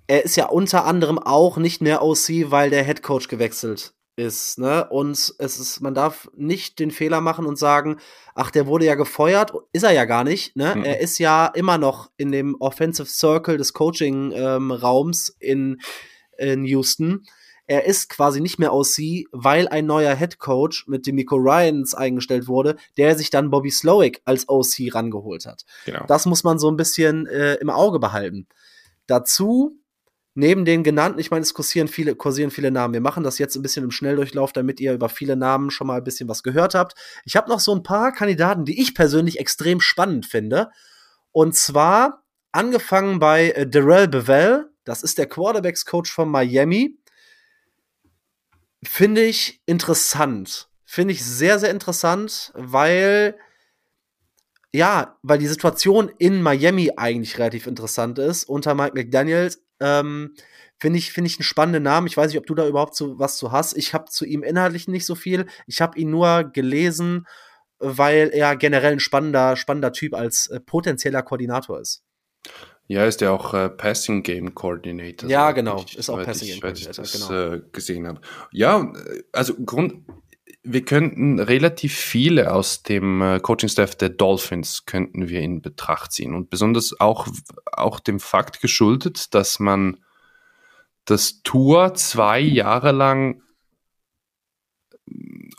Er 0.07 0.25
ist 0.25 0.37
ja 0.37 0.47
unter 0.47 0.85
anderem 0.85 1.19
auch 1.19 1.57
nicht 1.57 1.83
mehr 1.83 2.03
OC, 2.03 2.51
weil 2.51 2.71
der 2.71 2.85
Head 2.85 3.03
Coach 3.03 3.29
gewechselt 3.29 3.95
ist, 4.19 4.59
ne? 4.59 4.89
Und 4.91 5.35
es 5.39 5.59
ist, 5.61 5.81
man 5.81 5.95
darf 5.95 6.29
nicht 6.35 6.79
den 6.81 6.91
Fehler 6.91 7.21
machen 7.21 7.47
und 7.47 7.57
sagen, 7.57 7.99
ach, 8.35 8.51
der 8.51 8.67
wurde 8.67 8.85
ja 8.85 8.97
gefeuert, 8.97 9.53
ist 9.73 9.85
er 9.85 9.93
ja 9.93 10.05
gar 10.05 10.25
nicht, 10.25 10.57
ne? 10.57 10.75
Mhm. 10.77 10.85
Er 10.85 11.01
ist 11.01 11.19
ja 11.19 11.47
immer 11.47 11.79
noch 11.79 12.11
in 12.17 12.33
dem 12.33 12.57
Offensive 12.61 13.09
Circle 13.09 13.57
des 13.57 13.73
Coaching-Raums 13.73 15.37
ähm, 15.41 15.79
in, 16.37 16.51
in 16.51 16.65
Houston. 16.65 17.25
Er 17.69 17.85
ist 17.85 18.09
quasi 18.09 18.41
nicht 18.41 18.59
mehr 18.59 18.73
OC, 18.73 19.27
weil 19.31 19.69
ein 19.69 19.87
neuer 19.87 20.17
Head 20.17 20.39
Coach 20.39 20.89
mit 20.89 21.07
dem 21.07 21.15
Miko 21.15 21.37
Ryans 21.37 21.95
eingestellt 21.95 22.49
wurde, 22.49 22.77
der 22.97 23.17
sich 23.17 23.31
dann 23.31 23.51
Bobby 23.51 23.71
Slowick 23.71 24.23
als 24.25 24.49
OC 24.49 24.95
rangeholt 24.95 25.47
hat. 25.47 25.65
Genau. 25.85 26.05
Das 26.09 26.27
muss 26.27 26.45
man 26.45 26.59
so 26.59 26.71
ein 26.71 26.77
bisschen 26.77 27.27
äh, 27.27 27.55
im 27.57 27.71
Auge 27.71 27.99
behalten. 27.99 28.49
Dazu 29.07 29.79
neben 30.39 30.65
den 30.65 30.85
genannten, 30.85 31.19
ich 31.19 31.33
meine, 31.33 31.43
es 31.43 31.53
kursieren 31.53 31.89
viele, 31.89 32.15
kursieren 32.15 32.53
viele 32.53 32.71
Namen. 32.71 32.95
Wir 32.95 33.01
machen 33.01 33.25
das 33.25 33.41
jetzt 33.41 33.57
ein 33.57 33.63
bisschen 33.63 33.83
im 33.83 33.91
Schnelldurchlauf, 33.91 34.53
damit 34.53 34.79
ihr 34.79 34.93
über 34.93 35.09
viele 35.09 35.35
Namen 35.35 35.73
schon 35.73 35.89
mal 35.89 35.97
ein 35.97 36.05
bisschen 36.05 36.29
was 36.29 36.45
gehört 36.45 36.77
habt. 36.77 36.95
Ich 37.25 37.35
habe 37.35 37.49
noch 37.51 37.59
so 37.59 37.75
ein 37.75 37.83
paar 37.83 38.13
Kandidaten, 38.13 38.65
die 38.65 38.81
ich 38.81 38.95
persönlich 38.95 39.41
extrem 39.41 39.81
spannend 39.81 40.27
finde. 40.27 40.71
Und 41.33 41.57
zwar 41.57 42.23
angefangen 42.53 43.19
bei 43.19 43.51
äh, 43.51 43.67
Darrell 43.69 44.07
Bevell, 44.07 44.71
das 44.85 45.03
ist 45.03 45.19
der 45.19 45.27
Quarterbacks-Coach 45.27 46.13
von 46.13 46.31
Miami. 46.31 46.97
Finde 48.85 49.25
ich 49.25 49.61
interessant. 49.67 50.69
Finde 50.85 51.15
ich 51.15 51.25
sehr, 51.25 51.59
sehr 51.59 51.73
interessant, 51.73 52.53
weil 52.55 53.37
ja, 54.73 55.19
weil 55.23 55.39
die 55.39 55.49
Situation 55.49 56.13
in 56.19 56.43
Miami 56.43 56.93
eigentlich 56.97 57.39
relativ 57.39 57.67
interessant 57.67 58.21
ist. 58.21 58.45
Unter 58.45 58.75
Mike 58.75 58.95
McDaniels 58.95 59.65
ähm, 59.81 60.35
Finde 60.81 60.99
ich, 60.99 61.11
find 61.11 61.27
ich 61.27 61.39
einen 61.39 61.45
spannenden 61.45 61.83
Namen. 61.83 62.07
Ich 62.07 62.17
weiß 62.17 62.31
nicht, 62.31 62.39
ob 62.39 62.47
du 62.47 62.55
da 62.55 62.67
überhaupt 62.67 62.95
so 62.95 63.19
was 63.19 63.37
zu 63.37 63.51
hast. 63.51 63.77
Ich 63.77 63.95
habe 63.95 64.05
zu 64.05 64.25
ihm 64.25 64.45
inhaltlich 64.45 64.87
nicht 64.87 65.07
so 65.07 65.17
viel. 65.17 65.47
Ich 65.67 65.81
habe 65.81 65.99
ihn 65.99 66.11
nur 66.11 66.45
gelesen, 66.45 67.27
weil 67.81 68.31
er 68.33 68.55
generell 68.55 68.93
ein 68.93 69.01
spannender, 69.01 69.57
spannender 69.57 69.93
Typ 69.93 70.15
als 70.15 70.47
äh, 70.47 70.61
potenzieller 70.61 71.23
Koordinator 71.23 71.81
ist. 71.81 72.05
Ja, 72.87 73.05
ist 73.05 73.21
ja 73.21 73.33
auch 73.33 73.55
äh, 73.55 73.69
Passing 73.69 74.23
Game 74.23 74.55
Coordinator. 74.55 75.29
Ja, 75.29 75.51
genau, 75.51 75.85
ich, 75.85 75.99
ist 75.99 76.09
auch 76.11 76.23
Passing 76.23 76.49
Game 76.49 76.61
Coordinator, 76.61 77.05
ich 77.05 77.13
das, 77.13 77.29
genau. 77.29 77.55
Äh, 77.55 77.63
gesehen 77.73 78.07
habe. 78.07 78.21
Ja, 78.53 78.93
also 79.33 79.55
Grund, 79.57 80.05
wir 80.63 80.85
könnten 80.85 81.39
relativ 81.39 81.95
viele 81.95 82.53
aus 82.53 82.83
dem 82.83 83.23
äh, 83.23 83.41
Coaching-Staff 83.41 83.95
der 83.97 84.11
Dolphins 84.11 84.85
könnten 84.87 85.29
wir 85.29 85.41
in 85.41 85.63
Betracht 85.63 86.13
ziehen 86.13 86.35
und 86.35 86.51
besonders 86.51 87.01
auch, 87.01 87.29
auch 87.73 88.01
dem 88.01 88.21
Fakt 88.21 88.61
geschuldet, 88.61 89.35
dass 89.35 89.61
man 89.61 89.99
dass 91.05 91.43
Tour 91.43 91.95
zwei 91.95 92.39
Jahre 92.39 92.93
lang 92.93 93.41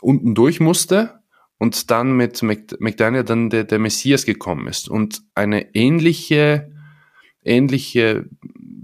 unten 0.00 0.34
durch 0.34 0.60
musste 0.60 1.20
und 1.58 1.90
dann 1.90 2.16
mit 2.16 2.42
McDaniel 2.42 3.24
dann 3.24 3.50
der, 3.50 3.64
der 3.64 3.78
Messias 3.78 4.24
gekommen 4.24 4.68
ist. 4.68 4.88
Und 4.88 5.22
eine 5.34 5.74
ähnliche, 5.74 6.72
ähnliche 7.42 8.28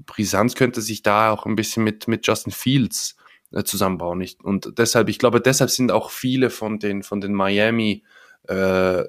Brisanz 0.06 0.56
könnte 0.56 0.82
sich 0.82 1.02
da 1.02 1.30
auch 1.30 1.46
ein 1.46 1.56
bisschen 1.56 1.84
mit, 1.84 2.08
mit 2.08 2.26
Justin 2.26 2.52
Fields 2.52 3.15
äh, 3.52 3.64
zusammenbauen. 3.64 4.26
und 4.42 4.78
deshalb, 4.78 5.08
ich 5.08 5.18
glaube, 5.18 5.40
deshalb 5.40 5.70
sind 5.70 5.92
auch 5.92 6.10
viele 6.10 6.50
von 6.50 6.78
den, 6.78 7.02
von 7.02 7.20
den 7.20 7.32
Miami 7.32 8.02
äh, 8.48 9.04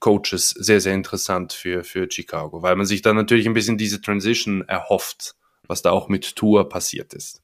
Coaches 0.00 0.50
sehr, 0.50 0.80
sehr 0.80 0.94
interessant 0.94 1.52
für, 1.52 1.84
für 1.84 2.10
Chicago, 2.10 2.62
weil 2.62 2.74
man 2.74 2.86
sich 2.86 3.02
dann 3.02 3.16
natürlich 3.16 3.46
ein 3.46 3.54
bisschen 3.54 3.78
diese 3.78 4.00
Transition 4.00 4.66
erhofft, 4.66 5.36
was 5.66 5.82
da 5.82 5.90
auch 5.90 6.08
mit 6.08 6.36
Tour 6.36 6.68
passiert 6.68 7.14
ist. 7.14 7.42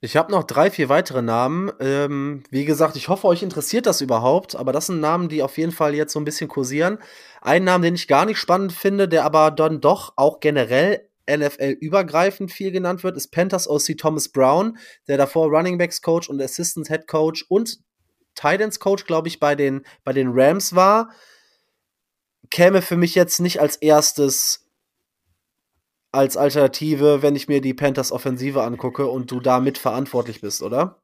Ich 0.00 0.16
habe 0.16 0.30
noch 0.30 0.44
drei, 0.44 0.70
vier 0.70 0.88
weitere 0.88 1.22
Namen. 1.22 1.72
Ähm, 1.80 2.44
wie 2.50 2.64
gesagt, 2.64 2.94
ich 2.94 3.08
hoffe, 3.08 3.26
euch 3.26 3.42
interessiert 3.42 3.86
das 3.86 4.00
überhaupt, 4.00 4.54
aber 4.54 4.72
das 4.72 4.86
sind 4.86 5.00
Namen, 5.00 5.28
die 5.28 5.42
auf 5.42 5.58
jeden 5.58 5.72
Fall 5.72 5.92
jetzt 5.92 6.12
so 6.12 6.20
ein 6.20 6.24
bisschen 6.24 6.46
kursieren. 6.46 6.98
Ein 7.40 7.64
Name, 7.64 7.84
den 7.84 7.96
ich 7.96 8.06
gar 8.06 8.24
nicht 8.24 8.38
spannend 8.38 8.72
finde, 8.72 9.08
der 9.08 9.24
aber 9.24 9.50
dann 9.50 9.80
doch 9.80 10.12
auch 10.14 10.38
generell 10.38 11.07
NFL-übergreifend 11.28 12.50
viel 12.52 12.72
genannt 12.72 13.04
wird, 13.04 13.16
ist 13.16 13.30
Panthers 13.30 13.68
OC 13.68 13.96
Thomas 13.98 14.28
Brown, 14.28 14.78
der 15.06 15.16
davor 15.16 15.48
Running 15.48 15.78
Backs 15.78 16.02
Coach 16.02 16.28
und 16.28 16.40
Assistant 16.40 16.88
Head 16.88 17.06
Coach 17.06 17.44
und 17.48 17.78
Titans 18.34 18.80
Coach, 18.80 19.04
glaube 19.04 19.28
ich, 19.28 19.40
bei 19.40 19.54
den, 19.54 19.84
bei 20.04 20.12
den 20.12 20.30
Rams 20.32 20.74
war. 20.74 21.10
Käme 22.50 22.82
für 22.82 22.96
mich 22.96 23.14
jetzt 23.14 23.40
nicht 23.40 23.60
als 23.60 23.76
erstes 23.76 24.64
als 26.10 26.36
Alternative, 26.36 27.22
wenn 27.22 27.36
ich 27.36 27.48
mir 27.48 27.60
die 27.60 27.74
Panthers 27.74 28.12
Offensive 28.12 28.62
angucke 28.62 29.06
und 29.06 29.30
du 29.30 29.40
da 29.40 29.60
mitverantwortlich 29.60 30.40
bist, 30.40 30.62
oder? 30.62 31.02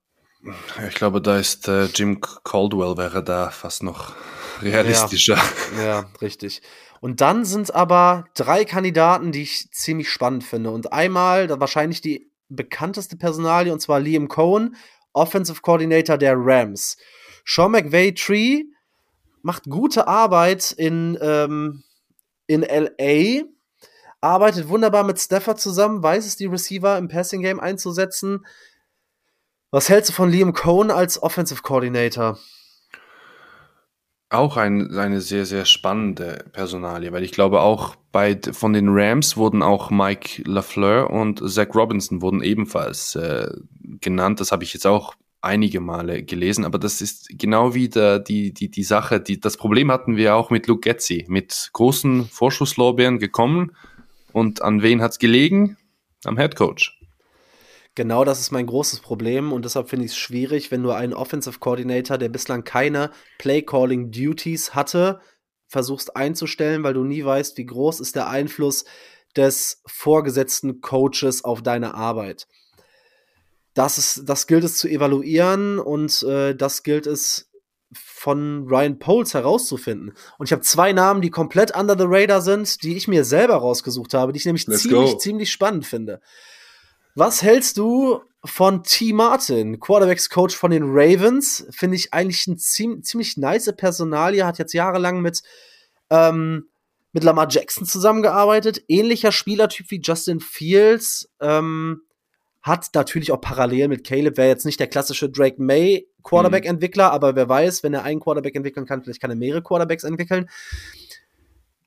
Ich 0.89 0.95
glaube, 0.95 1.21
da 1.23 1.39
ist 1.39 1.69
äh, 1.69 1.87
Jim 1.87 2.21
Caldwell 2.21 2.97
wäre 2.97 3.23
da 3.23 3.51
fast 3.51 3.83
noch 3.83 4.15
realistischer. 4.61 5.39
Ja, 5.79 5.85
ja, 5.85 6.11
richtig. 6.21 6.63
Und 7.05 7.21
dann 7.21 7.45
sind 7.45 7.75
aber 7.75 8.25
drei 8.33 8.65
Kandidaten, 8.65 9.31
die 9.31 9.43
ich 9.43 9.71
ziemlich 9.73 10.09
spannend 10.09 10.43
finde. 10.43 10.71
Und 10.71 10.95
einmal 10.95 11.51
wahrscheinlich 11.61 12.01
die 12.01 12.31
bekannteste 12.49 13.19
Personalie, 13.19 13.75
und 13.75 13.81
zwar 13.81 14.01
Liam 14.01 14.27
Cohen, 14.27 14.75
Offensive 15.13 15.61
Coordinator 15.61 16.17
der 16.17 16.33
Rams. 16.35 16.97
Sean 17.45 17.73
McVay 17.73 18.15
Tree 18.15 18.63
macht 19.43 19.65
gute 19.65 20.09
Arbeit 20.09 20.73
in, 20.73 21.19
ähm, 21.21 21.83
in 22.47 22.63
LA, 22.63 23.43
arbeitet 24.23 24.71
wunderbar 24.71 25.05
mit 25.05 25.21
Stafford 25.21 25.61
zusammen, 25.61 26.03
weiß 26.03 26.25
es, 26.25 26.37
die 26.37 26.47
Receiver 26.47 26.97
im 26.97 27.09
Passing 27.09 27.43
Game 27.43 27.61
einzusetzen. 27.61 28.47
Was 29.71 29.91
hältst 29.91 30.09
du 30.09 30.15
von 30.15 30.31
Liam 30.31 30.55
Cohn 30.55 30.91
als 30.91 31.23
Offensive 31.23 31.61
Coordinator? 31.61 32.39
Auch 34.35 34.57
ein, 34.57 34.97
eine 34.97 35.21
sehr, 35.21 35.47
sehr 35.47 35.65
spannende 35.65 36.45
Personalie, 36.53 37.13
weil 37.13 37.23
ich 37.23 37.33
glaube 37.33 37.61
auch 37.61 37.95
bei, 38.11 38.39
von 38.53 38.73
den 38.73 38.89
Rams 38.89 39.37
wurden 39.37 39.63
auch 39.63 39.91
Mike 39.91 40.43
LaFleur 40.45 41.11
und 41.11 41.41
Zach 41.49 41.69
Robinson 41.75 42.21
wurden 42.21 42.43
ebenfalls 42.43 43.15
äh, 43.15 43.49
genannt. 44.01 44.41
Das 44.41 44.51
habe 44.51 44.65
ich 44.65 44.75
jetzt 44.75 44.87
auch 44.87 45.15
einige 45.41 45.81
Male 45.81 46.25
gelesen, 46.25 46.65
aber 46.65 46.79
das 46.79 47.01
ist 47.01 47.29
genau 47.39 47.75
wieder 47.75 48.19
die, 48.19 48.53
die, 48.53 48.71
die 48.71 48.83
Sache, 48.83 49.21
die, 49.21 49.39
das 49.39 49.57
Problem 49.57 49.93
hatten 49.93 50.17
wir 50.17 50.35
auch 50.35 50.51
mit 50.51 50.67
Luke 50.67 50.81
Getzi, 50.81 51.27
mit 51.29 51.71
großen 51.73 52.25
Vorschusslorbeeren 52.25 53.19
gekommen, 53.19 53.73
und 54.33 54.63
an 54.63 54.83
wen 54.83 55.01
hat 55.01 55.13
es 55.13 55.19
gelegen? 55.21 55.77
Am 56.25 56.37
Head 56.37 56.57
Coach. 56.57 56.99
Genau 57.95 58.25
das 58.25 58.41
ist 58.41 58.51
mein 58.51 58.67
großes 58.67 59.01
Problem 59.01 59.53
und 59.53 59.65
deshalb 59.65 59.89
finde 59.89 60.07
ich 60.07 60.13
es 60.13 60.17
schwierig, 60.17 60.73
wenn 60.73 60.83
du 60.83 60.91
einen 60.91 61.13
Offensive 61.13 61.61
Coordinator, 61.61 62.19
der 62.19 62.29
bislang 62.29 62.65
keine 62.65 63.11
Play 63.39 63.63
Calling 63.63 64.11
Duties 64.11 64.75
hatte, 64.75 65.21
versuchst 65.69 66.17
einzustellen, 66.17 66.83
weil 66.83 66.95
du 66.95 67.05
nie 67.05 67.25
weißt, 67.25 67.57
wie 67.57 67.67
groß 67.67 68.01
ist 68.01 68.17
der 68.17 68.29
Einfluss 68.29 68.85
des 69.37 69.83
vorgesetzten 69.87 70.81
Coaches 70.81 71.45
auf 71.45 71.63
deine 71.63 71.95
Arbeit. 71.95 72.49
Das, 73.75 73.99
ist, 73.99 74.23
das 74.29 74.47
gilt 74.47 74.65
es 74.65 74.77
zu 74.77 74.89
evaluieren 74.89 75.79
und 75.79 76.23
äh, 76.25 76.55
das 76.55 76.83
gilt 76.83 77.07
es 77.07 77.51
von 77.93 78.67
Ryan 78.69 78.99
Poles 78.99 79.35
herauszufinden. 79.35 80.15
Und 80.39 80.47
ich 80.47 80.53
habe 80.53 80.63
zwei 80.63 80.93
Namen, 80.93 81.21
die 81.21 81.31
komplett 81.31 81.77
under 81.77 81.97
the 81.97 82.07
radar 82.07 82.41
sind, 82.41 82.83
die 82.83 82.97
ich 82.97 83.09
mir 83.09 83.25
selber 83.25 83.57
rausgesucht 83.57 84.15
habe, 84.15 84.33
die 84.33 84.39
ich 84.39 84.47
nämlich 84.47 84.67
ziemlich, 84.67 85.19
ziemlich 85.19 85.53
spannend 85.53 85.87
finde. 85.87 86.21
Was 87.15 87.43
hältst 87.43 87.79
du 87.79 88.23
von 88.45 88.83
T. 88.83 89.13
Martin, 89.13 89.79
Quarterbacks 89.79 90.29
Coach 90.29 90.57
von 90.57 90.73
den 90.73 90.83
Ravens? 90.87 91.67
Finde 91.71 91.97
ich 91.97 92.13
eigentlich 92.13 92.47
ein 92.47 92.59
ziemlich, 92.59 93.05
ziemlich 93.05 93.37
nice 93.37 93.73
Personalie, 93.77 94.45
hat 94.45 94.59
jetzt 94.59 94.75
jahrelang 94.75 95.21
mit, 95.21 95.43
ähm, 96.11 96.69
mit 97.13 97.23
Lamar 97.23 97.47
Jackson 97.49 97.87
zusammengearbeitet. 97.87 98.83
Ähnlicher 98.89 99.31
Spielertyp 99.31 99.91
wie 99.91 100.01
Justin 100.03 100.41
Fields. 100.41 101.31
Ähm, 101.41 102.03
hat 102.65 102.89
natürlich 102.95 103.31
auch 103.31 103.41
parallel 103.41 103.89
mit 103.89 104.05
Caleb, 104.05 104.39
wäre 104.39 104.49
jetzt 104.49 104.65
nicht 104.65 104.81
der 104.81 104.87
klassische 104.87 105.29
Drake 105.29 105.63
May 105.63 106.09
Quarterback-Entwickler, 106.23 107.09
mhm. 107.09 107.15
aber 107.15 107.37
wer 107.37 107.47
weiß, 107.47 107.83
wenn 107.83 107.93
er 107.93 108.05
einen 108.05 108.21
Quarterback 108.21 108.57
entwickeln 108.57 108.87
kann, 108.87 109.05
vielleicht 109.05 109.21
kann 109.21 109.31
er 109.31 109.37
mehrere 109.37 109.63
Quarterbacks 109.63 110.03
entwickeln. 110.03 110.49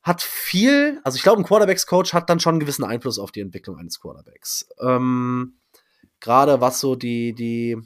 Hat 0.08 0.22
viel, 0.22 1.02
also 1.04 1.18
ich 1.18 1.24
glaube, 1.24 1.42
ein 1.42 1.46
Quarterbacks-Coach 1.46 2.14
hat 2.14 2.30
dann 2.30 2.40
schon 2.40 2.54
einen 2.54 2.60
gewissen 2.62 2.86
Einfluss 2.86 3.20
auf 3.20 3.34
die 3.34 3.42
Entwicklung 3.42 3.78
eines 3.78 4.00
Quarterbacks. 4.00 4.70
Ähm, 4.82 5.60
Gerade 6.22 6.62
was 6.62 6.80
so 6.80 6.96
die, 6.96 7.34
die, 7.34 7.78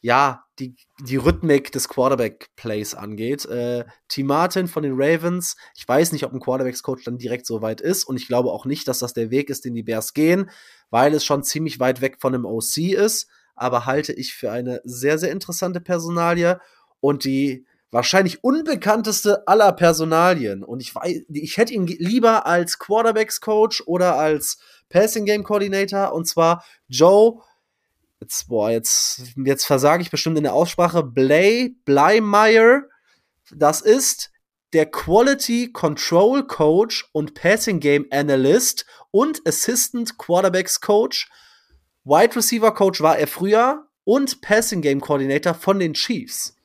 ja, 0.00 0.44
die, 0.58 0.74
die 0.98 1.16
Rhythmik 1.16 1.70
des 1.70 1.88
Quarterback-Plays 1.88 2.96
angeht. 2.96 3.44
Äh, 3.46 3.84
T. 4.08 4.24
Martin 4.24 4.66
von 4.66 4.82
den 4.82 4.94
Ravens, 4.96 5.56
ich 5.76 5.86
weiß 5.86 6.10
nicht, 6.10 6.24
ob 6.24 6.32
ein 6.32 6.40
Quarterbacks-Coach 6.40 7.04
dann 7.04 7.18
direkt 7.18 7.46
so 7.46 7.62
weit 7.62 7.80
ist 7.80 8.02
und 8.02 8.16
ich 8.16 8.26
glaube 8.26 8.50
auch 8.50 8.64
nicht, 8.64 8.88
dass 8.88 8.98
das 8.98 9.14
der 9.14 9.30
Weg 9.30 9.48
ist, 9.48 9.64
den 9.64 9.74
die 9.74 9.84
Bears 9.84 10.14
gehen, 10.14 10.50
weil 10.90 11.14
es 11.14 11.24
schon 11.24 11.44
ziemlich 11.44 11.78
weit 11.78 12.00
weg 12.00 12.16
von 12.20 12.34
einem 12.34 12.46
OC 12.46 12.78
ist, 12.78 13.28
aber 13.54 13.86
halte 13.86 14.12
ich 14.12 14.34
für 14.34 14.50
eine 14.50 14.80
sehr, 14.82 15.18
sehr 15.18 15.30
interessante 15.30 15.80
Personalie 15.80 16.60
und 16.98 17.24
die 17.24 17.64
wahrscheinlich 17.92 18.42
unbekannteste 18.42 19.46
aller 19.46 19.70
Personalien. 19.72 20.64
Und 20.64 20.80
ich 20.80 20.94
weiß, 20.94 21.26
ich 21.28 21.56
hätte 21.56 21.74
ihn 21.74 21.86
lieber 21.86 22.46
als 22.46 22.80
Quarterbacks-Coach 22.80 23.84
oder 23.86 24.16
als 24.16 24.58
Passing-Game-Coordinator 24.88 26.12
und 26.12 26.26
zwar 26.26 26.64
Joe 26.88 27.42
jetzt, 28.20 28.48
boah, 28.48 28.70
jetzt, 28.70 29.34
jetzt 29.36 29.64
versage 29.64 30.02
ich 30.02 30.10
bestimmt 30.10 30.38
in 30.38 30.44
der 30.44 30.54
Aussprache, 30.54 31.02
Blay, 31.02 31.74
Blymeyer, 31.84 32.84
das 33.50 33.80
ist 33.80 34.30
der 34.72 34.86
Quality 34.86 35.72
Control 35.72 36.46
Coach 36.46 37.08
und 37.12 37.34
Passing 37.34 37.80
Game 37.80 38.06
Analyst 38.10 38.86
und 39.10 39.46
Assistant 39.46 40.16
Quarterbacks 40.16 40.80
Coach. 40.80 41.28
Wide 42.04 42.36
Receiver 42.36 42.72
Coach 42.72 43.02
war 43.02 43.18
er 43.18 43.26
früher 43.26 43.86
und 44.04 44.40
Passing 44.40 44.80
Game 44.80 45.00
Coordinator 45.00 45.52
von 45.52 45.78
den 45.78 45.92
Chiefs. 45.92 46.56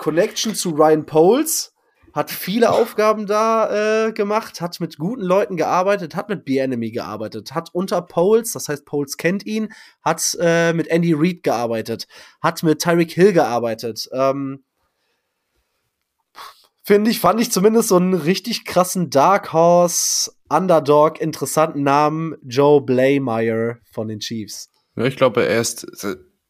Connection 0.00 0.54
zu 0.54 0.70
Ryan 0.70 1.04
Poles, 1.04 1.74
hat 2.14 2.30
viele 2.30 2.70
Aufgaben 2.70 3.26
da 3.26 4.06
äh, 4.06 4.12
gemacht, 4.12 4.62
hat 4.62 4.80
mit 4.80 4.96
guten 4.96 5.20
Leuten 5.20 5.58
gearbeitet, 5.58 6.16
hat 6.16 6.30
mit 6.30 6.46
B-Enemy 6.46 6.90
gearbeitet, 6.90 7.54
hat 7.54 7.68
unter 7.74 8.00
Poles, 8.00 8.52
das 8.52 8.68
heißt, 8.68 8.86
Poles 8.86 9.18
kennt 9.18 9.44
ihn, 9.44 9.68
hat 10.02 10.36
äh, 10.40 10.72
mit 10.72 10.88
Andy 10.88 11.12
Reid 11.12 11.42
gearbeitet, 11.42 12.08
hat 12.40 12.62
mit 12.62 12.80
Tyreek 12.80 13.12
Hill 13.12 13.34
gearbeitet. 13.34 14.08
Ähm, 14.12 14.64
Finde 16.82 17.10
ich, 17.10 17.20
fand 17.20 17.40
ich 17.40 17.52
zumindest 17.52 17.90
so 17.90 17.96
einen 17.96 18.14
richtig 18.14 18.64
krassen 18.64 19.10
Dark 19.10 19.52
Horse, 19.52 20.32
Underdog, 20.48 21.20
interessanten 21.20 21.82
Namen, 21.82 22.36
Joe 22.42 22.80
Blaymeyer 22.80 23.76
von 23.92 24.08
den 24.08 24.20
Chiefs. 24.20 24.70
Ja, 24.96 25.04
ich 25.04 25.16
glaube, 25.16 25.46
er 25.46 25.60
ist 25.60 25.86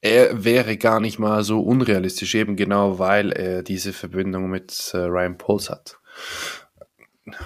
er 0.03 0.45
wäre 0.45 0.77
gar 0.77 1.01
nicht 1.01 1.19
mal 1.19 1.45
so 1.45 1.61
unrealistisch, 1.61 2.35
eben 2.35 2.57
genau 2.57 2.99
weil 2.99 3.33
er 3.33 3.63
diese 3.63 3.93
Verbindung 3.93 4.49
mit 4.49 4.91
äh, 4.95 4.99
Ryan 4.99 5.37
Pauls 5.37 5.69
hat. 5.71 5.99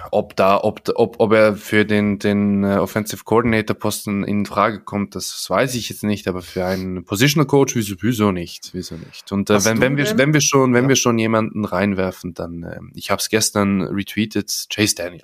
Ob 0.09 0.35
da, 0.35 0.57
ob, 0.63 0.81
ob, 0.95 1.19
ob 1.19 1.33
er 1.33 1.55
für 1.55 1.85
den, 1.85 2.17
den 2.17 2.63
uh, 2.63 2.79
Offensive 2.79 3.23
Coordinator 3.23 3.75
Posten 3.75 4.23
in 4.23 4.45
Frage 4.45 4.79
kommt, 4.79 5.15
das 5.15 5.47
weiß 5.47 5.75
ich 5.75 5.89
jetzt 5.89 6.03
nicht, 6.03 6.27
aber 6.27 6.41
für 6.41 6.65
einen 6.65 7.03
Positional 7.05 7.45
Coach 7.45 7.75
wieso, 7.75 7.95
wieso 7.99 8.31
nicht, 8.31 8.69
wieso 8.73 8.95
nicht. 8.95 9.31
Und 9.31 9.49
äh, 9.49 9.63
wenn, 9.63 9.81
wenn 9.81 9.97
wir, 9.97 10.17
wenn 10.17 10.33
wir 10.33 10.41
schon, 10.41 10.73
wenn 10.73 10.85
ja. 10.85 10.89
wir 10.89 10.95
schon 10.95 11.19
jemanden 11.19 11.65
reinwerfen, 11.65 12.33
dann, 12.33 12.63
äh, 12.63 12.79
ich 12.95 13.11
habe 13.11 13.19
es 13.19 13.29
gestern 13.29 13.81
retweetet, 13.81 14.67
Chase 14.73 14.95
Daniel. 14.95 15.23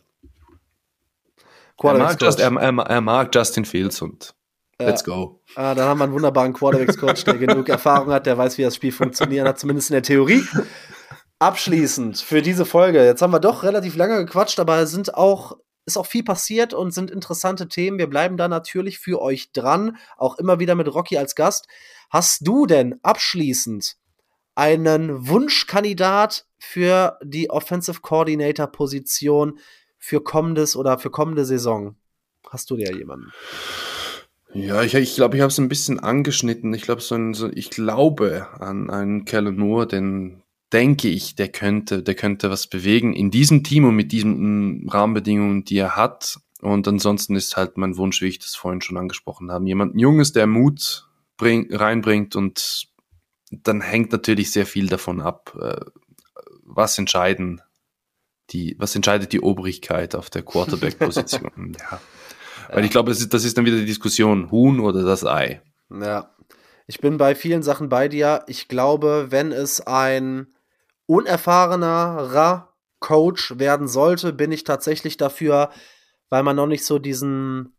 Er 1.82 1.98
mag, 1.98 2.22
Just, 2.22 2.40
er, 2.40 2.52
er, 2.52 2.78
er 2.78 3.02
mag 3.02 3.34
Justin 3.34 3.66
Fields 3.66 4.04
und 4.04 4.36
Let's 4.86 5.04
go. 5.04 5.42
Ah, 5.56 5.76
dann 5.76 5.88
haben 5.88 5.98
wir 6.00 6.06
einen 6.06 6.14
wunderbaren 6.14 6.54
Quarterbacks-Coach, 6.54 7.24
der 7.26 7.36
genug 7.36 7.70
Erfahrung 7.70 8.12
hat, 8.12 8.26
der 8.26 8.38
weiß, 8.38 8.58
wie 8.58 8.64
das 8.64 8.76
Spiel 8.76 8.92
funktioniert 8.92 9.48
hat, 9.48 9.60
zumindest 9.60 9.90
in 9.90 9.96
der 9.96 10.04
Theorie. 10.04 10.44
Abschließend 11.40 12.20
für 12.20 12.42
diese 12.42 12.66
Folge. 12.66 13.04
Jetzt 13.04 13.22
haben 13.22 13.34
wir 13.34 13.40
doch 13.40 13.64
relativ 13.64 13.96
lange 13.96 14.24
gequatscht, 14.26 14.60
aber 14.60 14.78
es 14.80 14.92
sind 14.92 15.16
auch 15.16 15.58
ist 15.86 15.98
auch 15.98 16.06
viel 16.06 16.24
passiert 16.24 16.74
und 16.74 16.94
sind 16.94 17.10
interessante 17.10 17.68
Themen. 17.68 17.98
Wir 17.98 18.08
bleiben 18.08 18.38
da 18.38 18.48
natürlich 18.48 19.00
für 19.00 19.22
euch 19.22 19.52
dran, 19.52 19.98
auch 20.18 20.38
immer 20.38 20.60
wieder 20.60 20.76
mit 20.76 20.94
Rocky 20.94 21.18
als 21.18 21.36
Gast. 21.36 21.68
Hast 22.10 22.48
du 22.48 22.66
denn 22.66 23.00
abschließend 23.04 23.98
einen 24.56 25.28
Wunschkandidat 25.28 26.46
für 26.60 27.18
die 27.24 27.50
Offensive 27.50 28.02
Coordinator 28.02 28.68
Position 28.68 29.60
für 29.98 30.22
kommendes 30.22 30.76
oder 30.76 31.00
für 31.00 31.10
kommende 31.10 31.46
Saison? 31.46 31.96
Hast 32.50 32.70
du 32.70 32.78
da 32.78 32.92
jemanden? 32.92 33.32
Ja, 34.54 34.84
ich, 34.84 34.94
ich 34.96 35.16
glaube, 35.16 35.38
ich 35.38 35.42
habe 35.42 35.50
es 35.50 35.60
ein 35.60 35.70
bisschen 35.70 36.00
angeschnitten. 36.00 36.74
Ich 36.74 36.84
glaube, 36.84 37.02
so, 37.02 37.16
ein, 37.16 37.34
so, 37.34 37.50
ich 37.52 37.70
glaube 37.70 38.48
an 38.60 38.90
einen 38.90 39.26
Kellen 39.26 39.58
Moore, 39.58 39.88
den 39.88 40.44
denke 40.74 41.10
ich, 41.10 41.36
der 41.36 41.50
könnte, 41.50 42.04
der 42.04 42.16
könnte 42.16 42.50
was 42.50 42.68
bewegen 42.68 43.14
in 43.14 43.32
diesem 43.32 43.64
Team 43.64 43.86
und 43.86 43.96
mit 43.96 44.12
diesen 44.12 44.88
Rahmenbedingungen, 44.90 45.66
die 45.66 45.78
er 45.78 45.96
hat. 45.96 46.40
Und 46.62 46.88
ansonsten 46.88 47.36
ist 47.36 47.58
halt 47.58 47.78
mein 47.78 47.98
Wunsch, 47.98 48.22
wie 48.22 48.28
ich 48.28 48.40
das 48.40 48.56
vorhin 48.56 48.82
schon 48.82 48.98
angesprochen 48.98 49.52
habe, 49.52 49.66
jemand 49.66 50.00
Junges, 50.00 50.32
der 50.32 50.48
Mut 50.48 51.08
bring, 51.38 51.74
reinbringt 51.74 52.36
und 52.36 52.88
dann 53.50 53.82
hängt 53.82 54.12
natürlich 54.12 54.52
sehr 54.52 54.66
viel 54.66 54.88
davon 54.88 55.22
ab, 55.22 55.58
äh, 55.60 55.84
was 56.64 56.98
entscheiden 56.98 57.62
die, 58.52 58.76
was 58.80 58.96
entscheidet 58.96 59.34
die 59.34 59.42
Obrigkeit 59.42 60.16
auf 60.16 60.30
der 60.30 60.44
Quarterback-Position. 60.44 61.76
ja. 61.80 62.02
Weil 62.72 62.86
ich 62.86 62.92
glaube, 62.92 63.12
das 63.12 63.20
ist, 63.20 63.34
das 63.34 63.44
ist 63.44 63.58
dann 63.58 63.66
wieder 63.66 63.78
die 63.78 63.86
Diskussion, 63.86 64.50
Huhn 64.50 64.80
oder 64.80 65.04
das 65.04 65.26
Ei. 65.26 65.62
Ja. 65.90 66.34
Ich 66.88 67.00
bin 67.00 67.18
bei 67.18 67.36
vielen 67.36 67.64
Sachen 67.64 67.90
bei 67.90 68.08
dir. 68.08 68.44
Ich 68.48 68.68
glaube, 68.68 69.28
wenn 69.30 69.52
es 69.52 69.82
ein 69.82 70.48
unerfahrenerer 71.06 72.74
Coach 73.00 73.58
werden 73.60 73.88
sollte, 73.88 74.34
bin 74.34 74.52
ich 74.52 74.64
tatsächlich 74.64 75.18
dafür, 75.18 75.72
weil 76.30 76.44
man 76.44 76.56
noch 76.56 76.68
nicht 76.68 76.86
so 76.86 77.00
diesen, 77.00 77.76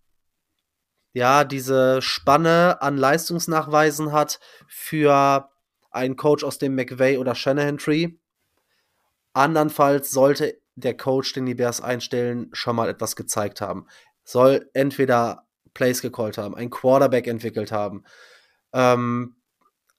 ja, 1.12 1.44
diese 1.44 2.00
Spanne 2.02 2.80
an 2.82 2.96
Leistungsnachweisen 2.96 4.12
hat 4.12 4.40
für 4.66 5.48
einen 5.90 6.16
Coach 6.16 6.44
aus 6.44 6.58
dem 6.58 6.74
McVay 6.74 7.18
oder 7.18 7.34
Shanahan 7.34 7.78
Tree. 7.78 8.08
Andernfalls 9.32 10.10
sollte 10.10 10.58
der 10.74 10.96
Coach, 10.96 11.32
den 11.32 11.46
die 11.46 11.54
Bears 11.54 11.80
einstellen, 11.80 12.48
schon 12.52 12.76
mal 12.76 12.88
etwas 12.88 13.16
gezeigt 13.16 13.60
haben 13.60 13.86
soll 14.24 14.70
entweder 14.74 15.46
Plays 15.74 16.02
gecallt 16.02 16.38
haben, 16.38 16.54
ein 16.54 16.70
Quarterback 16.70 17.26
entwickelt 17.26 17.72
haben. 17.72 18.04
Ähm, 18.72 19.36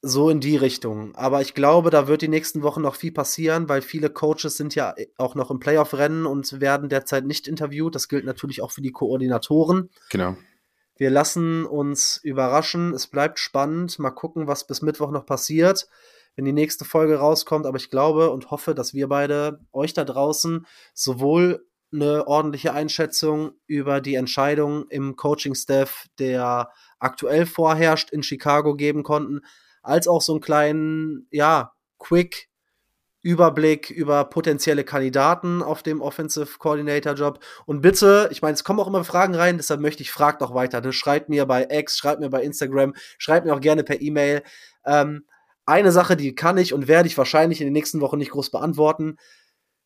so 0.05 0.29
in 0.29 0.41
die 0.41 0.57
Richtung. 0.57 1.15
Aber 1.15 1.41
ich 1.41 1.53
glaube, 1.53 1.89
da 1.89 2.09
wird 2.09 2.21
die 2.21 2.27
nächsten 2.27 2.61
Wochen 2.61 2.81
noch 2.81 2.95
viel 2.95 3.13
passieren, 3.13 3.69
weil 3.69 3.81
viele 3.81 4.09
Coaches 4.09 4.57
sind 4.57 4.75
ja 4.75 4.93
auch 5.17 5.33
noch 5.33 5.49
im 5.49 5.59
Playoff-Rennen 5.59 6.25
und 6.25 6.59
werden 6.59 6.89
derzeit 6.89 7.25
nicht 7.25 7.47
interviewt. 7.47 7.95
Das 7.95 8.09
gilt 8.09 8.25
natürlich 8.25 8.61
auch 8.61 8.71
für 8.71 8.81
die 8.81 8.91
Koordinatoren. 8.91 9.89
Genau. 10.09 10.35
Wir 10.97 11.09
lassen 11.09 11.65
uns 11.65 12.19
überraschen. 12.21 12.93
Es 12.93 13.07
bleibt 13.07 13.39
spannend. 13.39 13.97
Mal 13.97 14.11
gucken, 14.11 14.45
was 14.45 14.67
bis 14.67 14.81
Mittwoch 14.81 15.09
noch 15.09 15.25
passiert, 15.25 15.87
wenn 16.35 16.43
die 16.43 16.51
nächste 16.51 16.83
Folge 16.83 17.15
rauskommt. 17.15 17.65
Aber 17.65 17.77
ich 17.77 17.89
glaube 17.89 18.29
und 18.29 18.51
hoffe, 18.51 18.75
dass 18.75 18.93
wir 18.93 19.07
beide 19.07 19.61
euch 19.71 19.93
da 19.93 20.03
draußen 20.03 20.67
sowohl 20.93 21.65
eine 21.93 22.27
ordentliche 22.27 22.73
Einschätzung 22.73 23.51
über 23.67 24.01
die 24.01 24.15
Entscheidung 24.15 24.87
im 24.89 25.15
Coaching-Staff, 25.15 26.07
der 26.19 26.69
aktuell 26.99 27.45
vorherrscht, 27.45 28.11
in 28.11 28.23
Chicago 28.23 28.75
geben 28.75 29.03
konnten, 29.03 29.41
als 29.81 30.07
auch 30.07 30.21
so 30.21 30.33
einen 30.33 30.41
kleinen, 30.41 31.27
ja, 31.31 31.73
Quick 31.99 32.49
Überblick 33.23 33.89
über 33.89 34.25
potenzielle 34.25 34.83
Kandidaten 34.83 35.63
auf 35.63 35.81
dem 35.81 36.01
Offensive 36.01 36.57
Coordinator 36.59 37.13
Job. 37.13 37.39
Und 37.65 37.81
bitte, 37.81 38.27
ich 38.31 38.41
meine, 38.41 38.53
es 38.53 38.65
kommen 38.65 38.81
auch 38.81 38.87
immer 38.87 39.03
Fragen 39.05 39.33
rein, 39.33 39.55
deshalb 39.55 39.79
möchte 39.79 40.03
ich, 40.03 40.11
fragt 40.11 40.41
doch 40.41 40.53
weiter. 40.53 40.81
Ne? 40.81 40.91
Schreibt 40.91 41.29
mir 41.29 41.45
bei 41.45 41.65
X, 41.69 41.97
schreibt 41.97 42.19
mir 42.19 42.29
bei 42.29 42.43
Instagram, 42.43 42.93
schreibt 43.17 43.45
mir 43.45 43.55
auch 43.55 43.61
gerne 43.61 43.85
per 43.85 44.01
E-Mail. 44.01 44.43
Ähm, 44.85 45.25
eine 45.65 45.93
Sache, 45.93 46.17
die 46.17 46.35
kann 46.35 46.57
ich 46.57 46.73
und 46.73 46.89
werde 46.89 47.07
ich 47.07 47.17
wahrscheinlich 47.17 47.61
in 47.61 47.67
den 47.67 47.73
nächsten 47.73 48.01
Wochen 48.01 48.17
nicht 48.17 48.31
groß 48.31 48.51
beantworten. 48.51 49.15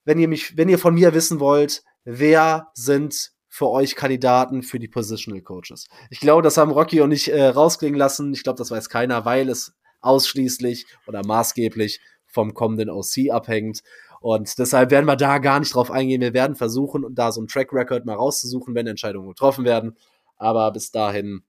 Wenn 0.03 0.17
ihr 0.17 0.27
mich, 0.27 0.57
wenn 0.57 0.67
ihr 0.67 0.79
von 0.79 0.95
mir 0.95 1.13
wissen 1.13 1.39
wollt, 1.39 1.83
wer 2.07 2.71
sind 2.73 3.33
für 3.49 3.69
euch 3.69 3.95
Kandidaten 3.95 4.63
für 4.63 4.79
die 4.79 4.87
Positional 4.87 5.41
Coaches? 5.41 5.87
Ich 6.09 6.21
glaube, 6.21 6.41
das 6.41 6.57
haben 6.57 6.71
Rocky 6.71 7.01
und 7.01 7.11
ich 7.11 7.31
äh, 7.31 7.47
rausklingen 7.47 7.99
lassen. 7.99 8.33
Ich 8.33 8.43
glaube, 8.43 8.57
das 8.57 8.71
weiß 8.71 8.89
keiner, 8.89 9.25
weil 9.25 9.49
es 9.49 9.73
ausschließlich 9.99 10.85
oder 11.05 11.25
maßgeblich 11.25 11.99
vom 12.25 12.53
kommenden 12.53 12.89
OC 12.89 13.29
abhängt. 13.31 13.81
Und 14.21 14.57
deshalb 14.57 14.89
werden 14.89 15.05
wir 15.05 15.17
da 15.17 15.39
gar 15.39 15.59
nicht 15.59 15.75
drauf 15.75 15.91
eingehen. 15.91 16.21
Wir 16.21 16.33
werden 16.33 16.55
versuchen, 16.55 17.05
da 17.13 17.31
so 17.31 17.41
ein 17.41 17.47
Track 17.47 17.73
Record 17.73 18.05
mal 18.05 18.15
rauszusuchen, 18.15 18.73
wenn 18.73 18.87
Entscheidungen 18.87 19.27
getroffen 19.27 19.65
werden. 19.65 19.97
Aber 20.37 20.71
bis 20.71 20.91
dahin 20.91 21.43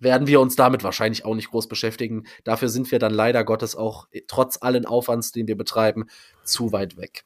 werden 0.00 0.26
wir 0.26 0.40
uns 0.40 0.56
damit 0.56 0.82
wahrscheinlich 0.82 1.26
auch 1.26 1.34
nicht 1.34 1.50
groß 1.50 1.68
beschäftigen. 1.68 2.24
Dafür 2.44 2.68
sind 2.68 2.90
wir 2.90 2.98
dann 2.98 3.12
leider 3.12 3.44
Gottes 3.44 3.76
auch 3.76 4.08
trotz 4.28 4.58
allen 4.62 4.86
Aufwands, 4.86 5.30
den 5.30 5.46
wir 5.46 5.56
betreiben, 5.56 6.06
zu 6.42 6.72
weit 6.72 6.96
weg. 6.96 7.24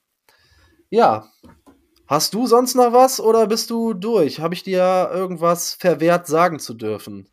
Ja, 0.90 1.30
Hast 2.08 2.32
du 2.32 2.46
sonst 2.46 2.74
noch 2.74 2.94
was 2.94 3.20
oder 3.20 3.46
bist 3.46 3.68
du 3.68 3.92
durch? 3.92 4.40
Habe 4.40 4.54
ich 4.54 4.62
dir 4.62 5.10
irgendwas 5.12 5.74
verwehrt 5.74 6.26
sagen 6.26 6.58
zu 6.58 6.72
dürfen? 6.72 7.28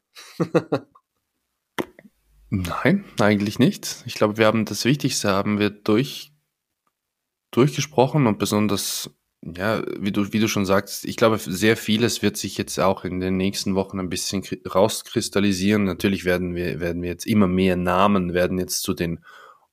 Nein, 2.50 3.06
eigentlich 3.22 3.58
nicht. 3.58 4.04
Ich 4.06 4.16
glaube, 4.16 4.38
wir 4.38 4.46
haben 4.48 4.66
das 4.66 4.84
Wichtigste 4.84 5.30
haben 5.30 5.60
wir 5.60 5.70
durch, 5.70 6.34
durchgesprochen 7.52 8.28
und 8.28 8.38
besonders, 8.38 9.10
ja, 9.42 9.82
wie 9.98 10.12
du, 10.12 10.34
wie 10.34 10.40
du 10.40 10.50
schon 10.50 10.66
sagst, 10.66 11.06
ich 11.06 11.16
glaube, 11.16 11.38
sehr 11.38 11.78
vieles 11.78 12.22
wird 12.22 12.36
sich 12.36 12.58
jetzt 12.58 12.78
auch 12.78 13.06
in 13.06 13.22
den 13.22 13.38
nächsten 13.38 13.76
Wochen 13.76 13.98
ein 14.02 14.10
bisschen 14.10 14.44
rauskristallisieren. 14.68 15.86
Natürlich 15.86 16.26
werden 16.26 16.54
wir, 16.54 16.82
werden 16.82 17.02
wir 17.02 17.10
jetzt 17.10 17.26
immer 17.26 17.48
mehr 17.48 17.78
Namen 17.78 18.34
werden 18.34 18.60
jetzt 18.60 18.84
zu 18.84 18.94
den 18.94 19.24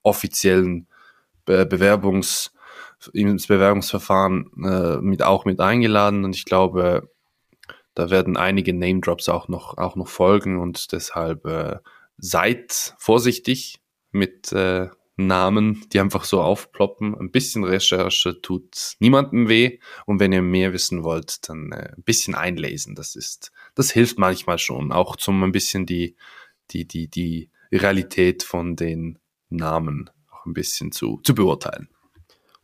offiziellen 0.03 0.87
Be 1.45 1.63
Bewerbungs- 1.63 2.53
ins 3.13 3.47
Bewerbungsverfahren 3.47 4.51
äh, 4.65 4.99
mit, 4.99 5.23
auch 5.23 5.45
mit 5.45 5.61
eingeladen 5.61 6.25
und 6.25 6.37
ich 6.37 6.45
glaube, 6.45 7.11
da 7.95 8.11
werden 8.11 8.37
einige 8.37 8.73
Name 8.73 9.01
Drops 9.01 9.29
auch 9.29 9.49
noch, 9.49 9.77
auch 9.77 9.97
noch 9.97 10.09
folgen 10.09 10.59
und 10.59 10.93
deshalb 10.93 11.45
äh, 11.47 11.77
seid 12.17 12.95
vorsichtig 12.99 13.81
mit 14.13 14.53
äh, 14.53 14.89
Namen, 15.17 15.85
die 15.93 16.01
einfach 16.01 16.25
so 16.25 16.41
aufploppen. 16.41 17.15
Ein 17.15 17.31
bisschen 17.31 17.65
Recherche 17.65 18.41
tut 18.41 18.97
niemandem 18.99 19.49
weh 19.49 19.79
und 20.07 20.21
wenn 20.21 20.33
ihr 20.33 20.43
mehr 20.43 20.73
wissen 20.73 21.05
wollt, 21.05 21.49
dann 21.49 21.73
äh, 21.73 21.93
ein 21.97 22.03
bisschen 22.03 22.35
einlesen. 22.35 22.95
Das 22.95 23.15
ist, 23.15 23.53
das 23.75 23.91
hilft 23.91 24.19
manchmal 24.19 24.59
schon, 24.59 24.93
auch 24.93 25.17
zum 25.17 25.43
ein 25.43 25.53
bisschen 25.53 25.85
die, 25.87 26.17
die, 26.71 26.87
die, 26.87 27.09
die 27.09 27.51
Realität 27.71 28.43
von 28.43 28.77
den 28.77 29.19
Namen 29.51 30.11
auch 30.31 30.47
ein 30.47 30.55
bisschen 30.55 30.93
zu, 30.93 31.21
zu 31.23 31.35
beurteilen. 31.35 31.89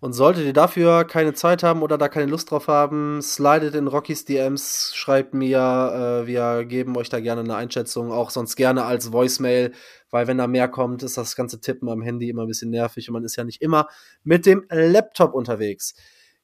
Und 0.01 0.13
solltet 0.13 0.47
ihr 0.47 0.53
dafür 0.53 1.05
keine 1.05 1.35
Zeit 1.35 1.65
haben 1.65 1.83
oder 1.83 1.99
da 1.99 2.09
keine 2.09 2.31
Lust 2.31 2.53
drauf 2.53 2.69
haben, 2.69 3.21
slidet 3.21 3.75
in 3.75 3.89
Rockys 3.89 4.25
DMs, 4.25 4.93
schreibt 4.95 5.35
mir, 5.35 6.23
äh, 6.23 6.27
wir 6.27 6.65
geben 6.67 6.97
euch 6.97 7.09
da 7.09 7.19
gerne 7.19 7.41
eine 7.41 7.57
Einschätzung, 7.57 8.13
auch 8.13 8.31
sonst 8.31 8.55
gerne 8.55 8.85
als 8.85 9.13
Voicemail, 9.13 9.73
weil 10.11 10.29
wenn 10.29 10.39
da 10.39 10.47
mehr 10.47 10.69
kommt, 10.69 11.03
ist 11.03 11.17
das 11.17 11.35
ganze 11.35 11.61
Tippen 11.61 11.89
am 11.89 12.01
Handy 12.01 12.29
immer 12.29 12.43
ein 12.43 12.49
bisschen 12.49 12.71
nervig 12.71 13.09
und 13.09 13.15
man 13.15 13.25
ist 13.25 13.35
ja 13.35 13.43
nicht 13.43 13.61
immer 13.61 13.89
mit 14.23 14.47
dem 14.47 14.65
Laptop 14.71 15.35
unterwegs. 15.35 15.95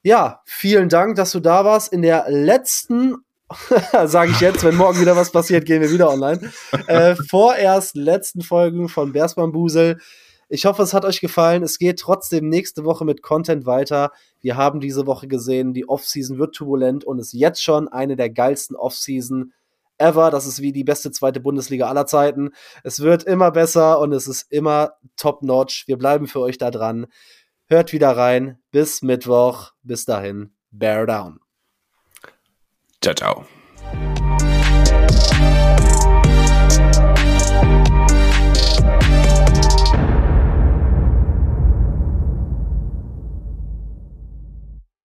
Ja, 0.03 0.43
vielen 0.45 0.89
Dank, 0.89 1.15
dass 1.15 1.31
du 1.31 1.39
da 1.39 1.65
warst. 1.65 1.93
In 1.93 2.03
der 2.03 2.27
letzten 2.29 3.19
sage 4.05 4.33
ich 4.33 4.41
jetzt, 4.41 4.65
wenn 4.65 4.75
morgen 4.75 5.01
wieder 5.01 5.17
was 5.17 5.31
passiert, 5.31 5.65
gehen 5.65 5.81
wir 5.81 5.93
wieder 5.93 6.11
online. 6.11 6.41
Äh, 6.89 7.15
vorerst 7.31 7.95
letzten 7.95 8.43
Folgen 8.43 8.89
von 8.89 9.13
Bärsbambusel. 9.13 9.99
Ich 10.55 10.67
hoffe, 10.67 10.85
es 10.85 10.95
hat 10.95 11.05
euch 11.05 11.21
gefallen. 11.21 11.65
Es 11.65 11.81
geht 11.81 11.99
trotzdem 11.99 12.49
nächste 12.49 12.85
Woche 12.85 13.05
mit 13.05 13.23
Content 13.23 13.67
weiter. 13.67 14.13
Wir 14.39 14.57
haben 14.57 14.79
diese 14.79 15.05
Woche 15.05 15.27
gesehen, 15.27 15.75
die 15.75 15.89
Offseason 15.89 16.39
wird 16.39 16.55
turbulent 16.55 17.03
und 17.03 17.19
ist 17.19 17.33
jetzt 17.33 17.61
schon 17.61 17.89
eine 17.89 18.15
der 18.15 18.31
geilsten 18.31 18.77
Offseason 18.77 19.53
ever. 19.99 20.31
Das 20.31 20.47
ist 20.47 20.63
wie 20.63 20.71
die 20.71 20.85
beste 20.85 21.11
zweite 21.11 21.41
Bundesliga 21.41 21.89
aller 21.89 22.07
Zeiten. 22.07 22.51
Es 22.85 23.01
wird 23.01 23.25
immer 23.25 23.51
besser 23.51 23.99
und 23.99 24.13
es 24.13 24.29
ist 24.29 24.47
immer 24.49 24.93
top-notch. 25.17 25.89
Wir 25.89 25.99
bleiben 25.99 26.29
für 26.29 26.39
euch 26.39 26.57
da 26.57 26.71
dran. 26.71 27.09
Hört 27.67 27.93
wieder 27.93 28.17
rein. 28.17 28.61
Bis 28.71 29.03
Mittwoch. 29.03 29.73
Bis 29.83 30.05
dahin. 30.05 30.55
Bear 30.71 31.05
down. 31.05 31.41
Ciao, 33.03 33.15
ciao. 33.17 33.45